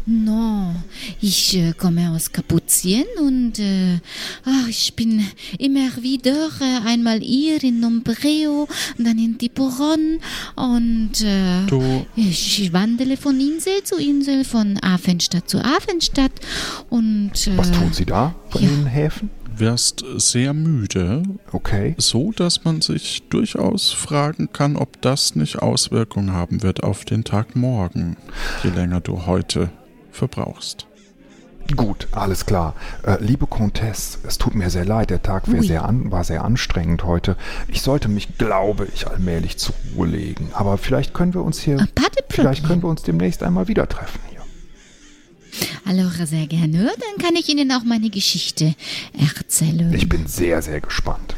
no, 0.05 0.74
ich 1.22 1.57
äh, 1.57 1.74
komme 1.74 2.12
aus 2.12 2.32
Kapuzien 2.32 3.05
und 3.20 3.60
äh, 3.60 3.99
ach, 4.45 4.68
ich 4.68 4.95
bin 4.95 5.26
immer 5.57 5.89
wieder 6.01 6.49
äh, 6.62 6.88
einmal 6.88 7.20
hier 7.20 7.64
in 7.64 7.80
Nombreo, 7.80 8.68
dann 8.97 9.20
in 9.20 9.38
Tiburon 9.38 10.20
und 10.55 11.22
äh, 11.22 11.66
Du, 11.68 12.05
ich 12.16 12.72
wandele 12.74 13.18
von 13.18 13.39
Insel 13.39 13.84
zu 13.84 13.97
Insel, 13.97 14.45
von 14.45 14.80
Hafenstadt 14.82 15.49
zu 15.49 15.62
Hafenstadt 15.62 16.32
und 16.89 17.32
äh, 17.47 17.57
Was 17.57 17.72
tun 17.72 17.91
Sie 17.91 18.05
da 18.05 18.34
von 18.49 18.62
ja. 18.64 18.70
den 18.70 18.86
Häfen? 18.86 19.30
Wirst 19.60 20.03
sehr 20.18 20.53
müde, 20.53 21.24
Okay. 21.51 21.95
so 21.97 22.32
dass 22.32 22.64
man 22.64 22.82
sich 22.82 23.24
durchaus 23.30 23.91
fragen 23.91 24.51
kann, 24.53 24.76
ob 24.76 25.01
das 25.01 25.36
nicht 25.36 25.62
Auswirkungen 25.62 26.34
haben 26.34 26.64
wird 26.64 26.84
auf 26.84 27.05
den 27.05 27.24
Tag 27.24 27.55
morgen, 27.55 28.18
je 28.64 28.70
länger 28.70 29.01
du 29.01 29.26
heute 29.26 29.70
verbrauchst. 30.12 30.86
Gut, 31.76 32.07
alles 32.12 32.47
klar. 32.47 32.74
Äh, 33.03 33.18
liebe 33.20 33.45
Comtesse, 33.45 34.18
es 34.26 34.39
tut 34.39 34.55
mir 34.55 34.72
sehr 34.72 34.86
leid, 34.86 35.12
der 35.12 35.22
Tag 35.22 35.43
sehr 35.45 35.86
an, 35.86 36.12
war 36.12 36.24
sehr 36.24 36.43
anstrengend 36.43 37.03
heute. 37.03 37.38
Ich 37.68 37.84
sollte 37.84 38.07
mich, 38.07 38.39
glaube 38.39 38.88
ich, 38.91 39.07
allmählich 39.07 39.57
zur 39.57 39.76
Ruhe 39.95 40.07
legen. 40.07 40.49
Aber 40.53 40.80
vielleicht 40.80 41.14
können 41.14 41.36
wir 41.36 41.43
uns 41.43 41.60
hier, 41.60 41.78
de 41.78 41.88
vielleicht 42.30 42.66
können 42.66 42.82
wir 42.82 42.89
uns 42.89 43.03
demnächst 43.03 43.43
einmal 43.43 43.68
wieder 43.68 43.88
treffen 43.88 44.20
Alors, 45.86 46.14
sehr 46.28 46.47
gerne, 46.47 46.86
dann 46.86 47.26
kann 47.26 47.36
ich 47.36 47.50
Ihnen 47.50 47.72
auch 47.72 47.84
meine 47.84 48.10
Geschichte 48.10 48.76
erzählen. 49.38 49.93
Ich 49.93 50.08
bin 50.08 50.28
sehr, 50.28 50.62
sehr 50.62 50.82
gespannt. 50.82 51.36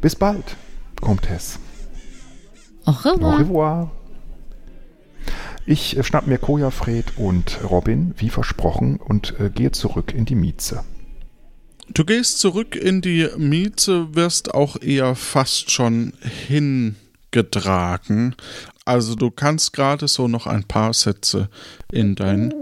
Bis 0.00 0.16
bald, 0.16 0.56
Comtesse. 1.00 1.58
Au 2.84 2.90
Au 2.90 2.94
revoir. 2.94 3.38
revoir. 3.38 3.90
Ich 5.64 5.96
äh, 5.96 6.02
schnapp 6.02 6.26
mir 6.26 6.38
Kojafred 6.38 7.16
und 7.16 7.58
Robin, 7.70 8.14
wie 8.18 8.30
versprochen, 8.30 8.96
und 8.96 9.38
äh, 9.38 9.48
gehe 9.50 9.70
zurück 9.70 10.12
in 10.12 10.24
die 10.24 10.34
Mieze. 10.34 10.82
Du 11.88 12.04
gehst 12.04 12.38
zurück 12.40 12.74
in 12.74 13.00
die 13.00 13.28
Miete, 13.36 14.14
wirst 14.14 14.54
auch 14.54 14.80
eher 14.80 15.14
fast 15.14 15.70
schon 15.70 16.14
hingetragen. 16.48 18.34
Also 18.84 19.14
du 19.14 19.30
kannst 19.30 19.72
gerade 19.72 20.08
so 20.08 20.26
noch 20.26 20.46
ein 20.46 20.64
paar 20.64 20.94
Sätze 20.94 21.48
in 21.90 22.14
dein 22.14 22.52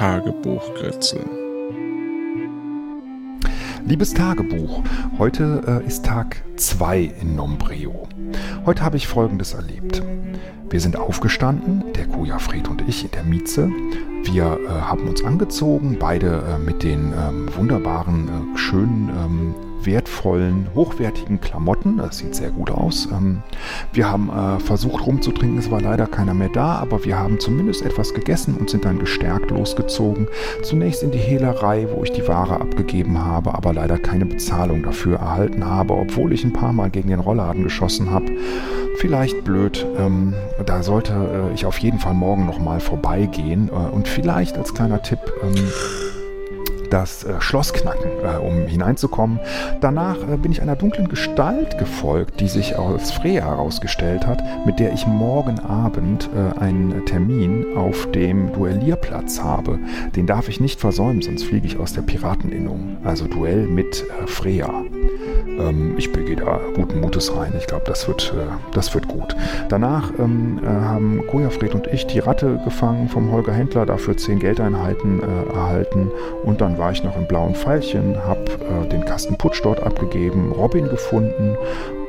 Tagebuch 0.00 0.72
kritzeln. 0.76 1.28
Liebes 3.84 4.14
Tagebuch, 4.14 4.82
heute 5.18 5.82
äh, 5.84 5.86
ist 5.86 6.06
Tag 6.06 6.42
2 6.56 7.12
in 7.20 7.36
Nombreo. 7.36 8.08
Heute 8.64 8.82
habe 8.82 8.96
ich 8.96 9.06
Folgendes 9.06 9.52
erlebt. 9.52 10.02
Wir 10.70 10.80
sind 10.80 10.96
aufgestanden, 10.96 11.84
der 11.94 12.06
Kojafred 12.06 12.68
und 12.68 12.88
ich 12.88 13.04
in 13.04 13.10
der 13.10 13.24
Mieze. 13.24 13.68
Wir 14.24 14.58
äh, 14.66 14.70
haben 14.70 15.06
uns 15.06 15.22
angezogen, 15.22 15.98
beide 16.00 16.44
äh, 16.48 16.58
mit 16.58 16.82
den 16.82 17.12
ähm, 17.12 17.54
wunderbaren, 17.54 18.54
äh, 18.54 18.56
schönen 18.56 19.10
ähm, 19.10 19.54
wertvollen, 19.84 20.68
hochwertigen 20.74 21.40
Klamotten. 21.40 21.98
Das 21.98 22.18
sieht 22.18 22.34
sehr 22.34 22.50
gut 22.50 22.70
aus. 22.70 23.08
Ähm, 23.12 23.42
wir 23.92 24.10
haben 24.10 24.30
äh, 24.30 24.60
versucht 24.60 25.06
rumzutrinken, 25.06 25.58
es 25.58 25.70
war 25.70 25.80
leider 25.80 26.06
keiner 26.06 26.34
mehr 26.34 26.48
da, 26.48 26.76
aber 26.76 27.04
wir 27.04 27.18
haben 27.18 27.40
zumindest 27.40 27.84
etwas 27.84 28.14
gegessen 28.14 28.56
und 28.58 28.70
sind 28.70 28.84
dann 28.84 28.98
gestärkt 28.98 29.50
losgezogen. 29.50 30.28
Zunächst 30.62 31.02
in 31.02 31.10
die 31.10 31.18
Hehlerei, 31.18 31.86
wo 31.94 32.04
ich 32.04 32.12
die 32.12 32.26
Ware 32.26 32.60
abgegeben 32.60 33.18
habe, 33.18 33.54
aber 33.54 33.72
leider 33.72 33.98
keine 33.98 34.26
Bezahlung 34.26 34.82
dafür 34.82 35.18
erhalten 35.18 35.64
habe, 35.64 35.94
obwohl 35.94 36.32
ich 36.32 36.44
ein 36.44 36.52
paar 36.52 36.72
Mal 36.72 36.90
gegen 36.90 37.08
den 37.08 37.20
Rollladen 37.20 37.62
geschossen 37.62 38.10
habe. 38.10 38.26
Vielleicht 38.98 39.44
blöd, 39.44 39.86
ähm, 39.98 40.34
da 40.66 40.82
sollte 40.82 41.12
äh, 41.12 41.54
ich 41.54 41.64
auf 41.64 41.78
jeden 41.78 41.98
Fall 41.98 42.14
morgen 42.14 42.44
nochmal 42.44 42.80
vorbeigehen 42.80 43.68
äh, 43.68 43.72
und 43.72 44.08
vielleicht 44.08 44.58
als 44.58 44.74
kleiner 44.74 45.02
Tipp. 45.02 45.20
Ähm, 45.42 45.54
das 46.90 47.24
äh, 47.24 47.40
Schloss 47.40 47.72
knacken, 47.72 48.10
äh, 48.22 48.36
um 48.38 48.66
hineinzukommen. 48.66 49.40
Danach 49.80 50.16
äh, 50.16 50.36
bin 50.36 50.52
ich 50.52 50.60
einer 50.60 50.76
dunklen 50.76 51.08
Gestalt 51.08 51.78
gefolgt, 51.78 52.40
die 52.40 52.48
sich 52.48 52.78
als 52.78 53.12
Freya 53.12 53.46
herausgestellt 53.46 54.26
hat, 54.26 54.42
mit 54.66 54.78
der 54.78 54.92
ich 54.92 55.06
morgen 55.06 55.58
Abend 55.60 56.28
äh, 56.34 56.60
einen 56.60 57.06
Termin 57.06 57.76
auf 57.76 58.10
dem 58.12 58.52
Duellierplatz 58.52 59.40
habe. 59.42 59.78
Den 60.16 60.26
darf 60.26 60.48
ich 60.48 60.60
nicht 60.60 60.80
versäumen, 60.80 61.22
sonst 61.22 61.44
fliege 61.44 61.66
ich 61.66 61.78
aus 61.78 61.92
der 61.92 62.02
Pirateninnung. 62.02 62.98
Also 63.04 63.26
Duell 63.26 63.66
mit 63.66 64.04
äh, 64.22 64.26
Freya. 64.26 64.70
Ähm, 65.46 65.94
ich 65.96 66.12
gehe 66.12 66.36
da 66.36 66.60
guten 66.74 67.00
Mutes 67.00 67.34
rein. 67.34 67.52
Ich 67.58 67.66
glaube, 67.66 67.84
das, 67.86 68.06
wird, 68.08 68.34
äh, 68.36 68.74
das 68.74 68.94
wird 68.94 69.08
gut. 69.08 69.36
Danach 69.68 70.12
ähm, 70.18 70.60
haben 70.64 71.26
Kojafred 71.26 71.74
und 71.74 71.86
ich 71.86 72.06
die 72.06 72.18
Ratte 72.18 72.60
gefangen 72.64 73.08
vom 73.08 73.30
Holger 73.30 73.52
Händler, 73.52 73.86
dafür 73.86 74.16
zehn 74.16 74.38
Geldeinheiten 74.38 75.20
erhalten 75.54 76.10
und 76.44 76.60
dann 76.60 76.78
war 76.80 76.90
ich 76.90 77.04
noch 77.04 77.16
im 77.16 77.26
blauen 77.28 77.54
Pfeilchen, 77.54 78.16
habe 78.26 78.50
äh, 78.52 78.88
den 78.88 79.04
Kasten 79.04 79.36
Putsch 79.36 79.60
dort 79.62 79.82
abgegeben, 79.82 80.50
Robin 80.50 80.88
gefunden 80.88 81.54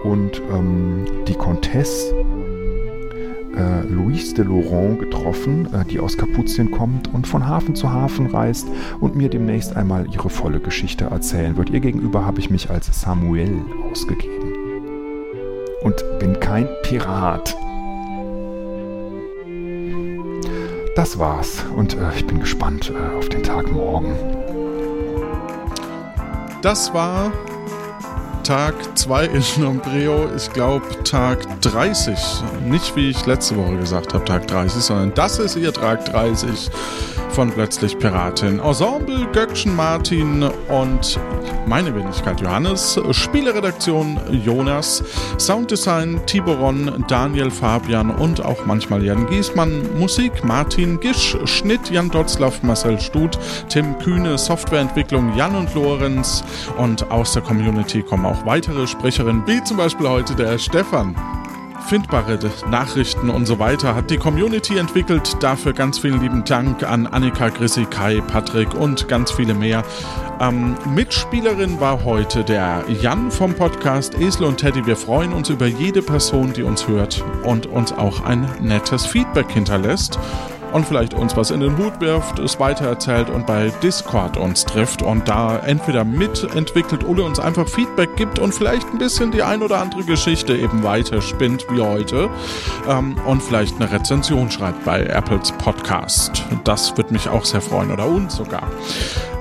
und 0.04 0.42
ähm, 0.50 1.06
die 1.28 1.34
Comtesse 1.34 2.16
äh, 3.56 3.86
Louise 3.88 4.34
de 4.34 4.46
Laurent 4.46 4.98
getroffen, 4.98 5.68
äh, 5.74 5.84
die 5.84 6.00
aus 6.00 6.18
Kapuzien 6.18 6.72
kommt 6.72 7.14
und 7.14 7.28
von 7.28 7.46
Hafen 7.46 7.76
zu 7.76 7.92
Hafen 7.92 8.28
reist 8.28 8.66
und 9.02 9.14
mir 9.14 9.28
demnächst 9.28 9.76
einmal 9.76 10.08
ihre 10.10 10.30
volle 10.30 10.62
Geschichte 10.62 11.04
erzählen 11.04 11.58
wird. 11.58 11.70
Ihr 11.70 11.82
gegenüber 11.82 12.26
habe 12.26 12.40
ich 12.40 12.50
mich 12.50 12.70
als 12.70 13.02
Samuel 13.02 13.66
ausgegeben. 13.92 14.54
Und 15.84 16.02
bin 16.20 16.40
kein 16.40 16.70
Pirat. 16.84 17.58
Das 20.96 21.20
war's 21.20 21.66
und 21.76 21.96
äh, 21.96 22.16
ich 22.16 22.26
bin 22.26 22.40
gespannt 22.40 22.94
äh, 22.96 23.18
auf 23.18 23.28
den 23.28 23.44
Tag 23.44 23.70
morgen. 23.70 24.41
Das 26.62 26.94
war 26.94 27.32
Tag 28.44 28.76
2 28.96 29.26
in 29.26 29.44
Nombreo, 29.58 30.30
ich 30.36 30.52
glaube 30.54 30.86
Tag 31.04 31.40
30. 31.62 32.16
Nicht 32.66 32.96
wie 32.96 33.10
ich 33.10 33.26
letzte 33.26 33.58
Woche 33.58 33.78
gesagt 33.78 34.14
habe, 34.14 34.24
Tag 34.26 34.48
30, 34.48 34.84
sondern 34.84 35.14
das 35.16 35.40
ist 35.40 35.56
ihr 35.56 35.74
Tag 35.74 36.06
30 36.06 36.70
von 37.30 37.50
Plötzlich 37.52 37.98
Piratin. 37.98 38.60
Ensemble 38.60 39.28
Göckchen 39.32 39.76
Martin 39.76 40.44
und 40.70 41.20
meine 41.66 41.96
Wenigkeit 41.96 42.42
Johannes, 42.42 43.00
Spieleredaktion 43.12 44.20
Jonas, 44.44 45.04
Sounddesign 45.38 46.22
Tiboron, 46.26 47.06
Daniel 47.08 47.52
Fabian 47.52 48.10
und 48.10 48.44
auch 48.44 48.66
manchmal 48.66 49.04
Jan 49.04 49.28
Giesmann, 49.28 49.82
Musik 49.98 50.44
Martin 50.44 51.00
Gisch, 51.00 51.38
Schnitt 51.46 51.90
Jan 51.90 52.10
Dotzlaff, 52.10 52.64
Marcel 52.64 53.00
Stut, 53.00 53.38
Tim 53.70 53.98
Kühne, 54.00 54.38
Softwareentwicklung 54.38 55.36
Jan 55.36 55.56
und 55.56 55.74
Lorenz. 55.76 56.44
Und 56.78 57.10
aus 57.12 57.34
der 57.34 57.42
Community 57.42 58.02
kommen 58.02 58.26
auch 58.26 58.46
weitere 58.46 58.88
Sprecherinnen, 58.88 59.44
wie 59.48 59.64
zum 59.64 59.78
Beispiel 59.78 60.08
heute 60.08 60.36
der 60.36 60.58
Stefan 60.58 61.16
findbare 61.92 62.40
Nachrichten 62.70 63.30
und 63.30 63.46
so 63.46 63.60
weiter 63.60 63.94
hat 63.94 64.10
die 64.12 64.16
Community 64.16 64.78
entwickelt. 64.78 65.36
Dafür 65.44 65.74
ganz 65.74 66.00
vielen 66.00 66.22
lieben 66.22 66.46
Dank 66.46 66.84
an 66.84 67.06
Annika, 67.06 67.50
Grissi, 67.50 67.84
Kai, 67.84 68.22
Patrick 68.22 68.74
und 68.74 69.10
ganz 69.10 69.30
viele 69.30 69.54
mehr. 69.54 69.84
Ähm, 70.40 70.78
Mitspielerin 70.96 71.82
war 71.82 72.06
heute 72.06 72.46
der 72.46 72.86
Jan 72.88 73.30
vom 73.30 73.56
Podcast 73.56 74.18
Esel 74.18 74.46
und 74.46 74.56
Teddy. 74.56 74.86
Wir 74.86 74.96
freuen 74.96 75.34
uns 75.34 75.50
über 75.50 75.68
jede 75.68 76.02
Person, 76.02 76.54
die 76.54 76.64
uns 76.64 76.88
hört 76.88 77.26
und 77.44 77.66
uns 77.66 77.92
auch 77.92 78.24
ein 78.24 78.50
nettes 78.62 79.06
Feedback 79.06 79.52
hinterlässt 79.52 80.18
und 80.74 80.86
vielleicht 80.86 81.14
uns 81.14 81.36
was 81.36 81.52
in 81.52 81.60
den 81.60 81.78
Hut 81.78 82.00
wirft, 82.00 82.40
es 82.40 82.60
weitererzählt 82.60 83.30
und 83.30 83.46
bei 83.46 83.72
Discord 83.82 84.38
uns 84.38 84.66
trifft 84.66 85.02
und 85.02 85.28
da 85.28 85.58
entweder 85.60 86.04
mitentwickelt 86.04 87.04
oder 87.04 87.26
uns 87.26 87.40
einfach 87.40 87.68
Feedback 87.68 88.16
gibt 88.16 88.40
und 88.40 88.54
vielleicht 88.54 88.88
ein 88.90 88.98
bisschen 88.98 89.32
die 89.32 89.44
ein 89.44 89.62
oder 89.62 89.80
andere 89.80 90.04
Geschichte 90.04 90.56
eben 90.56 90.84
weiterspinnt 90.84 91.66
wie 91.70 91.82
heute 91.82 92.30
ähm, 92.88 93.16
und 93.26 93.42
vielleicht 93.42 93.76
eine 93.76 93.92
Rezension 93.92 94.50
schreibt 94.52 94.84
bei 94.86 95.06
Apples 95.06 95.52
Podcast. 95.54 96.44
Das 96.64 96.96
würde 96.98 97.14
mich 97.14 97.30
auch 97.30 97.46
sehr 97.46 97.62
freuen 97.62 97.92
oder 97.92 98.06
uns 98.06 98.36
sogar. 98.36 98.70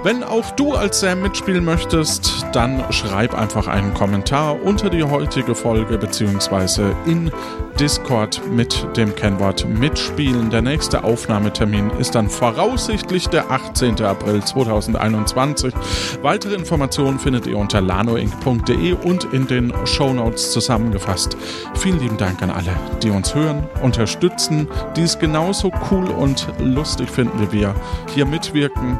Wenn 0.02 0.24
auch 0.24 0.50
du 0.52 0.72
als 0.72 1.00
Sam 1.00 1.20
mitspielen 1.20 1.62
möchtest, 1.62 2.46
dann 2.52 2.82
schreib 2.90 3.34
einfach 3.34 3.66
einen 3.66 3.92
Kommentar 3.92 4.62
unter 4.62 4.88
die 4.88 5.02
heutige 5.02 5.54
Folge 5.54 5.98
beziehungsweise 5.98 6.96
in 7.04 7.30
Discord 7.78 8.40
mit 8.50 8.86
dem 8.96 9.14
Kennwort 9.14 9.68
mitspielen. 9.68 10.48
Der 10.48 10.62
nächste 10.62 11.04
Aufnahmetermin 11.04 11.90
ist 11.98 12.14
dann 12.14 12.30
voraussichtlich 12.30 13.28
der 13.28 13.50
18. 13.50 14.02
April 14.02 14.42
2021. 14.42 15.74
Weitere 16.22 16.54
Informationen 16.54 17.18
findet 17.18 17.46
ihr 17.46 17.58
unter 17.58 17.82
lanoinc.de 17.82 18.94
und 18.94 19.24
in 19.34 19.46
den 19.48 19.70
Shownotes 19.84 20.52
zusammengefasst. 20.52 21.36
Vielen 21.74 22.00
lieben 22.00 22.16
Dank 22.16 22.40
an 22.40 22.48
alle, 22.48 22.72
die 23.02 23.10
uns 23.10 23.34
hören, 23.34 23.68
unterstützen, 23.82 24.66
die 24.96 25.02
es 25.02 25.18
genauso 25.18 25.70
cool 25.90 26.08
und 26.08 26.48
lustig 26.58 27.10
finden 27.10 27.38
wie 27.42 27.52
wir, 27.52 27.74
hier 28.14 28.24
mitwirken 28.24 28.98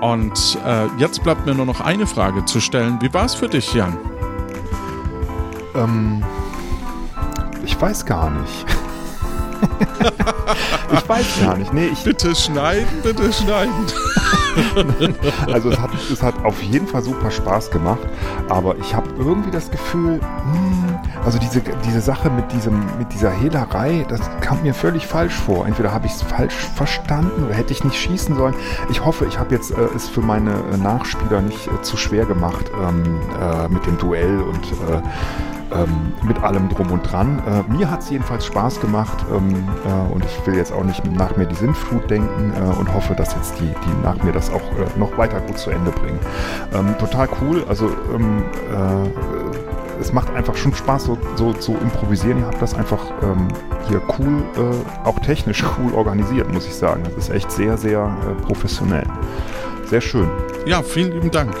und 0.00 0.58
äh, 0.64 0.86
jetzt 0.98 1.22
bleibt 1.22 1.46
mir 1.46 1.54
nur 1.54 1.66
noch 1.66 1.80
eine 1.80 2.06
Frage 2.06 2.44
zu 2.44 2.60
stellen. 2.60 2.98
Wie 3.00 3.12
war 3.12 3.24
es 3.24 3.34
für 3.34 3.48
dich, 3.48 3.72
Jan? 3.74 3.96
Ähm, 5.74 6.24
ich 7.64 7.80
weiß 7.80 8.04
gar 8.04 8.30
nicht. 8.30 8.75
Ich 10.92 11.08
weiß 11.08 11.26
gar 11.44 11.56
nicht. 11.56 11.72
Nee, 11.72 11.86
ich 11.86 12.02
bitte 12.04 12.34
schneiden, 12.34 12.86
bitte 13.02 13.32
schneiden. 13.32 13.72
also 15.52 15.70
es 15.70 15.78
hat, 15.78 15.90
es 16.12 16.22
hat 16.22 16.44
auf 16.44 16.62
jeden 16.62 16.86
Fall 16.86 17.02
super 17.02 17.30
Spaß 17.30 17.70
gemacht, 17.70 18.08
aber 18.48 18.76
ich 18.78 18.94
habe 18.94 19.08
irgendwie 19.18 19.50
das 19.50 19.70
Gefühl, 19.70 20.20
hm, 20.20 20.98
also 21.24 21.38
diese, 21.38 21.60
diese 21.84 22.00
Sache 22.00 22.30
mit, 22.30 22.52
diesem, 22.52 22.84
mit 22.98 23.12
dieser 23.12 23.30
Hehlerei, 23.30 24.06
das 24.08 24.20
kam 24.40 24.62
mir 24.62 24.74
völlig 24.74 25.06
falsch 25.06 25.34
vor. 25.34 25.66
Entweder 25.66 25.92
habe 25.92 26.06
ich 26.06 26.12
es 26.12 26.22
falsch 26.22 26.54
verstanden 26.54 27.44
oder 27.44 27.54
hätte 27.54 27.72
ich 27.72 27.84
nicht 27.84 27.96
schießen 27.96 28.34
sollen. 28.36 28.54
Ich 28.90 29.04
hoffe, 29.04 29.26
ich 29.26 29.38
habe 29.38 29.54
jetzt 29.54 29.72
äh, 29.72 29.88
es 29.94 30.08
für 30.08 30.20
meine 30.20 30.52
äh, 30.72 30.76
Nachspieler 30.76 31.42
nicht 31.42 31.66
äh, 31.66 31.82
zu 31.82 31.96
schwer 31.96 32.24
gemacht 32.26 32.70
ähm, 32.80 33.20
äh, 33.40 33.68
mit 33.68 33.84
dem 33.86 33.98
Duell 33.98 34.40
und 34.40 34.64
äh, 34.72 35.02
ähm, 35.72 36.12
mit 36.22 36.42
allem 36.42 36.68
drum 36.68 36.90
und 36.90 37.02
dran. 37.10 37.42
Äh, 37.46 37.72
mir 37.72 37.90
hat 37.90 38.00
es 38.00 38.10
jedenfalls 38.10 38.46
Spaß 38.46 38.80
gemacht 38.80 39.24
ähm, 39.30 39.68
äh, 39.84 40.14
und 40.14 40.24
ich 40.24 40.46
will 40.46 40.54
jetzt 40.54 40.72
auch 40.72 40.84
nicht 40.84 41.04
nach 41.12 41.36
mir 41.36 41.46
die 41.46 41.54
Sintflut 41.54 42.08
denken 42.10 42.52
äh, 42.54 42.78
und 42.78 42.92
hoffe, 42.92 43.14
dass 43.14 43.34
jetzt 43.34 43.58
die, 43.58 43.66
die 43.66 44.02
nach 44.02 44.22
mir 44.22 44.32
das 44.32 44.50
auch 44.50 44.60
äh, 44.60 44.98
noch 44.98 45.16
weiter 45.18 45.40
gut 45.40 45.58
zu 45.58 45.70
Ende 45.70 45.90
bringen. 45.90 46.18
Ähm, 46.72 46.96
total 46.98 47.28
cool, 47.40 47.64
also 47.68 47.90
ähm, 48.14 48.42
äh, 48.70 50.00
es 50.00 50.12
macht 50.12 50.30
einfach 50.34 50.54
schon 50.56 50.74
Spaß, 50.74 51.04
so, 51.04 51.18
so 51.36 51.52
zu 51.54 51.72
improvisieren. 51.72 52.40
Ihr 52.40 52.46
habt 52.46 52.60
das 52.60 52.74
einfach 52.74 53.00
ähm, 53.22 53.48
hier 53.88 54.02
cool, 54.18 54.42
äh, 54.56 55.06
auch 55.06 55.18
technisch 55.20 55.64
cool 55.78 55.94
organisiert, 55.94 56.52
muss 56.52 56.66
ich 56.66 56.74
sagen. 56.74 57.02
Das 57.04 57.28
ist 57.28 57.30
echt 57.30 57.50
sehr, 57.50 57.78
sehr 57.78 58.14
professionell. 58.42 59.06
Sehr 59.86 60.00
schön. 60.00 60.28
Ja, 60.66 60.82
vielen 60.82 61.12
lieben 61.12 61.30
Dank. 61.30 61.54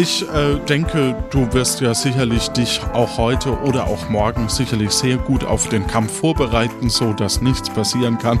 Ich 0.00 0.22
äh, 0.22 0.58
denke, 0.66 1.14
du 1.28 1.52
wirst 1.52 1.82
ja 1.82 1.92
sicherlich 1.92 2.48
dich 2.48 2.80
auch 2.94 3.18
heute 3.18 3.50
oder 3.60 3.86
auch 3.86 4.08
morgen 4.08 4.48
sicherlich 4.48 4.92
sehr 4.92 5.18
gut 5.18 5.44
auf 5.44 5.68
den 5.68 5.86
Kampf 5.86 6.20
vorbereiten, 6.20 6.88
so 6.88 7.12
dass 7.12 7.42
nichts 7.42 7.68
passieren 7.68 8.16
kann. 8.16 8.40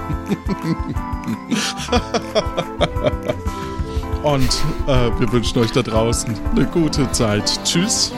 Und 4.22 4.48
äh, 4.86 5.10
wir 5.20 5.30
wünschen 5.32 5.58
euch 5.58 5.72
da 5.72 5.82
draußen 5.82 6.34
eine 6.52 6.64
gute 6.64 7.12
Zeit. 7.12 7.60
Tschüss. 7.62 8.10